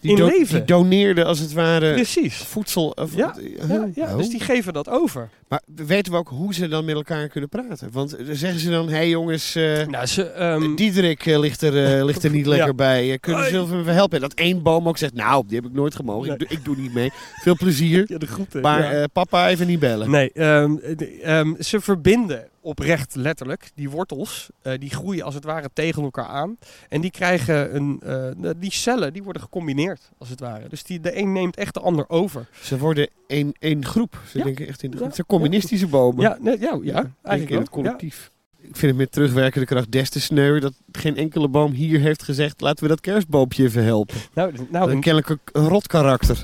Die, 0.00 0.10
in 0.10 0.16
do- 0.16 0.26
leven. 0.26 0.54
die 0.56 0.64
doneerde 0.64 1.24
als 1.24 1.38
het 1.38 1.52
ware 1.52 1.92
precies. 1.94 2.36
voedsel. 2.36 2.90
of- 2.90 3.16
Ja, 3.16 3.34
uh, 3.38 3.68
Ja, 3.68 3.88
ja, 3.94 4.10
oh. 4.12 4.16
dus 4.16 4.28
die 4.28 4.40
geven 4.40 4.72
dat 4.72 4.88
over. 4.88 5.28
Maar 5.48 5.62
weten 5.74 6.12
we 6.12 6.18
ook 6.18 6.28
hoe 6.28 6.54
ze 6.54 6.68
dan 6.68 6.84
met 6.84 6.94
elkaar 6.94 7.28
kunnen 7.28 7.48
praten? 7.50 7.88
Want 7.92 8.16
eh, 8.16 8.26
zeggen 8.30 8.60
ze 8.60 8.70
dan, 8.70 8.88
hé 8.88 8.94
hey 8.94 9.08
jongens, 9.08 9.54
eh 9.54 9.86
Nou, 9.86 10.06
ze, 10.06 10.22
ehm, 10.30 10.74
Diederik 10.74 11.26
eh, 11.26 11.38
ligt, 11.38 11.62
er, 11.62 11.96
eh, 11.98 12.04
ligt 12.04 12.24
er 12.24 12.30
niet 12.30 12.46
lekker 12.54 12.66
Ja. 12.66 12.74
bij. 12.74 13.10
Eh, 13.12 13.18
kunnen 13.20 13.44
ze 13.50 13.58
even 13.58 13.84
helpen? 13.94 14.16
En 14.16 14.22
dat 14.22 14.34
één 14.34 14.62
boom 14.62 14.88
ook 14.88 14.98
zegt, 14.98 15.14
nou, 15.14 15.44
die 15.46 15.56
heb 15.56 15.66
ik 15.66 15.72
nooit 15.72 15.94
gemogen. 15.94 16.32
Ik, 16.32 16.38
doe, 16.38 16.48
ik 16.48 16.64
doe 16.64 16.76
niet 16.76 16.94
mee. 16.94 17.10
Veel 17.42 17.56
plezier. 17.56 18.04
ja, 18.12 18.18
de 18.18 18.26
groeten. 18.26 18.60
Maar 18.60 18.92
eh, 18.92 19.04
papa 19.12 19.48
even 19.48 19.66
niet 19.66 19.78
bellen. 19.80 20.10
Nee, 20.10 20.32
ehm, 20.32 20.74
de- 20.96 21.18
ehm, 21.22 21.52
ze 21.58 21.80
verbinden 21.80 22.48
oprecht 22.60 23.14
letterlijk. 23.14 23.70
Die 23.74 23.90
wortels, 23.90 24.48
eh, 24.62 24.78
die 24.78 24.90
groeien 24.90 25.24
als 25.24 25.34
het 25.34 25.44
ware 25.44 25.70
tegen 25.72 26.02
elkaar 26.02 26.26
aan. 26.26 26.56
En 26.88 27.00
die 27.00 27.10
krijgen 27.10 27.74
een, 27.76 28.00
eh, 28.02 28.50
die 28.56 28.72
cellen, 28.72 29.12
die 29.12 29.22
worden 29.22 29.42
gecombineerd 29.42 30.10
als 30.18 30.28
het 30.28 30.40
ware. 30.40 30.68
Dus 30.68 30.82
die, 30.82 31.00
de 31.00 31.18
een 31.18 31.32
neemt 31.32 31.56
echt 31.56 31.74
de 31.74 31.80
ander 31.80 32.08
over. 32.08 32.48
Ze 32.62 32.78
worden 32.78 33.08
één, 33.26 33.52
één 33.58 33.84
groep. 33.84 34.20
Ze 34.28 34.38
Ja. 34.38 34.44
denken 34.44 34.66
echt 34.66 34.82
in 34.82 34.90
de 34.90 34.96
Ja. 34.98 35.04
Het 35.04 35.14
zijn 35.14 35.26
communistische 35.26 35.86
bomen. 35.86 36.22
Ja, 36.22 36.36
nee, 36.40 36.58
ja, 36.60 36.78
ja, 36.82 36.92
Denk 36.92 37.06
in 37.06 37.12
eigenlijk 37.22 37.60
het 37.60 37.70
collectief. 37.70 38.30
Ik 38.62 38.76
vind 38.76 38.92
het 38.92 39.00
met 39.00 39.12
terugwerkende 39.12 39.66
kracht 39.66 39.92
des 39.92 40.10
te 40.10 40.20
sneu 40.20 40.60
dat 40.60 40.72
geen 40.92 41.16
enkele 41.16 41.48
boom 41.48 41.72
hier 41.72 42.00
heeft 42.00 42.22
gezegd... 42.22 42.60
laten 42.60 42.82
we 42.82 42.88
dat 42.88 43.00
kerstboompje 43.00 43.64
even 43.64 43.84
helpen. 43.84 44.16
Nou, 44.34 44.52
nou, 44.70 44.90
een 44.90 45.00
kennelijk 45.00 45.38
een 45.52 45.68
rot 45.68 45.86
karakter. 45.86 46.42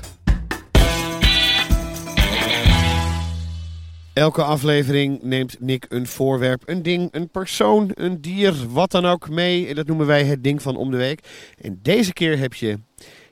Elke 4.17 4.43
aflevering 4.43 5.21
neemt 5.21 5.59
Nick 5.59 5.85
een 5.89 6.07
voorwerp, 6.07 6.61
een 6.65 6.83
ding, 6.83 7.07
een 7.11 7.29
persoon, 7.29 7.91
een 7.93 8.21
dier, 8.21 8.53
wat 8.69 8.91
dan 8.91 9.05
ook 9.05 9.29
mee. 9.29 9.67
En 9.67 9.75
dat 9.75 9.87
noemen 9.87 10.05
wij 10.05 10.23
het 10.23 10.43
ding 10.43 10.61
van 10.61 10.75
om 10.75 10.91
de 10.91 10.97
week. 10.97 11.19
En 11.61 11.79
deze 11.81 12.13
keer 12.13 12.37
heb 12.37 12.53
je... 12.53 12.79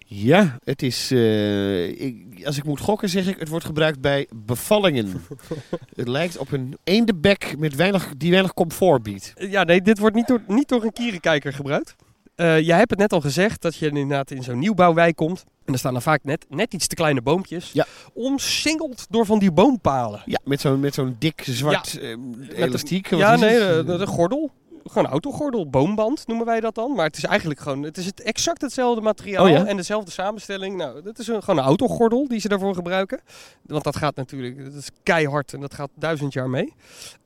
Ja, 0.06 0.58
het 0.64 0.82
is... 0.82 1.12
eh, 1.12 2.02
ik, 2.02 2.46
als 2.46 2.58
ik 2.58 2.64
moet 2.64 2.80
gokken 2.80 3.10
zeg 3.10 3.28
ik, 3.28 3.40
het 3.40 3.48
wordt 3.48 3.66
gebruikt 3.66 4.02
bij 4.02 4.28
bevallingen. 4.36 5.22
het 5.96 6.08
lijkt 6.08 6.38
op 6.38 6.52
een 6.52 6.78
eendebek 6.84 7.56
met 7.58 7.76
weinig, 7.76 8.14
die 8.18 8.32
weinig 8.32 8.54
comfort 8.54 9.04
biedt. 9.04 9.34
Ja, 9.36 9.64
nee, 9.64 9.82
dit 9.82 10.00
wordt 10.00 10.16
niet 10.16 10.28
door, 10.28 10.42
niet 10.48 10.68
door 10.68 10.84
een 10.84 10.94
kierenkijker 10.94 11.54
gebruikt. 11.54 11.96
Eh 12.36 12.60
jij 12.60 12.78
hebt 12.78 12.90
het 12.90 13.00
net 13.00 13.14
al 13.14 13.22
gezegd 13.22 13.62
dat 13.62 13.76
je 13.76 13.90
inderdaad 13.90 14.32
in 14.32 14.44
zo'n 14.44 14.60
nieuwbouwwijk 14.60 15.16
komt. 15.16 15.44
En 15.66 15.74
er 15.74 15.80
staan 15.80 15.94
dan 15.94 16.02
vaak 16.02 16.24
net, 16.24 16.46
net 16.50 16.74
iets 16.74 16.88
te 16.88 16.96
kleine 16.96 17.22
boompjes. 17.22 17.72
Ja. 17.72 17.86
Omsingeld 18.14 19.06
door 19.10 19.26
van 19.26 19.40
die 19.40 19.52
boompalen. 19.52 20.22
Ja, 20.26 20.40
met 20.44 20.62
zo'n 20.62 20.80
met 20.80 20.94
zo'n 20.94 21.16
dik 21.20 21.44
zwart 21.46 22.00
eh, 22.00 22.16
elastiek. 22.56 23.10
Ja, 23.10 23.36
nee, 23.36 23.50
het? 23.50 23.88
de, 23.88 23.92
de, 23.92 23.98
de 23.98 24.08
gordel. 24.08 24.52
Gewoon 24.86 25.04
een 25.04 25.12
autogordel, 25.12 25.70
boomband 25.70 26.28
noemen 26.28 26.46
wij 26.46 26.60
dat 26.60 26.76
dan. 26.76 26.96
Maar 26.96 27.06
het 27.06 27.18
is 27.18 27.24
eigenlijk 27.24 27.60
gewoon, 27.60 27.84
het 27.84 27.98
is 27.98 28.06
het 28.06 28.22
exact 28.22 28.62
hetzelfde 28.62 29.02
materiaal 29.02 29.46
Oh 29.46 29.50
ja? 29.50 29.66
en 29.66 29.78
dezelfde 29.78 30.12
samenstelling. 30.12 30.78
Nou, 30.78 31.02
dat 31.02 31.20
is 31.20 31.28
een, 31.28 31.44
gewoon 31.44 31.60
een 31.60 31.66
autogordel 31.66 32.28
die 32.28 32.40
ze 32.40 32.48
daarvoor 32.48 32.76
gebruiken. 32.76 33.22
Want 33.62 33.84
dat 33.84 33.96
gaat 33.96 34.16
natuurlijk, 34.16 34.64
dat 34.66 34.74
is 34.74 34.90
keihard 35.04 35.54
en 35.54 35.60
dat 35.60 35.74
gaat 35.74 35.90
duizend 35.96 36.34
jaar 36.34 36.50
mee. 36.50 36.74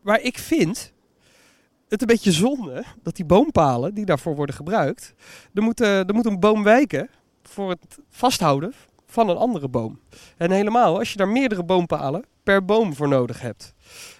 Maar 0.02 0.22
ik 0.22 0.38
vind 0.38 0.94
het 1.90 2.02
een 2.02 2.08
beetje 2.08 2.32
zonde 2.32 2.84
dat 3.04 3.16
die 3.16 3.26
boompalen 3.26 3.94
die 3.94 4.06
daarvoor 4.06 4.36
worden 4.36 4.56
gebruikt, 4.56 5.14
er 5.54 5.64
moet, 5.64 5.80
er 5.80 6.14
moet 6.14 6.26
een 6.26 6.40
boom 6.40 6.64
wijken 6.64 7.10
voor 7.44 7.70
het 7.70 7.98
vasthouden 8.10 8.74
van 9.06 9.30
een 9.30 9.38
andere 9.38 9.68
boom. 9.68 10.00
En 10.38 10.52
helemaal 10.52 10.98
als 10.98 11.12
je 11.12 11.18
daar 11.18 11.28
meerdere 11.28 11.64
boompalen 11.64 12.24
per 12.44 12.66
boom 12.66 12.96
voor 12.96 13.08
nodig 13.08 13.42
hebt. 13.42 13.74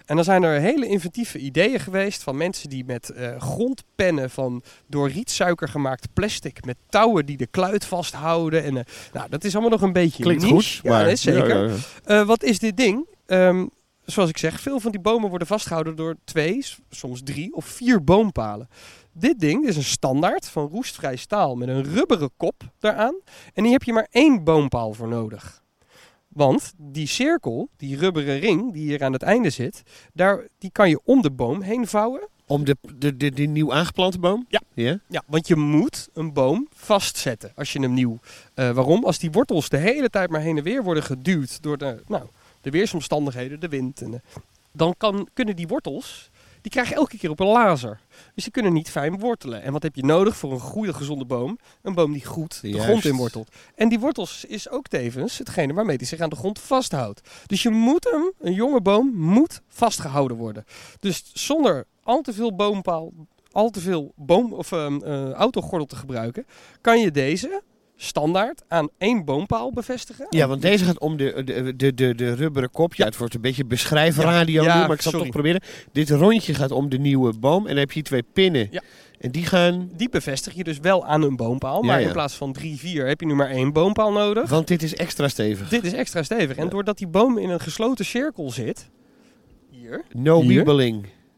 En 0.06 0.16
dan 0.16 0.24
zijn 0.24 0.42
er 0.42 0.60
hele 0.60 0.86
inventieve 0.86 1.38
ideeën 1.38 1.80
geweest 1.80 2.22
van 2.22 2.36
mensen 2.36 2.68
die 2.68 2.84
met 2.84 3.10
eh, 3.10 3.40
grondpennen 3.40 4.30
van 4.30 4.62
door 4.86 5.08
rietsuiker 5.08 5.68
gemaakt 5.68 6.08
plastic 6.14 6.64
met 6.64 6.76
touwen 6.88 7.26
die 7.26 7.36
de 7.36 7.46
kluit 7.46 7.84
vasthouden. 7.84 8.64
En, 8.64 8.76
eh, 8.76 8.84
nou, 9.12 9.28
dat 9.28 9.44
is 9.44 9.52
allemaal 9.52 9.70
nog 9.70 9.82
een 9.82 9.92
beetje 9.92 10.22
Klinkt 10.22 10.42
niche. 10.42 10.54
goed, 10.54 10.80
Ja, 10.82 10.90
maar... 10.90 11.04
nee, 11.04 11.16
zeker. 11.16 11.48
ja, 11.48 11.62
ja, 11.62 11.74
ja. 12.04 12.20
Eh, 12.20 12.26
wat 12.26 12.42
is 12.42 12.58
dit 12.58 12.76
ding? 12.76 13.06
Ehm, 13.26 13.66
zoals 14.10 14.30
ik 14.30 14.38
zeg, 14.38 14.60
veel 14.60 14.80
van 14.80 14.90
die 14.90 15.00
bomen 15.00 15.28
worden 15.28 15.48
vastgehouden 15.48 15.96
door 15.96 16.16
twee, 16.24 16.64
soms 16.90 17.20
drie 17.24 17.54
of 17.54 17.64
vier 17.64 18.04
boompalen. 18.04 18.68
Dit 19.12 19.40
ding 19.40 19.66
is 19.66 19.76
een 19.76 19.84
standaard 19.84 20.48
van 20.48 20.68
roestvrij 20.68 21.16
staal 21.16 21.54
met 21.54 21.68
een 21.68 21.84
rubberen 21.84 22.30
kop 22.36 22.62
daaraan. 22.78 23.14
En 23.54 23.62
hier 23.62 23.72
heb 23.72 23.82
je 23.82 23.92
maar 23.92 24.08
één 24.10 24.44
boompaal 24.44 24.92
voor 24.92 25.08
nodig. 25.08 25.62
Want 26.28 26.72
die 26.76 27.06
cirkel, 27.06 27.68
die 27.76 27.96
rubberen 27.96 28.38
ring 28.38 28.72
die 28.72 28.82
hier 28.82 29.04
aan 29.04 29.12
het 29.12 29.22
einde 29.22 29.50
zit, 29.50 29.82
daar, 30.12 30.46
die 30.58 30.70
kan 30.70 30.88
je 30.88 31.00
om 31.04 31.22
de 31.22 31.30
boom 31.30 31.60
heen 31.60 31.86
vouwen. 31.86 32.28
Om 32.46 32.64
de, 32.64 32.76
de, 32.96 33.16
de, 33.16 33.30
die 33.30 33.48
nieuw 33.48 33.72
aangeplante 33.72 34.18
boom? 34.18 34.46
Ja. 34.48 34.60
ja? 34.74 34.98
Ja, 35.08 35.22
want 35.26 35.48
je 35.48 35.56
moet 35.56 36.08
een 36.12 36.32
boom 36.32 36.68
vastzetten 36.74 37.52
als 37.54 37.72
je 37.72 37.80
hem 37.80 37.94
nieuw... 37.94 38.18
eh, 38.54 38.70
waarom? 38.70 39.04
Als 39.04 39.18
die 39.18 39.30
wortels 39.30 39.68
de 39.68 39.76
hele 39.76 40.10
tijd 40.10 40.30
maar 40.30 40.40
heen 40.40 40.56
en 40.56 40.62
weer 40.62 40.82
worden 40.82 41.02
geduwd 41.02 41.62
door 41.62 41.78
de, 41.78 42.02
nou, 42.06 42.26
de 42.60 42.70
weersomstandigheden, 42.70 43.60
de 43.60 43.68
wind. 43.68 44.02
En 44.02 44.10
de- 44.10 44.20
dan 44.72 44.94
kan, 44.98 45.28
kunnen 45.32 45.56
die 45.56 45.66
wortels, 45.68 46.30
die 46.60 46.70
krijgen 46.70 46.96
elke 46.96 47.18
keer 47.18 47.30
op 47.30 47.40
een 47.40 47.46
laser. 47.46 48.00
Dus 48.34 48.44
die 48.44 48.52
kunnen 48.52 48.72
niet 48.72 48.90
fijn 48.90 49.18
wortelen. 49.18 49.62
En 49.62 49.72
wat 49.72 49.82
heb 49.82 49.94
je 49.94 50.04
nodig 50.04 50.36
voor 50.36 50.52
een 50.52 50.60
goede, 50.60 50.92
gezonde 50.94 51.24
boom? 51.24 51.58
Een 51.82 51.94
boom 51.94 52.12
die 52.12 52.24
goed 52.24 52.60
de 52.60 52.68
Juist. 52.68 52.84
grond 52.84 53.04
in 53.04 53.16
wortelt. 53.16 53.48
En 53.74 53.88
die 53.88 53.98
wortels 53.98 54.44
is 54.44 54.68
ook 54.68 54.86
tevens 54.88 55.38
hetgene 55.38 55.72
waarmee 55.72 55.96
hij 55.96 56.06
zich 56.06 56.20
aan 56.20 56.28
de 56.30 56.36
grond 56.36 56.58
vasthoudt. 56.58 57.20
Dus 57.46 57.62
je 57.62 57.70
moet 57.70 58.04
hem, 58.10 58.32
een 58.38 58.54
jonge 58.54 58.80
boom, 58.80 59.12
moet 59.14 59.60
vastgehouden 59.68 60.36
worden. 60.36 60.64
Dus 61.00 61.30
zonder 61.32 61.86
al 62.02 62.20
te 62.22 62.32
veel 62.32 62.54
boompaal, 62.56 63.12
al 63.52 63.70
te 63.70 63.80
veel 63.80 64.12
boom 64.16 64.52
of 64.52 64.72
ehm, 64.72 65.02
eh, 65.02 65.30
autogordel 65.30 65.86
te 65.86 65.96
gebruiken, 65.96 66.46
kan 66.80 67.00
je 67.00 67.10
deze 67.10 67.62
standaard 68.02 68.62
aan 68.68 68.88
één 68.98 69.24
boompaal 69.24 69.72
bevestigen. 69.72 70.26
Ja, 70.30 70.48
want 70.48 70.62
deze 70.62 70.84
gaat 70.84 70.98
om 70.98 71.16
de, 71.16 71.42
de, 71.44 71.76
de, 71.76 71.94
de, 71.94 72.14
de 72.14 72.34
rubberen 72.34 72.70
kop. 72.70 72.94
Ja, 72.94 73.04
het 73.04 73.16
wordt 73.16 73.34
een 73.34 73.40
beetje 73.40 73.64
beschrijfradio 73.64 74.62
Ja, 74.62 74.74
nu, 74.74 74.80
ja, 74.80 74.86
maar 74.86 74.96
ik 74.96 75.02
zal 75.02 75.12
het 75.12 75.22
toch 75.22 75.30
proberen. 75.30 75.60
Dit 75.92 76.10
rondje 76.10 76.54
gaat 76.54 76.70
om 76.70 76.88
de 76.88 76.98
nieuwe 76.98 77.38
boom. 77.38 77.62
En 77.62 77.68
dan 77.68 77.78
heb 77.78 77.88
je 77.88 77.94
hier 77.94 78.02
twee 78.02 78.22
pinnen. 78.22 78.68
Ja. 78.70 78.82
En 79.18 79.30
die 79.30 79.46
gaan... 79.46 79.90
Die 79.96 80.08
bevestig 80.08 80.54
je 80.54 80.64
dus 80.64 80.78
wel 80.78 81.06
aan 81.06 81.22
een 81.22 81.36
boompaal, 81.36 81.82
maar 81.82 82.00
ja. 82.00 82.06
in 82.06 82.12
plaats 82.12 82.34
van 82.34 82.52
drie, 82.52 82.78
vier 82.78 83.06
heb 83.06 83.20
je 83.20 83.26
nu 83.26 83.34
maar 83.34 83.50
één 83.50 83.72
boompaal 83.72 84.12
nodig. 84.12 84.50
Want 84.50 84.68
dit 84.68 84.82
is 84.82 84.94
extra 84.94 85.28
stevig. 85.28 85.68
Dit 85.68 85.84
is 85.84 85.92
extra 85.92 86.22
stevig. 86.22 86.56
En 86.56 86.68
doordat 86.68 86.98
die 86.98 87.08
boom 87.08 87.38
in 87.38 87.50
een 87.50 87.60
gesloten 87.60 88.04
cirkel 88.04 88.50
zit, 88.50 88.90
hier, 89.70 90.04
No 90.12 90.42
Hier. 90.42 90.64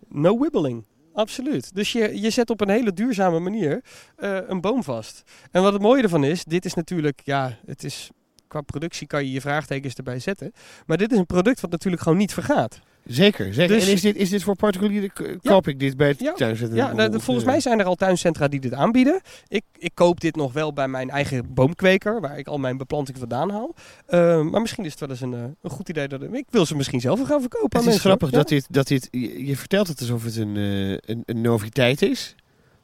no 0.08 0.38
wibbling. 0.38 0.84
Absoluut. 1.12 1.74
Dus 1.74 1.92
je, 1.92 2.20
je 2.20 2.30
zet 2.30 2.50
op 2.50 2.60
een 2.60 2.68
hele 2.68 2.92
duurzame 2.92 3.38
manier 3.38 3.84
eh, 4.16 4.38
een 4.46 4.60
boom 4.60 4.82
vast. 4.82 5.22
En 5.50 5.62
wat 5.62 5.72
het 5.72 5.82
mooie 5.82 6.02
ervan 6.02 6.24
is, 6.24 6.44
dit 6.44 6.64
is 6.64 6.74
natuurlijk, 6.74 7.20
ja, 7.24 7.58
het 7.66 7.84
is, 7.84 8.10
qua 8.52 8.60
productie 8.60 9.06
kan 9.06 9.24
je 9.24 9.32
je 9.32 9.40
vraagtekens 9.40 9.94
erbij 9.94 10.18
zetten. 10.18 10.52
Maar 10.86 10.96
dit 10.96 11.12
is 11.12 11.18
een 11.18 11.26
product 11.26 11.60
wat 11.60 11.70
natuurlijk 11.70 12.02
gewoon 12.02 12.18
niet 12.18 12.32
vergaat. 12.32 12.80
Zeker, 13.04 13.54
zeker. 13.54 13.74
Dus- 13.76 13.86
en 13.86 13.92
is 13.92 14.00
dit, 14.00 14.16
is 14.16 14.30
dit 14.30 14.42
voor 14.42 14.56
particulieren? 14.56 15.10
Ja. 15.14 15.36
Koop 15.42 15.68
ik 15.68 15.78
dit 15.78 15.96
bij 15.96 16.08
het 16.08 16.20
Ja. 16.20 16.32
tuinzetten? 16.32 16.76
Ja, 16.76 16.92
nou, 16.92 17.20
volgens 17.20 17.46
mij 17.46 17.60
zijn 17.60 17.78
er 17.78 17.84
al 17.84 17.94
tuincentra 17.94 18.48
die 18.48 18.60
dit 18.60 18.72
aanbieden. 18.74 19.20
Ik, 19.48 19.62
ik 19.78 19.90
koop 19.94 20.20
dit 20.20 20.36
nog 20.36 20.52
wel 20.52 20.72
bij 20.72 20.88
mijn 20.88 21.10
eigen 21.10 21.54
boomkweker, 21.54 22.20
waar 22.20 22.38
ik 22.38 22.46
al 22.46 22.58
mijn 22.58 22.76
beplanting 22.76 23.18
vandaan 23.18 23.50
haal. 23.50 23.74
Eh, 24.06 24.42
maar 24.42 24.60
misschien 24.60 24.84
is 24.84 24.90
het 24.90 25.00
wel 25.00 25.08
eens 25.10 25.20
een, 25.20 25.34
eh, 25.34 25.40
een 25.62 25.70
goed 25.70 25.88
idee. 25.88 26.08
Dat, 26.08 26.22
ik 26.22 26.46
wil 26.50 26.66
ze 26.66 26.76
misschien 26.76 27.00
zelf 27.00 27.20
gaan 27.20 27.40
verkopen 27.40 27.60
aan 27.60 27.68
Het 27.70 27.80
is 27.80 27.84
mensen. 27.86 28.00
grappig 28.04 28.30
dat 28.30 28.48
dit, 28.48 28.66
dat 28.70 28.86
dit... 28.86 29.08
Je, 29.10 29.46
je 29.46 29.56
vertelt 29.56 29.88
het 29.88 30.00
alsof 30.00 30.24
het 30.24 30.36
een, 30.36 30.56
eh, 30.56 30.90
een, 30.90 31.22
een 31.24 31.40
noviteit 31.40 32.02
is. 32.02 32.34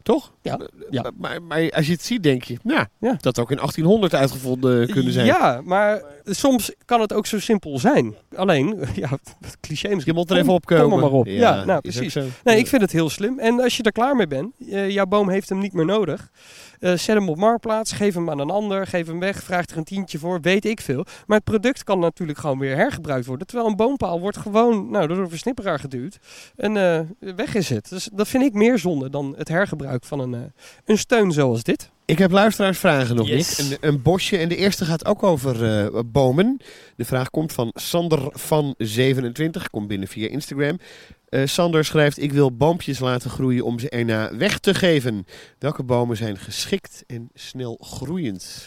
Toch? 0.09 0.33
Ja, 0.43 0.61
ja. 0.91 1.11
Maar, 1.17 1.43
maar, 1.43 1.71
als 1.71 1.87
je 1.87 1.93
het 1.93 2.03
ziet, 2.03 2.23
denk 2.23 2.43
je... 2.43 2.57
Nou, 2.63 2.87
Ja. 2.99 3.17
dat 3.21 3.39
ook 3.39 3.51
in 3.51 3.57
1800 3.57 4.15
uitgevonden 4.15 4.89
kunnen 4.91 5.13
zijn. 5.13 5.27
Ja, 5.27 5.61
maar 5.65 6.03
soms 6.25 6.73
kan 6.85 7.01
het 7.01 7.13
ook 7.13 7.27
zo 7.27 7.41
simpel 7.41 7.79
zijn. 7.79 8.15
Alleen, 8.37 8.79
ja, 8.95 9.09
het 9.41 9.57
cliché 9.61 9.89
misschien. 9.89 10.13
Je 10.15 10.19
moet 10.21 10.31
er 10.31 10.37
even 10.37 10.53
opkomen. 10.53 10.85
Kom 10.85 10.93
er 10.93 10.99
maar 11.01 11.11
op. 11.11 11.27
Ja, 11.27 11.65
nou 11.65 11.81
precies. 11.81 12.15
Nee, 12.45 12.59
ik 12.59 12.67
vind 12.67 12.83
het 12.83 12.93
heel 12.93 13.11
slim. 13.11 13.39
En 13.39 13.61
als 13.61 13.77
je 13.77 13.83
er 13.83 13.93
klaar 13.93 14.17
mee 14.17 14.27
bent, 14.27 14.55
eh, 14.71 14.91
jouw 14.91 15.07
boom 15.07 15.29
heeft 15.29 15.49
hem 15.49 15.59
niet 15.59 15.73
meer 15.73 15.85
nodig. 15.85 16.31
eh, 16.79 16.91
zet 16.91 17.17
hem 17.17 17.29
op 17.29 17.37
marktplaats, 17.37 17.93
geef 17.93 18.15
hem 18.15 18.31
aan 18.31 18.39
een 18.39 18.51
ander, 18.51 18.87
geef 18.87 19.07
hem 19.07 19.19
weg, 19.19 19.43
vraag 19.43 19.67
er 19.67 19.77
een 19.77 19.85
tientje 19.85 20.19
voor, 20.19 20.41
weet 20.41 20.65
ik 20.65 20.81
veel. 20.81 21.05
Maar 21.27 21.37
het 21.37 21.45
product 21.47 21.85
kan 21.85 21.99
natuurlijk 21.99 22.39
gewoon 22.39 22.59
weer 22.59 22.77
hergebruikt 22.77 23.27
worden. 23.27 23.47
Terwijl 23.47 23.69
een 23.69 23.77
boompaal 23.77 24.21
wordt 24.21 24.37
gewoon 24.37 24.91
nou, 24.91 25.07
door 25.07 25.19
een 25.19 25.29
versnipperaar 25.29 25.79
geduwd 25.79 26.19
en 26.57 26.77
eh, 26.77 27.01
weg 27.37 27.55
is 27.55 27.69
het. 27.69 27.89
Dus 27.89 28.09
dat 28.13 28.29
vind 28.29 28.45
ik 28.45 28.53
meer 28.53 28.79
zonde 28.79 29.11
dan 29.11 29.35
het 29.37 29.49
hergebruik 29.49 29.98
van 30.07 30.21
een, 30.21 30.35
eh, 30.35 30.41
een 30.85 30.99
steun 30.99 31.33
zoals 31.33 31.63
dit. 31.63 31.91
Ik 32.05 32.19
heb 32.19 32.31
luisteraarsvragen 32.31 33.17
nog 33.17 33.29
Yes. 33.29 33.59
niet. 33.59 33.79
Een, 33.81 33.89
een 33.89 34.03
bosje. 34.03 34.37
En 34.37 34.49
de 34.49 34.57
eerste 34.57 34.85
gaat 34.85 35.05
ook 35.07 35.23
over 35.23 35.65
eh, 35.95 36.01
bomen. 36.07 36.61
De 36.97 37.05
vraag 37.05 37.31
komt 37.31 37.53
van 37.53 37.71
Sander 37.75 38.29
van 38.31 38.75
27. 38.79 39.71
Komt 39.71 39.89
binnen 39.89 40.09
via 40.09 40.29
Instagram. 40.29 40.79
Eh, 41.29 41.47
Sander 41.47 41.85
schrijft: 41.85 42.23
Ik 42.23 42.33
wil 42.33 42.57
boompjes 42.57 42.99
laten 42.99 43.31
groeien 43.31 43.65
om 43.65 43.79
ze 43.79 43.89
erna 43.89 44.37
weg 44.37 44.59
te 44.59 44.75
geven. 44.75 45.27
Welke 45.59 45.83
bomen 45.83 46.17
zijn 46.17 46.37
geschikt 46.39 47.05
en 47.07 47.31
snel 47.35 47.79
groeiend? 47.81 48.67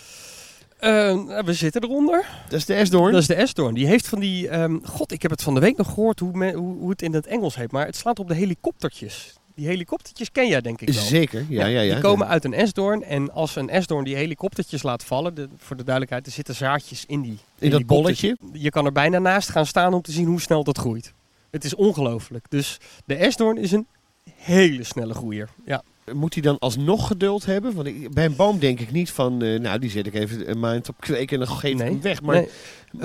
Eh, 0.79 1.39
we 1.45 1.53
zitten 1.53 1.83
eronder. 1.83 2.25
Dat 2.49 2.59
is 2.59 2.65
de 2.65 2.73
esdoorn. 2.73 3.11
Dat 3.11 3.21
is 3.21 3.27
de 3.27 3.33
esdoorn. 3.35 3.73
Die 3.73 3.87
heeft 3.87 4.07
van 4.07 4.19
die... 4.19 4.47
ehm, 4.49 4.77
God, 4.83 5.11
ik 5.11 5.21
heb 5.21 5.31
het 5.31 5.41
van 5.43 5.53
de 5.53 5.59
week 5.59 5.77
nog 5.77 5.87
gehoord 5.93 6.19
hoe, 6.19 6.31
me- 6.37 6.53
hoe, 6.53 6.77
hoe 6.77 6.89
het 6.89 7.01
in 7.01 7.13
het 7.13 7.27
Engels 7.27 7.55
heet. 7.55 7.71
Maar 7.71 7.85
het 7.85 7.95
slaat 7.95 8.19
op 8.19 8.27
de 8.27 8.35
helikoptertjes. 8.35 9.33
Die 9.55 9.67
helikoptertjes 9.67 10.31
ken 10.31 10.47
jij 10.47 10.61
denk 10.61 10.81
ik 10.81 10.89
wel. 10.93 11.03
Zeker, 11.03 11.45
ja, 11.49 11.65
ja, 11.65 11.81
ja. 11.81 11.93
Die 11.93 12.03
komen 12.03 12.27
uit 12.27 12.43
een 12.45 12.53
esdoorn. 12.53 13.03
En 13.03 13.31
als 13.31 13.55
een 13.55 13.69
esdoorn 13.69 14.03
die 14.03 14.15
helikoptertjes 14.15 14.83
laat 14.83 15.03
vallen... 15.03 15.33
De, 15.33 15.47
voor 15.57 15.75
de 15.75 15.83
duidelijkheid, 15.83 16.25
er 16.25 16.31
zitten 16.31 16.55
zaadjes 16.55 17.05
in 17.05 17.21
die 17.21 17.37
In 17.59 17.69
dat 17.69 17.85
bolletje. 17.85 18.37
Je 18.53 18.69
kan 18.69 18.85
er 18.85 18.91
bijna 18.91 19.19
naast 19.19 19.49
gaan 19.49 19.65
staan 19.65 19.93
om 19.93 20.01
te 20.01 20.11
zien 20.11 20.25
hoe 20.25 20.41
snel 20.41 20.63
dat 20.63 20.77
groeit. 20.77 21.13
Het 21.49 21.63
is 21.63 21.75
ongelooflijk. 21.75 22.45
Dus 22.49 22.77
de 23.05 23.15
esdoorn 23.15 23.57
is 23.57 23.71
een 23.71 23.87
hele 24.35 24.83
snelle 24.83 25.13
groeier. 25.13 25.49
Ja. 25.65 25.83
Moet 26.13 26.33
hij 26.33 26.43
dan 26.43 26.59
alsnog 26.59 27.07
geduld 27.07 27.45
hebben? 27.45 27.73
Want 27.75 27.87
ik, 27.87 28.13
bij 28.13 28.25
een 28.25 28.35
boom 28.35 28.59
denk 28.59 28.79
ik 28.79 28.91
niet 28.91 29.11
van, 29.11 29.41
eh, 29.41 29.59
nou 29.59 29.79
die 29.79 29.89
zet 29.89 30.07
ik 30.07 30.13
even 30.13 30.49
een 30.49 30.59
maand 30.59 30.89
op 30.89 30.95
kweken 30.99 31.39
en 31.39 31.45
dan 31.45 31.55
geef 31.55 31.71
ik 31.71 31.77
Nee. 31.77 31.87
hem 31.89 32.01
weg. 32.01 32.21
Maar 32.21 32.35
Nee. 32.35 32.47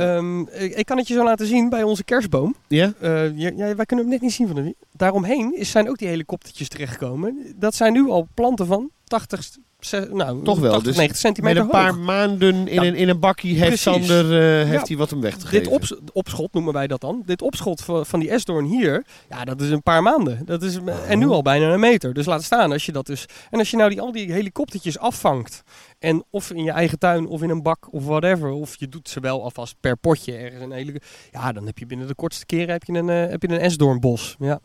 Ehm, 0.07 0.40
ik, 0.40 0.74
ik 0.74 0.86
kan 0.86 0.96
het 0.96 1.09
je 1.09 1.14
zo 1.14 1.24
laten 1.24 1.46
zien 1.46 1.68
bij 1.68 1.82
onze 1.82 2.04
kerstboom. 2.04 2.54
ja, 2.68 2.92
Eh, 3.00 3.38
ja, 3.38 3.50
ja, 3.57 3.74
wij 3.74 3.84
kunnen 3.86 4.04
hem 4.04 4.14
net 4.14 4.20
niet 4.22 4.32
zien 4.32 4.46
van 4.46 4.57
de 4.57 4.74
Daaromheen 4.92 5.57
is, 5.59 5.70
zijn 5.70 5.88
ook 5.88 5.98
die 5.98 6.09
helikoptertjes 6.09 6.68
terechtgekomen. 6.68 7.54
Dat 7.57 7.74
zijn 7.74 7.92
nu 7.92 8.09
al 8.09 8.28
planten 8.34 8.66
van 8.66 8.90
80, 9.04 9.48
ze- 9.87 10.09
nou, 10.12 10.43
Toch 10.45 10.59
wel, 10.59 10.70
80 10.72 10.82
dus 10.89 10.97
90 10.97 11.07
met 11.07 11.16
centimeter 11.18 11.62
een 11.62 11.68
paar 11.68 11.93
hoog. 11.95 12.05
maanden 12.05 12.55
in, 12.68 12.74
Ja. 12.74 12.82
een, 12.82 12.95
in 12.95 13.09
een 13.09 13.20
bakkie 13.20 13.51
heeft 13.59 13.82
Precies. 13.82 14.07
Sander 14.07 14.24
eh, 14.61 14.64
heeft 14.68 14.80
Ja. 14.80 14.87
hij 14.87 14.97
wat 14.97 15.11
hem 15.11 15.20
weg 15.20 15.37
te 15.37 15.47
geven. 15.47 15.62
Dit 15.64 15.72
ops- 15.72 15.95
opschot 16.12 16.53
noemen 16.53 16.72
wij 16.72 16.87
dat 16.87 17.01
dan. 17.01 17.22
Dit 17.26 17.43
opschot 17.43 17.80
van, 17.80 18.07
van 18.07 18.20
die 18.20 18.30
esdoorn 18.30 18.64
hier, 18.64 19.05
ja, 19.28 19.45
dat 19.45 19.61
is 19.61 19.70
een 19.70 19.82
paar 19.82 20.03
maanden. 20.03 20.43
Dat 20.45 20.62
is, 20.62 20.78
Oh. 20.78 21.11
En 21.11 21.18
nu 21.18 21.26
al 21.28 21.43
bijna 21.43 21.72
een 21.72 21.80
meter. 21.80 22.14
Dus 22.14 22.26
laat 22.26 22.43
staan 22.43 22.72
als 22.72 22.87
je 22.87 22.93
dat 22.93 23.07
dus. 23.07 23.26
En 23.51 23.59
als 23.59 23.70
je 23.70 23.76
nou 23.76 23.91
die, 23.91 24.01
al 24.01 24.12
die 24.12 24.32
helikoptertjes 24.32 24.99
afvangt. 24.99 25.62
En 25.99 26.24
of 26.30 26.51
in 26.51 26.64
je 26.64 26.70
eigen 26.70 26.99
tuin 26.99 27.26
of 27.26 27.43
in 27.43 27.51
een 27.51 27.62
bak 27.62 27.89
of 27.91 28.05
whatever. 28.05 28.51
Of 28.51 28.76
je 28.78 28.89
doet 28.89 29.09
ze 29.09 29.20
wel 29.20 29.43
alvast 29.43 29.74
per 29.80 29.97
potje 29.97 30.37
ergens 30.37 30.62
een 30.62 30.72
hele. 30.72 31.01
Ja, 31.30 31.53
dan 31.53 31.66
heb 31.66 31.78
je 31.78 31.87
binnen 31.87 32.07
de 32.07 32.14
kortste 32.14 32.47
keren 32.47 32.68
heb 32.68 32.84
je 32.84 32.93
een, 32.93 33.09
eh, 33.11 33.30
heb 33.30 33.43
je 33.43 33.49
een 33.49 33.59
esdoornbos. 33.59 34.37
Ja. 34.39 34.61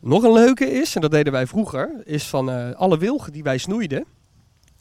Nog 0.00 0.22
een 0.22 0.32
leuke 0.32 0.70
is, 0.70 0.94
en 0.94 1.00
dat 1.00 1.10
deden 1.10 1.32
wij 1.32 1.46
vroeger, 1.46 1.90
is 2.04 2.26
van 2.26 2.50
eh, 2.50 2.70
alle 2.74 2.98
wilgen 2.98 3.32
die 3.32 3.42
wij 3.42 3.58
snoeiden. 3.58 4.04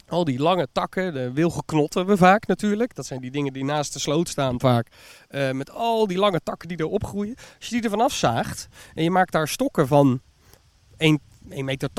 Al 0.10 0.24
die 0.24 0.39
lange 0.39 0.68
takken, 0.72 1.14
de 1.14 1.32
wilgenknotten 1.32 2.05
we 2.05 2.18
vaak 2.18 2.47
natuurlijk. 2.47 2.95
Dat 2.95 3.05
zijn 3.05 3.22
die 3.22 3.32
dingen 3.32 3.53
die 3.53 3.64
naast 3.64 3.93
de 3.93 3.99
sloot 3.99 4.30
staan 4.30 4.60
vaak. 4.60 4.88
Eh, 5.28 5.51
met 5.51 5.72
al 5.72 6.07
die 6.07 6.18
lange 6.18 6.41
takken 6.43 6.68
die 6.68 6.80
erop 6.80 7.03
groeien. 7.03 7.36
Als 7.57 7.68
je 7.68 7.76
die 7.76 7.84
ervan 7.84 8.01
afzaagt 8.01 8.68
en 8.95 9.03
je 9.03 9.12
maakt 9.12 9.32
daar 9.32 9.47
stokken 9.47 9.88
van 9.88 10.22
1 10.97 11.20
1,80 11.49 11.64
meter, 11.64 11.89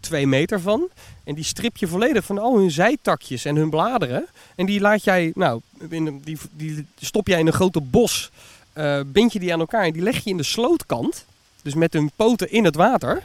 2 0.00 0.26
meter 0.26 0.60
van. 0.60 0.88
En 1.24 1.34
die 1.34 1.44
strip 1.44 1.76
je 1.76 1.86
volledig 1.86 2.24
van 2.24 2.38
al 2.38 2.58
hun 2.58 2.70
zijtakjes 2.70 3.44
en 3.44 3.56
hun 3.56 3.70
bladeren. 3.70 4.26
En 4.56 4.66
die 4.66 4.80
laat 4.80 5.04
jij, 5.04 5.32
nou, 5.34 5.60
in 5.88 6.20
die, 6.24 6.38
die 6.52 6.86
stop 6.98 7.26
jij 7.26 7.40
in 7.40 7.46
een 7.46 7.52
grote 7.52 7.80
bos. 7.80 8.30
eh, 8.72 9.00
bind 9.06 9.32
je 9.32 9.38
die 9.38 9.52
aan 9.52 9.60
elkaar 9.60 9.84
en 9.84 9.92
die 9.92 10.02
leg 10.02 10.24
je 10.24 10.30
in 10.30 10.36
de 10.36 10.42
slootkant. 10.42 11.24
Dus 11.62 11.74
met 11.74 11.92
hun 11.92 12.10
poten 12.16 12.50
in 12.50 12.64
het 12.64 12.74
water. 12.74 13.22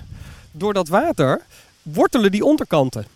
Door 0.51 0.73
dat 0.73 0.87
water 0.87 1.41
wortelen 1.81 2.31
die 2.31 2.45
onderkanten 2.45 3.14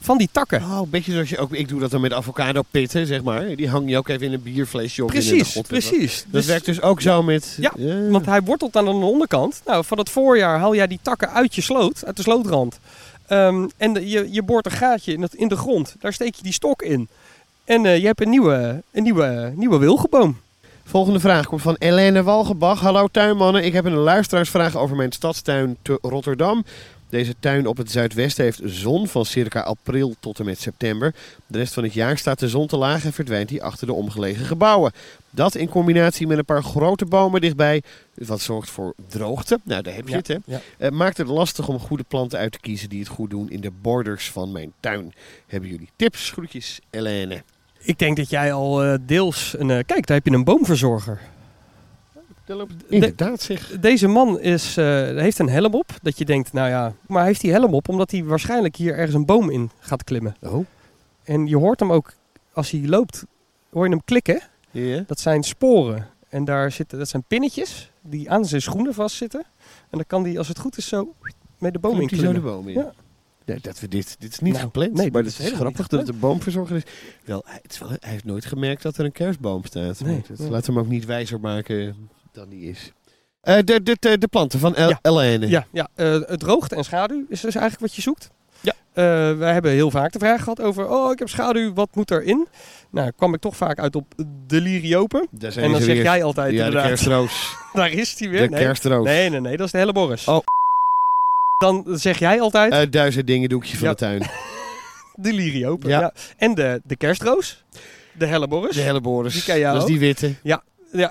van 0.00 0.18
die 0.18 0.28
takken. 0.32 0.62
Oh, 0.62 0.78
een 0.82 0.90
beetje 0.90 1.12
zoals 1.12 1.28
je 1.28 1.38
ook, 1.38 1.52
ik 1.52 1.68
doe 1.68 1.80
dat 1.80 1.90
dan 1.90 2.00
met 2.00 2.12
avocado 2.12 2.62
pitten, 2.70 3.06
zeg 3.06 3.22
maar. 3.22 3.56
Die 3.56 3.68
hang 3.68 3.90
je 3.90 3.96
ook 3.98 4.08
even 4.08 4.26
in 4.26 4.32
een 4.32 4.42
bierflesje 4.42 5.04
op. 5.04 5.12
in 5.12 5.16
een 5.20 5.26
Precies, 5.26 5.54
wat. 5.54 5.66
precies. 5.66 6.22
Dat 6.22 6.32
Dus- 6.32 6.46
werkt 6.46 6.64
dus 6.64 6.80
ook 6.82 7.00
zo 7.00 7.22
met... 7.22 7.56
Ja, 7.60 7.72
Want 8.10 8.26
hij 8.26 8.42
wortelt 8.42 8.76
aan 8.76 8.84
de 8.84 8.90
onderkant. 8.90 9.60
Nou, 9.66 9.84
van 9.84 9.98
het 9.98 10.10
voorjaar 10.10 10.58
haal 10.58 10.74
jij 10.74 10.86
die 10.86 10.98
takken 11.02 11.30
uit 11.32 11.54
je 11.54 11.60
sloot, 11.62 12.02
uit 12.04 12.16
de 12.16 12.22
slootrand. 12.22 12.78
Ehm, 13.26 13.66
en 13.76 13.92
de- 13.92 14.08
je, 14.08 14.28
je 14.32 14.42
boort 14.42 14.66
een 14.66 14.72
gaatje 14.72 15.12
in, 15.12 15.22
het, 15.22 15.34
in 15.34 15.48
de 15.48 15.56
grond. 15.56 15.94
Daar 16.00 16.12
steek 16.12 16.34
je 16.34 16.42
die 16.42 16.52
stok 16.52 16.82
in. 16.82 17.08
En 17.64 17.86
eh, 17.86 17.98
je 17.98 18.06
hebt 18.06 18.20
een 18.20 18.30
nieuwe, 18.30 18.82
een 18.92 19.02
nieuwe, 19.02 19.52
nieuwe 19.56 19.78
wilgenboom. 19.78 20.38
Volgende 20.84 21.20
vraag 21.20 21.46
komt 21.46 21.62
van 21.62 21.76
Helene 21.78 22.22
Walgebach. 22.22 22.80
Hallo 22.80 23.06
tuinmannen, 23.12 23.64
ik 23.64 23.72
heb 23.72 23.84
een 23.84 23.94
luisteraarsvraag 23.96 24.76
over 24.76 24.96
mijn 24.96 25.12
stadstuin 25.12 25.76
te 25.82 25.98
Rotterdam. 26.02 26.64
Deze 27.08 27.34
tuin 27.40 27.66
op 27.66 27.76
het 27.76 27.90
zuidwesten 27.90 28.44
heeft 28.44 28.60
zon 28.64 29.08
van 29.08 29.24
circa 29.24 29.60
april 29.60 30.14
tot 30.20 30.38
en 30.38 30.44
met 30.44 30.60
september. 30.60 31.14
De 31.46 31.58
rest 31.58 31.74
van 31.74 31.82
het 31.82 31.92
jaar 31.92 32.18
staat 32.18 32.38
de 32.38 32.48
zon 32.48 32.66
te 32.66 32.76
laag 32.76 33.04
en 33.04 33.12
verdwijnt 33.12 33.48
die 33.48 33.62
achter 33.62 33.86
de 33.86 33.92
omgelegen 33.92 34.46
gebouwen. 34.46 34.92
Dat 35.30 35.54
in 35.54 35.68
combinatie 35.68 36.26
met 36.26 36.38
een 36.38 36.44
paar 36.44 36.62
grote 36.62 37.04
bomen 37.04 37.40
dichtbij, 37.40 37.82
wat 38.14 38.40
zorgt 38.40 38.70
voor 38.70 38.94
droogte. 39.08 39.60
Nou, 39.62 39.82
daar 39.82 39.94
heb 39.94 40.04
je 40.04 40.10
Ja, 40.10 40.16
het 40.16 40.28
hè. 40.28 40.36
ja. 40.44 40.60
Eh, 40.78 40.90
maakt 40.90 41.16
het 41.16 41.26
lastig 41.26 41.68
om 41.68 41.78
goede 41.78 42.04
planten 42.08 42.38
uit 42.38 42.52
te 42.52 42.60
kiezen 42.60 42.88
die 42.88 42.98
het 42.98 43.08
goed 43.08 43.30
doen 43.30 43.50
in 43.50 43.60
de 43.60 43.72
borders 43.82 44.30
van 44.30 44.52
mijn 44.52 44.72
tuin. 44.80 45.12
Hebben 45.46 45.70
jullie 45.70 45.88
tips? 45.96 46.30
Groetjes, 46.30 46.80
Helene. 46.90 47.42
Ik 47.78 47.98
denk 47.98 48.16
dat 48.16 48.30
jij 48.30 48.52
al 48.52 48.84
eh, 48.84 48.98
deels... 49.00 49.54
Een, 49.58 49.70
eh, 49.70 49.84
kijk, 49.86 50.06
daar 50.06 50.16
heb 50.16 50.26
je 50.26 50.32
een 50.32 50.44
boomverzorger. 50.44 51.20
Inderdaad 52.88 53.40
zeg. 53.40 53.78
Deze 53.80 54.06
man 54.08 54.40
is, 54.40 54.76
eh, 54.76 54.84
heeft 55.16 55.38
een 55.38 55.48
helm 55.48 55.74
op. 55.74 55.90
Dat 56.02 56.18
je 56.18 56.24
denkt, 56.24 56.52
nou 56.52 56.68
ja... 56.68 56.92
Maar 57.06 57.18
hij 57.18 57.26
heeft 57.26 57.40
die 57.40 57.52
helm 57.52 57.74
op 57.74 57.88
omdat 57.88 58.10
hij 58.10 58.24
waarschijnlijk 58.24 58.76
hier 58.76 58.94
ergens 58.94 59.14
een 59.14 59.24
boom 59.26 59.50
in 59.50 59.70
gaat 59.78 60.04
klimmen. 60.04 60.36
Oh, 60.42 60.66
En 61.22 61.46
je 61.46 61.56
hoort 61.56 61.80
hem 61.80 61.92
ook, 61.92 62.12
als 62.52 62.70
hij 62.70 62.86
loopt, 62.86 63.24
hoor 63.70 63.84
je 63.84 63.90
hem 63.90 64.04
klikken. 64.04 64.42
ja. 64.70 65.04
Dat 65.06 65.20
zijn 65.20 65.42
sporen. 65.42 66.06
En 66.28 66.44
daar 66.44 66.72
zitten, 66.72 66.98
dat 66.98 67.08
zijn 67.08 67.24
pinnetjes 67.28 67.90
die 68.02 68.30
aan 68.30 68.44
zijn 68.44 68.62
schoenen 68.62 68.94
vastzitten. 68.94 69.40
En 69.90 69.98
dan 69.98 70.04
kan 70.06 70.24
hij, 70.24 70.38
als 70.38 70.48
het 70.48 70.58
goed 70.58 70.76
is, 70.76 70.88
zo 70.88 71.14
met 71.58 71.72
de 71.72 71.78
boom 71.78 72.00
in 72.00 72.06
Klimt 72.06 72.10
hij 72.10 72.20
zo 72.20 72.26
de 72.26 72.40
klimmen. 72.40 72.54
boom 72.64 72.68
in? 72.68 72.74
Ja. 72.80 72.92
Nee, 73.44 73.58
dat 73.60 73.80
we 73.80 73.88
dit, 73.88 74.16
dit 74.18 74.32
is 74.32 74.38
niet 74.38 74.52
Nou, 74.52 74.64
gepland, 74.64 74.92
nee, 74.92 75.10
maar 75.10 75.22
het 75.22 75.30
is 75.30 75.38
is 75.38 75.44
helemaal 75.44 75.60
grappig 75.60 75.86
dat 75.88 76.00
het 76.00 76.08
een 76.08 76.18
boomverzorger 76.18 76.76
is. 76.76 76.82
Wel, 77.24 77.42
hij, 77.46 77.58
het 77.62 77.72
is 77.72 77.78
wel, 77.78 77.88
hij 77.88 78.10
heeft 78.10 78.24
nooit 78.24 78.44
gemerkt 78.44 78.82
dat 78.82 78.96
er 78.96 79.04
een 79.04 79.12
kerstboom 79.12 79.64
staat. 79.64 80.00
Nee, 80.00 80.12
Maar 80.12 80.22
dat 80.28 80.38
nee. 80.38 80.50
Laat 80.50 80.66
hem 80.66 80.78
ook 80.78 80.88
niet 80.88 81.04
wijzer 81.04 81.40
maken 81.40 81.96
dan 82.32 82.48
die 82.48 82.70
is. 82.70 82.92
Eh, 83.42 83.54
de, 83.64 83.82
de, 83.82 83.96
de, 84.00 84.18
de 84.18 84.28
planten 84.28 84.58
van 84.58 84.74
El 84.74 84.88
Ja. 84.88 84.98
Helene. 85.02 85.48
Ja, 85.48 85.66
ja 85.72 85.88
eh, 85.94 86.12
het 86.26 86.40
droogte 86.40 86.76
en 86.76 86.84
schaduw 86.84 87.24
is 87.28 87.40
dus 87.40 87.54
eigenlijk 87.54 87.80
wat 87.80 87.94
je 87.94 88.02
zoekt. 88.02 88.30
Ja. 88.60 88.72
Eh, 88.92 89.38
wij 89.38 89.52
hebben 89.52 89.70
heel 89.70 89.90
vaak 89.90 90.12
de 90.12 90.18
vraag 90.18 90.42
gehad 90.42 90.60
over, 90.62 90.88
oh 90.88 91.12
ik 91.12 91.18
heb 91.18 91.28
schaduw, 91.28 91.72
wat 91.74 91.88
moet 91.94 92.10
erin? 92.10 92.48
Nou, 92.90 93.10
kwam 93.16 93.34
ik 93.34 93.40
toch 93.40 93.56
vaak 93.56 93.78
uit 93.78 93.96
op 93.96 94.14
de 94.46 94.60
liriopen. 94.60 95.26
Daar 95.30 95.52
zijn 95.52 95.64
En 95.64 95.70
dan 95.70 95.80
ze 95.80 95.86
zeg 95.86 95.94
weer. 95.94 96.04
jij 96.04 96.24
altijd 96.24 96.52
Ja, 96.52 96.70
de 96.70 96.76
kerstroos. 96.82 97.54
daar 97.72 97.90
is 97.92 98.18
hij 98.18 98.28
weer. 98.28 98.40
De 98.40 98.48
nee. 98.48 98.60
kerstroos. 98.64 99.04
nee, 99.04 99.30
nee, 99.30 99.40
nee, 99.40 99.56
dat 99.56 99.66
is 99.66 99.72
de 99.72 99.78
helleborus. 99.78 100.24
Oh. 100.28 100.38
Dan 101.58 101.84
zeg 101.98 102.18
jij 102.18 102.40
altijd 102.40 102.72
Eh, 102.72 102.90
duizend 102.90 103.26
dingen 103.26 103.48
doekje 103.48 103.76
van 103.76 103.86
Ja. 103.86 103.92
de 103.92 103.98
tuin. 103.98 104.22
de 105.26 105.32
liriopen. 105.32 105.88
Ja. 105.88 106.00
Ja. 106.00 106.12
En 106.36 106.54
de, 106.54 106.80
de 106.84 106.96
kerstroos, 106.96 107.64
de 108.18 108.26
helleborus. 108.26 108.74
De 108.74 108.80
Helleborus. 108.82 109.32
Die 109.32 109.42
ken 109.42 109.58
jij 109.58 109.72
Dat 109.72 109.82
is 109.82 109.88
die 109.88 109.98
witte. 109.98 110.34
Ja, 110.42 110.62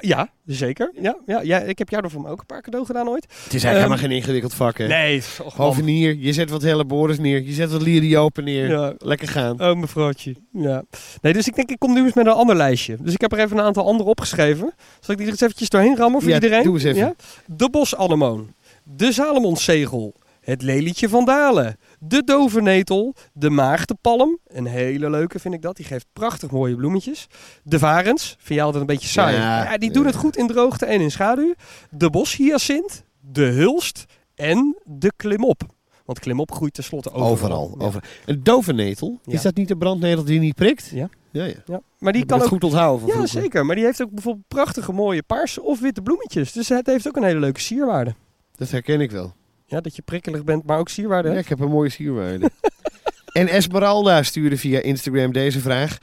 ja, 0.01 0.29
zeker. 0.45 0.91
Ja, 1.01 1.17
ja, 1.25 1.41
ja, 1.41 1.59
ik 1.59 1.77
heb 1.77 1.89
jou 1.89 2.09
voor 2.09 2.21
me 2.21 2.29
ook 2.29 2.39
een 2.39 2.45
paar 2.45 2.61
cadeau 2.61 2.85
gedaan 2.85 3.09
ooit. 3.09 3.23
Het 3.23 3.33
is 3.33 3.63
eigenlijk 3.63 3.65
Ehm, 3.65 3.75
helemaal 3.75 3.97
geen 3.97 4.11
ingewikkeld 4.11 4.53
vak, 4.53 4.77
hè? 4.77 4.87
Nee. 4.87 5.21
Hovenier, 5.55 6.15
je 6.15 6.33
zet 6.33 6.49
wat 6.49 6.61
Helleborus 6.61 7.19
neer. 7.19 7.41
Je 7.43 7.53
zet 7.53 7.71
wat 7.71 7.81
liriopen 7.81 8.43
neer. 8.43 8.69
Ja. 8.69 8.93
Lekker 8.97 9.27
gaan. 9.27 9.61
Oh, 9.61 9.75
mevrouwtje. 9.75 10.35
Ja. 10.51 10.83
Nee, 11.21 11.33
dus 11.33 11.47
ik 11.47 11.55
denk, 11.55 11.69
ik 11.69 11.79
kom 11.79 11.93
nu 11.93 12.03
eens 12.05 12.13
met 12.13 12.25
een 12.25 12.31
ander 12.31 12.55
lijstje. 12.55 12.97
Dus 12.99 13.13
ik 13.13 13.21
heb 13.21 13.31
er 13.31 13.39
even 13.39 13.57
een 13.57 13.63
aantal 13.63 13.85
andere 13.87 14.09
opgeschreven. 14.09 14.73
Zal 14.99 15.11
ik 15.13 15.17
die 15.17 15.25
er 15.25 15.31
eens 15.31 15.41
eventjes 15.41 15.69
doorheen 15.69 15.97
rammen 15.97 16.21
voor 16.21 16.29
Ja, 16.29 16.35
iedereen? 16.35 16.63
doe 16.63 16.73
eens 16.73 16.83
even. 16.83 16.99
Ja? 16.99 17.13
De 17.45 17.69
bosanemoon. 17.69 18.53
De 18.83 19.11
Salomonszegel. 19.11 20.13
Het 20.47 20.61
lelietje 20.61 21.09
van 21.09 21.25
Dalen. 21.25 21.77
De 21.99 22.23
dovennetel. 22.23 23.15
De 23.33 23.49
maagdenpalm. 23.49 24.39
Een 24.47 24.65
hele 24.65 25.09
leuke 25.09 25.39
vind 25.39 25.53
ik 25.53 25.61
dat. 25.61 25.75
Die 25.75 25.85
geeft 25.85 26.05
prachtig 26.13 26.51
mooie 26.51 26.75
bloemetjes. 26.75 27.27
De 27.63 27.79
varens. 27.79 28.27
Vind 28.39 28.47
jij 28.53 28.61
altijd 28.63 28.81
een 28.81 28.87
beetje 28.87 29.07
saai. 29.07 29.35
Ja, 29.35 29.63
Ja, 29.63 29.77
die 29.77 29.91
doen 29.91 30.03
ja. 30.03 30.07
het 30.09 30.17
goed 30.17 30.37
in 30.37 30.47
droogte 30.47 30.85
en 30.85 31.01
in 31.01 31.11
schaduw. 31.11 31.53
De 31.89 32.09
boshyacint. 32.09 33.03
De 33.19 33.43
hulst. 33.45 34.05
En 34.35 34.75
de 34.85 35.11
klimop. 35.15 35.61
Want 36.05 36.19
klimop 36.19 36.51
groeit 36.51 36.73
tenslotte 36.73 37.11
overal. 37.11 37.31
Overal. 37.31 37.75
Ja. 37.79 37.85
overal. 37.85 38.09
Een 38.25 38.43
dovennetel. 38.43 39.19
Is 39.25 39.41
dat 39.41 39.55
niet 39.55 39.67
de 39.67 39.77
brandnetel 39.77 40.23
die 40.23 40.39
niet 40.39 40.55
prikt? 40.55 40.89
Ja. 40.93 41.09
Ja, 41.31 41.43
ja. 41.43 41.53
Ja. 41.65 41.81
Maar 41.99 42.11
die 42.11 42.21
je 42.21 42.27
kan 42.27 42.41
ook 42.41 42.47
goed 42.47 42.63
onthouden 42.63 42.99
van 42.99 43.07
Ja, 43.09 43.13
vroeger? 43.15 43.41
zeker. 43.41 43.65
Maar 43.65 43.75
die 43.75 43.85
heeft 43.85 44.01
ook 44.01 44.11
bijvoorbeeld 44.11 44.47
prachtige 44.47 44.91
mooie 44.91 45.23
paarse 45.23 45.61
of 45.63 45.79
witte 45.79 46.01
bloemetjes. 46.01 46.51
Dus 46.51 46.69
het 46.69 46.85
heeft 46.85 47.07
ook 47.07 47.15
een 47.15 47.23
hele 47.23 47.39
leuke 47.39 47.59
sierwaarde. 47.59 48.15
Dat 48.55 48.71
herken 48.71 49.01
ik 49.01 49.11
wel. 49.11 49.33
Ja, 49.69 49.81
dat 49.81 49.95
je 49.95 50.01
prikkelig 50.01 50.43
bent, 50.43 50.65
maar 50.65 50.79
ook 50.79 50.89
sierwaarde 50.89 51.29
Ja, 51.29 51.37
ik 51.37 51.47
heb 51.47 51.59
een 51.59 51.69
mooie 51.69 51.89
sierwaarde. 51.89 52.49
en 53.33 53.47
Esmeralda 53.47 54.23
stuurde 54.23 54.57
via 54.57 54.79
Instagram 54.79 55.31
deze 55.31 55.59
vraag. 55.59 55.97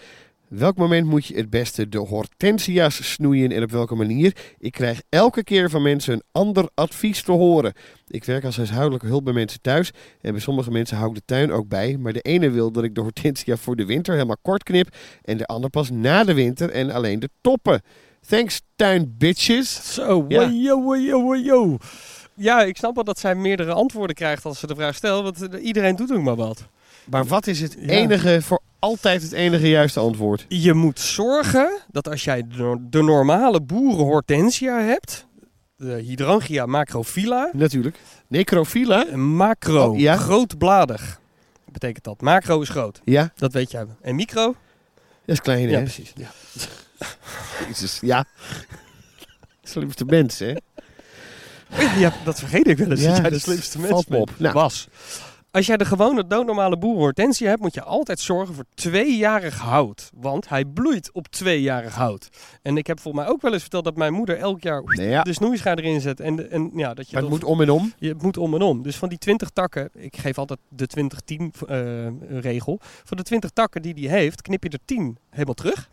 Welk 0.48 0.76
moment 0.76 1.06
moet 1.06 1.26
je 1.26 1.34
het 1.36 1.50
beste 1.50 1.88
de 1.88 1.98
hortensia's 1.98 3.12
snoeien 3.12 3.52
en 3.52 3.62
op 3.62 3.70
welke 3.70 3.94
manier? 3.94 4.36
Ik 4.58 4.72
krijg 4.72 5.02
elke 5.08 5.44
keer 5.44 5.70
van 5.70 5.82
mensen 5.82 6.12
een 6.14 6.22
ander 6.32 6.68
advies 6.74 7.22
te 7.22 7.32
horen. 7.32 7.72
Ik 8.06 8.24
werk 8.24 8.44
als 8.44 8.56
huishoudelijke 8.56 9.06
hulp 9.06 9.24
bij 9.24 9.32
mensen 9.32 9.60
thuis 9.60 9.90
en 10.20 10.32
bij 10.32 10.40
sommige 10.40 10.70
mensen 10.70 10.96
hou 10.96 11.08
ik 11.08 11.14
de 11.14 11.22
tuin 11.24 11.52
ook 11.52 11.68
bij. 11.68 11.96
Maar 11.98 12.12
de 12.12 12.20
ene 12.20 12.50
wil 12.50 12.70
dat 12.72 12.84
ik 12.84 12.94
de 12.94 13.00
hortensia 13.00 13.56
voor 13.56 13.76
de 13.76 13.84
winter 13.86 14.14
helemaal 14.14 14.38
kort 14.42 14.62
knip 14.62 14.96
en 15.22 15.36
de 15.36 15.46
ander 15.46 15.70
pas 15.70 15.90
na 15.90 16.24
de 16.24 16.34
winter 16.34 16.70
en 16.70 16.90
alleen 16.90 17.18
de 17.20 17.28
toppen. 17.40 17.82
Thanks 18.28 18.62
tuin 18.76 19.14
bitches. 19.18 19.94
Zo, 19.94 20.24
Ja. 20.28 20.38
wajo, 20.38 20.82
wajo, 20.84 21.24
wajo. 21.26 21.76
Ja, 22.36 22.62
ik 22.62 22.76
snap 22.76 22.94
wel 22.94 23.04
dat 23.04 23.18
zij 23.18 23.34
meerdere 23.34 23.72
antwoorden 23.72 24.16
krijgt 24.16 24.44
als 24.44 24.58
ze 24.58 24.66
de 24.66 24.74
vraag 24.74 24.94
stelt. 24.94 25.22
Want 25.22 25.54
eh, 25.54 25.64
iedereen 25.64 25.96
doet 25.96 26.12
ook 26.12 26.22
maar 26.22 26.36
wat. 26.36 26.64
Maar 27.04 27.24
wat 27.24 27.46
is 27.46 27.60
het 27.60 27.76
Ja. 27.80 27.86
enige, 27.88 28.42
voor 28.42 28.60
altijd 28.78 29.22
het 29.22 29.32
enige 29.32 29.68
juiste 29.68 30.00
antwoord? 30.00 30.44
Je 30.48 30.72
moet 30.74 31.00
zorgen 31.00 31.78
dat 31.90 32.08
als 32.08 32.24
jij 32.24 32.42
de, 32.90 33.02
normale 33.02 33.60
boerenhortensia 33.60 34.78
hebt... 34.80 35.26
De 35.76 35.92
Hydrangia 35.94 36.66
macrophylla. 36.66 37.50
Natuurlijk. 37.52 37.96
Necrophylla? 38.28 39.06
Een 39.10 39.34
macro, 39.36 39.90
Oh, 39.90 39.98
ja? 39.98 40.16
grootbladig. 40.16 41.20
Betekent 41.72 42.04
dat? 42.04 42.20
Macro 42.20 42.60
is 42.60 42.68
groot. 42.68 43.00
Ja, 43.04 43.32
Dat 43.36 43.52
weet 43.52 43.70
jij. 43.70 43.86
En 44.00 44.14
micro? 44.14 44.54
dat 45.24 45.34
is 45.34 45.40
klein 45.40 45.68
Ja, 45.68 45.76
hè? 45.76 45.82
precies. 45.82 46.12
Ja. 46.14 46.28
Jezus, 47.68 47.98
ja. 48.00 48.24
Slimste 49.62 50.04
mens, 50.04 50.38
hè? 50.38 50.54
Ja, 51.98 52.12
dat 52.24 52.38
vergeet 52.38 52.68
ik 52.68 52.78
wel 52.78 52.90
eens. 52.90 53.00
Ja, 53.00 53.08
dat 53.08 53.16
jij 53.20 53.30
de 53.30 53.38
slimste 53.38 53.78
mens 53.78 54.04
bent. 54.04 54.38
Nou. 54.38 54.52
Was. 54.54 54.88
Als 55.50 55.66
jij 55.66 55.76
de 55.76 55.84
gewone 55.84 56.26
doodnormale 56.26 56.78
boerenhortensia 56.78 57.48
hebt, 57.48 57.60
moet 57.60 57.74
je 57.74 57.82
altijd 57.82 58.20
zorgen 58.20 58.54
voor 58.54 58.64
tweejarig 58.74 59.58
hout. 59.58 60.10
Want 60.14 60.48
hij 60.48 60.64
bloeit 60.64 61.12
op 61.12 61.28
tweejarig 61.28 61.94
hout. 61.94 62.28
En 62.62 62.76
ik 62.76 62.86
heb 62.86 63.00
volgens 63.00 63.24
mij 63.24 63.32
ook 63.34 63.42
wel 63.42 63.52
eens 63.52 63.60
verteld 63.62 63.84
dat 63.84 63.96
mijn 63.96 64.12
moeder 64.12 64.38
elk 64.38 64.62
jaar 64.62 64.82
ja. 65.00 65.22
de 65.22 65.32
snoeischaar 65.32 65.78
erin 65.78 66.00
zet. 66.00 66.20
En, 66.20 66.50
en 66.50 66.70
ja, 66.74 66.94
dat 66.94 67.08
je 67.10 67.14
Maar 67.14 67.22
het 67.22 67.30
dat- 67.30 67.40
moet 67.40 67.44
om 67.50 67.60
en 67.60 67.70
om. 67.70 67.92
je 67.98 68.14
moet 68.18 68.36
om 68.36 68.54
en 68.54 68.62
om. 68.62 68.82
Dus 68.82 68.96
van 68.96 69.08
die 69.08 69.18
20 69.18 69.50
takken, 69.50 69.90
ik 69.94 70.16
geef 70.16 70.38
altijd 70.38 70.58
de 70.68 70.88
20-10 70.88 71.66
eh, 71.68 72.06
regel. 72.40 72.78
Van 73.04 73.16
de 73.16 73.22
20 73.22 73.50
takken 73.50 73.82
die 73.82 73.94
die 73.94 74.08
heeft, 74.08 74.42
knip 74.42 74.62
je 74.62 74.68
er 74.68 74.78
10 74.84 75.18
helemaal 75.30 75.54
terug. 75.54 75.90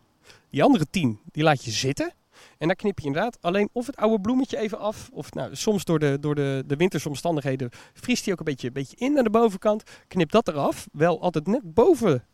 Die 0.50 0.64
andere 0.64 0.86
10, 0.90 1.20
die 1.32 1.44
laat 1.44 1.64
je 1.66 1.72
zitten. 1.72 2.12
En 2.58 2.68
dan 2.68 2.76
knip 2.76 3.00
je 3.00 3.06
inderdaad 3.06 3.38
alleen 3.42 3.70
of 3.72 3.86
het 3.86 3.96
oude 3.96 4.22
bloemetje 4.22 4.58
even 4.58 4.80
af. 4.80 5.10
Of 5.14 5.34
nou, 5.34 5.56
soms 5.56 5.86
door 5.86 6.00
de, 6.00 6.18
door 6.20 6.36
de, 6.36 6.64
de 6.68 6.76
winterse 6.76 7.08
omstandigheden 7.08 7.70
vriest 7.94 8.24
hij 8.24 8.34
ook 8.34 8.40
een 8.40 8.46
beetje, 8.46 8.68
een 8.68 8.74
beetje 8.74 8.98
in 8.98 9.18
aan 9.18 9.24
de 9.24 9.30
bovenkant. 9.30 9.84
Knip 10.08 10.32
dat 10.32 10.48
eraf. 10.48 10.88
Wel 10.92 11.22
altijd 11.22 11.48
net 11.48 11.74
boven 11.74 12.26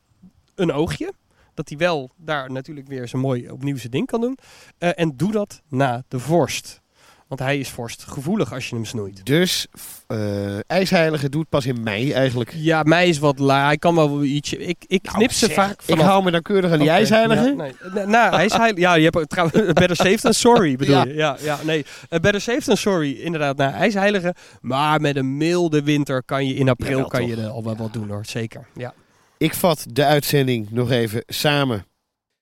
een 0.55 0.71
oogje. 0.71 1.13
Dat 1.53 1.69
hij 1.69 1.77
wel 1.77 2.11
daar 2.15 2.51
natuurlijk 2.51 2.87
weer 2.87 3.07
zijn 3.07 3.21
mooi 3.21 3.49
opnieuw 3.49 3.77
zijn 3.77 3.91
ding 3.91 4.07
kan 4.07 4.21
doen. 4.21 4.37
Eh, 4.77 4.89
en 4.95 5.17
doe 5.17 5.31
dat 5.31 5.61
na 5.67 6.03
de 6.07 6.19
vorst. 6.19 6.81
Want 7.27 7.39
hij 7.41 7.59
is 7.59 7.69
vorstgevoelig 7.69 8.53
als 8.53 8.69
je 8.69 8.75
hem 8.75 8.85
snoeit. 8.85 9.25
Dus 9.25 9.67
eh 10.07 10.59
ijsheilige 10.67 11.29
doet 11.29 11.49
pas 11.49 11.65
in 11.65 11.83
mei 11.83 12.11
eigenlijk. 12.11 12.53
Ja, 12.55 12.83
mij 12.83 13.07
is 13.09 13.17
wat 13.19 13.39
la. 13.39 13.65
Hij 13.65 13.77
kan 13.77 13.95
wel 13.95 14.23
ietsje. 14.23 14.57
Ik, 14.57 14.77
ik 14.87 15.01
knip 15.01 15.31
ze 15.31 15.45
zeg, 15.45 15.53
vaak 15.55 15.71
Ik 15.71 15.81
vanaf. 15.81 16.05
hou 16.05 16.23
me 16.23 16.31
dan 16.31 16.41
keurig 16.41 16.71
aan 16.71 16.79
die 16.79 16.89
ijsheilige. 16.89 17.43
Ja, 17.43 17.53
nee. 17.93 18.05
Nou, 18.05 18.35
hij 18.35 18.45
is 18.45 18.53
heilig. 18.53 18.79
Ja, 18.79 18.93
je 18.93 19.09
hebt 19.11 19.29
trouwens 19.29 19.73
Better 19.73 19.95
Safe 19.95 20.17
than 20.17 20.33
Sorry 20.33 20.75
bedoel 20.75 20.95
Ja. 20.95 21.03
je. 21.05 21.13
Ja, 21.13 21.37
ja, 21.41 21.59
nee. 21.63 21.85
Eh, 22.09 22.19
Better 22.19 22.41
Safe 22.41 22.61
than 22.61 22.77
Sorry, 22.77 23.11
inderdaad. 23.11 23.57
Nou, 23.57 23.71
hij 23.73 23.87
is 23.87 23.93
heilige. 23.93 24.35
Maar 24.61 25.01
met 25.01 25.15
een 25.15 25.37
milde 25.37 25.83
winter 25.83 26.23
kan 26.23 26.47
je 26.47 26.53
in 26.53 26.69
april 26.69 27.05
kan 27.07 27.19
toch? 27.19 27.29
je 27.29 27.35
er 27.41 27.49
al 27.49 27.63
wel 27.63 27.75
wat 27.75 27.93
doen 27.93 28.09
hoor. 28.09 28.25
Zeker. 28.25 28.67
Ja. 28.75 28.93
Ik 29.37 29.53
vat 29.53 29.85
de 29.91 30.05
uitzending 30.05 30.67
nog 30.71 30.91
even 30.91 31.23
samen. 31.27 31.85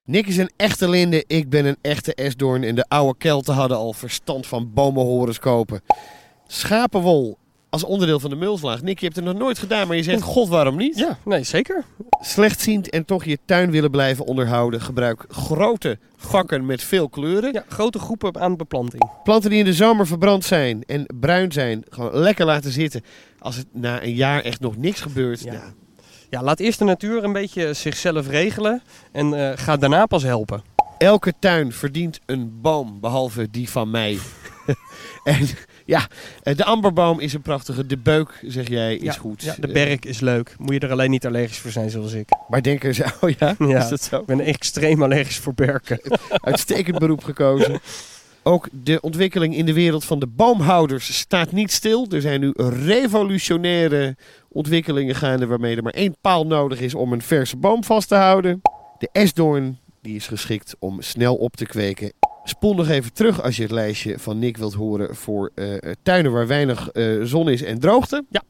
Nick 0.05 0.27
is 0.27 0.37
een 0.37 0.51
echte 0.55 0.89
linde, 0.89 1.23
ik 1.27 1.49
ben 1.49 1.65
een 1.65 1.77
echte 1.81 2.15
esdoorn. 2.15 2.63
En 2.63 2.75
de 2.75 2.85
oude 2.87 3.17
Kelten 3.17 3.53
hadden 3.53 3.77
al 3.77 3.93
verstand 3.93 4.47
van 4.47 4.73
bomenhorens 4.73 5.39
kopen. 5.39 5.81
Schapenwol 6.47 7.37
als 7.69 7.83
onderdeel 7.83 8.19
van 8.19 8.29
de 8.29 8.35
mulslaag. 8.35 8.81
Nick, 8.81 8.99
je 8.99 9.05
hebt 9.05 9.17
het 9.17 9.25
nog 9.25 9.37
nooit 9.37 9.59
gedaan, 9.59 9.87
maar 9.87 9.95
je 9.95 10.03
zegt, 10.03 10.21
god 10.21 10.47
waarom 10.47 10.77
niet? 10.77 10.97
ja, 10.97 11.17
nee, 11.25 11.43
zeker. 11.43 11.83
Slechtziend 12.21 12.89
en 12.89 13.05
toch 13.05 13.23
je 13.23 13.37
tuin 13.45 13.71
willen 13.71 13.91
blijven 13.91 14.25
onderhouden. 14.25 14.81
Gebruik 14.81 15.25
grote 15.27 15.97
vakken 16.15 16.65
met 16.65 16.83
veel 16.83 17.09
kleuren. 17.09 17.53
Ja, 17.53 17.63
grote 17.67 17.99
groepen 17.99 18.39
aan 18.41 18.57
beplanting. 18.57 19.09
Planten 19.23 19.49
die 19.49 19.59
in 19.59 19.65
de 19.65 19.73
zomer 19.73 20.07
verbrand 20.07 20.45
zijn 20.45 20.83
en 20.83 21.05
bruin 21.19 21.51
zijn, 21.51 21.83
gewoon 21.89 22.17
lekker 22.17 22.45
laten 22.45 22.71
zitten. 22.71 23.01
Als 23.39 23.55
het 23.55 23.67
na 23.71 24.03
een 24.03 24.15
jaar 24.15 24.41
echt 24.41 24.59
nog 24.59 24.77
niks 24.77 25.01
gebeurt. 25.01 25.43
Ja. 25.43 25.51
nou, 25.51 25.63
Ja, 26.35 26.43
laat 26.43 26.59
eerst 26.59 26.79
de 26.79 26.85
natuur 26.85 27.23
een 27.23 27.33
beetje 27.33 27.73
zichzelf 27.73 28.27
regelen. 28.27 28.81
En 29.11 29.33
eh, 29.33 29.57
ga 29.57 29.77
daarna 29.77 30.05
pas 30.05 30.23
helpen. 30.23 30.63
elke 30.97 31.33
tuin 31.39 31.71
verdient 31.71 32.19
een 32.25 32.61
boom, 32.61 32.99
behalve 32.99 33.49
die 33.51 33.69
van 33.69 33.89
mij. 33.91 34.17
en 35.23 35.47
ja, 35.85 36.07
eh, 36.43 36.55
de 36.55 36.63
amberboom 36.63 37.19
is 37.19 37.33
een 37.33 37.41
prachtige. 37.41 37.85
De 37.85 37.97
beuk, 37.97 38.39
zeg 38.47 38.67
jij, 38.67 38.95
is 38.95 39.03
ja, 39.03 39.11
goed. 39.11 39.43
Ja, 39.43 39.55
de 39.59 39.67
berk 39.67 40.05
is 40.05 40.19
leuk. 40.19 40.55
Moet 40.57 40.73
je 40.73 40.79
er 40.79 40.91
alleen 40.91 41.09
niet 41.09 41.25
allergisch 41.25 41.57
voor 41.57 41.71
zijn 41.71 41.89
zoals 41.89 42.13
ik. 42.13 42.29
maar 42.47 42.61
denken 42.61 42.95
ze, 42.95 43.05
oh 43.21 43.29
ja, 43.29 43.55
Ja. 43.59 43.83
is 43.83 43.89
dat 43.89 44.03
zo? 44.03 44.19
Ik 44.19 44.25
ben 44.25 44.39
extreem 44.39 45.03
allergisch 45.03 45.37
voor 45.39 45.53
berken. 45.53 45.99
Uitstekend 46.29 46.99
beroep 46.99 47.23
gekozen. 47.23 47.79
Ook 48.47 48.67
de 48.71 49.01
ontwikkeling 49.01 49.55
in 49.55 49.65
de 49.65 49.73
wereld 49.73 50.05
van 50.05 50.19
de 50.19 50.27
boomhouders 50.27 51.17
staat 51.17 51.51
niet 51.51 51.71
stil. 51.71 52.07
Er 52.09 52.21
zijn 52.21 52.39
nu 52.39 52.51
revolutionaire 52.85 54.15
ontwikkelingen 54.49 55.15
gaande 55.15 55.45
waarmee 55.45 55.75
er 55.75 55.83
maar 55.83 55.93
één 55.93 56.15
paal 56.21 56.45
nodig 56.45 56.81
is 56.81 56.95
om 56.95 57.13
een 57.13 57.21
verse 57.21 57.57
boom 57.57 57.83
vast 57.83 58.07
te 58.07 58.15
houden. 58.15 58.61
De 58.97 59.09
esdoorn 59.11 59.79
die 60.01 60.15
is 60.15 60.27
geschikt 60.27 60.75
om 60.79 61.01
snel 61.01 61.35
op 61.35 61.55
te 61.55 61.65
kweken. 61.65 62.13
Spoel 62.43 62.75
nog 62.75 62.89
even 62.89 63.13
terug 63.13 63.41
als 63.41 63.55
je 63.55 63.61
het 63.61 63.71
lijstje 63.71 64.19
van 64.19 64.39
Nick 64.39 64.57
wilt 64.57 64.73
horen 64.73 65.15
voor 65.15 65.51
eh, 65.55 65.91
tuinen 66.03 66.31
waar 66.31 66.47
weinig 66.47 66.89
eh, 66.89 67.21
zon 67.21 67.49
is 67.49 67.63
en 67.63 67.79
droogte. 67.79 68.25
Ja. 68.29 68.43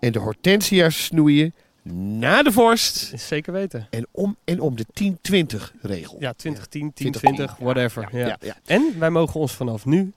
En 0.00 0.12
de 0.12 0.18
hortensia's 0.18 1.04
snoeien 1.04 1.54
na 1.92 2.42
de 2.42 2.52
vorst 2.52 3.12
zeker 3.20 3.52
weten. 3.52 3.86
en 3.90 4.06
om 4.10 4.36
en 4.44 4.60
om 4.60 4.76
de 4.76 4.84
10-20 5.56 5.80
regel. 5.82 6.16
Ja, 6.20 6.32
2010, 6.32 6.80
10, 6.80 6.92
20, 7.12 7.20
20, 7.20 7.56
ja, 7.58 7.64
whatever. 7.64 8.08
Ja, 8.12 8.26
ja, 8.26 8.36
ja. 8.40 8.56
En 8.66 8.94
wij 8.98 9.10
mogen 9.10 9.40
ons 9.40 9.52
vanaf 9.52 9.84
nu 9.86 10.12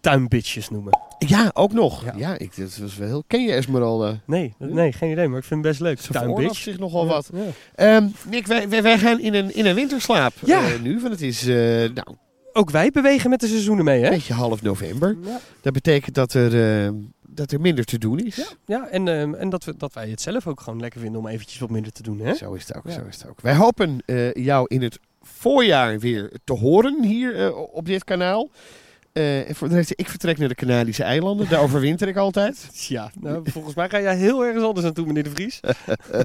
tuinbitches 0.00 0.68
noemen. 0.70 0.98
Ja, 1.18 1.50
ook 1.54 1.72
nog. 1.72 2.04
Ja, 2.04 2.12
Ja. 2.16 2.38
ik, 2.38 2.56
dat 2.56 2.76
was 2.76 2.96
wel 2.96 3.08
heel... 3.08 3.24
Ken 3.26 3.42
je 3.42 3.52
Esmeralda? 3.52 4.20
Nee, 4.24 4.54
nee, 4.58 4.92
geen 4.92 5.10
idee, 5.10 5.28
maar 5.28 5.38
ik 5.38 5.44
vind 5.44 5.60
het 5.64 5.68
best 5.70 5.82
leuk. 5.82 6.00
Ze 6.00 6.12
Tuinbitch. 6.12 6.56
zich 6.56 6.78
nogal 6.78 7.06
wat. 7.06 7.30
ja. 7.34 7.42
Ehm, 7.74 8.06
Nick, 8.30 8.46
wij, 8.46 8.68
wij, 8.68 8.82
wij 8.82 8.98
gaan 8.98 9.20
in 9.20 9.34
een, 9.34 9.54
in 9.54 9.66
een 9.66 9.74
winterslaap 9.74 10.32
Ja. 10.44 10.62
eh, 10.72 10.80
nu. 10.80 11.00
Want 11.00 11.12
het 11.12 11.22
is 11.22 11.46
eh, 11.46 11.54
nou, 11.94 12.06
Ook 12.52 12.70
wij 12.70 12.90
bewegen 12.90 13.30
met 13.30 13.40
de 13.40 13.46
seizoenen 13.46 13.84
mee, 13.84 13.98
een 13.98 14.04
hè? 14.04 14.10
beetje 14.10 14.34
half 14.34 14.62
november. 14.62 15.16
Ja, 15.24 15.40
Dat 15.60 15.72
betekent 15.72 16.14
dat 16.14 16.32
er, 16.34 16.84
eh, 16.86 16.90
dat 17.36 17.52
er 17.52 17.60
minder 17.60 17.84
te 17.84 17.98
doen 17.98 18.18
is. 18.20 18.36
ja, 18.36 18.46
ja 18.66 18.88
en, 18.88 19.08
ehm, 19.08 19.34
en 19.34 19.48
dat, 19.48 19.64
we, 19.64 19.74
dat 19.76 19.92
wij 19.92 20.08
het 20.08 20.20
zelf 20.20 20.46
ook 20.46 20.60
gewoon 20.60 20.80
lekker 20.80 21.00
vinden 21.00 21.20
om 21.20 21.26
eventjes 21.26 21.58
wat 21.60 21.70
minder 21.70 21.92
te 21.92 22.02
doen, 22.02 22.18
hè? 22.20 22.34
Zo 22.34 22.52
is 22.52 22.66
het 22.68 22.76
ook. 22.76 22.84
Ja. 22.86 22.92
Zo 22.92 23.04
is 23.08 23.16
het 23.16 23.26
ook. 23.28 23.40
Wij 23.40 23.54
hopen 23.54 23.98
eh, 24.06 24.32
jou 24.34 24.64
in 24.68 24.82
het 24.82 24.98
voorjaar 25.22 25.98
weer 25.98 26.32
te 26.44 26.52
horen 26.52 27.02
hier 27.04 27.44
eh, 27.44 27.56
op 27.74 27.86
dit 27.86 28.04
kanaal. 28.04 28.48
Eh, 29.12 29.48
en 29.48 29.54
voor 29.54 29.68
de 29.68 29.74
rest, 29.74 29.92
ik 29.94 30.08
vertrek 30.08 30.38
naar 30.38 30.48
de 30.48 30.54
Canadische 30.54 31.02
eilanden. 31.02 31.48
Daar 31.48 31.60
overwinter 31.62 32.08
ik 32.08 32.16
altijd. 32.16 32.68
Ja, 32.88 33.10
nou, 33.20 33.50
volgens 33.50 33.74
mij 33.74 33.88
ga 33.88 34.00
jij 34.00 34.16
heel 34.16 34.44
ergens 34.44 34.64
anders 34.64 34.84
naartoe, 34.84 35.06
meneer 35.06 35.22
De 35.24 35.30
Vries. 35.30 35.60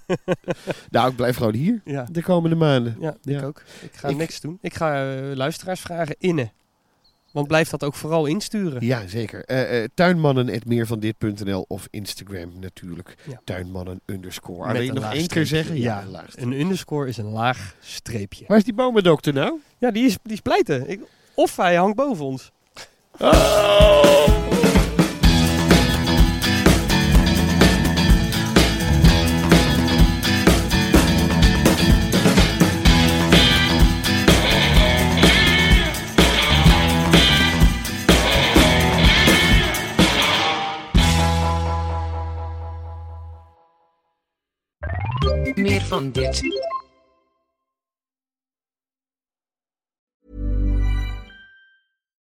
Nou, 0.91 1.09
ik 1.09 1.15
blijf 1.15 1.35
gewoon 1.37 1.53
hier 1.53 1.81
Ja, 1.85 2.05
de 2.11 2.21
komende 2.21 2.55
maanden. 2.55 2.95
ja, 2.99 3.15
Ja. 3.21 3.39
ik 3.39 3.45
ook. 3.45 3.63
Ik 3.81 3.91
ga 3.95 4.07
Ik- 4.07 4.17
niks 4.17 4.41
doen. 4.41 4.57
Ik 4.61 4.73
ga 4.73 5.05
luisteraars 5.35 5.79
vragen 5.79 6.15
innen. 6.19 6.51
Want 7.31 7.47
blijf 7.47 7.69
dat 7.69 7.83
ook 7.83 7.93
vooral 7.95 8.25
insturen. 8.25 8.85
Ja, 8.85 9.07
zeker. 9.07 9.45
Eh 9.45 9.83
eh 9.83 9.89
tuinmannen.meervandit.nl 9.93 11.65
of 11.67 11.87
Instagram 11.89 12.51
natuurlijk. 12.59 13.15
Ja. 13.29 13.41
Tuinmannen 13.43 14.01
underscore. 14.05 14.67
Met 14.67 14.75
Alleen 14.75 14.87
een 14.89 14.93
nog 14.95 15.03
laag 15.03 15.13
één 15.15 15.27
keer 15.27 15.45
streepje. 15.45 15.55
zeggen? 15.55 15.77
Ja, 15.81 16.01
een 16.01 16.09
streepje. 16.27 16.41
Een 16.41 16.59
underscore 16.61 17.07
is 17.07 17.17
een 17.17 17.29
laag 17.31 17.75
streepje. 17.79 18.45
Waar 18.47 18.57
is 18.57 18.63
die 18.63 18.73
bomendokter 18.73 19.33
nou? 19.33 19.59
Ja, 19.77 19.91
die 19.91 20.05
is, 20.05 20.17
die 20.23 20.33
is 20.33 20.39
pleiten. 20.41 20.89
Ik, 20.89 20.99
of 21.35 21.55
hij 21.55 21.75
hangt 21.75 21.95
boven 21.95 22.25
ons. 22.25 22.51
Meer 45.55 45.81
van 45.81 46.11
dit. 46.11 46.41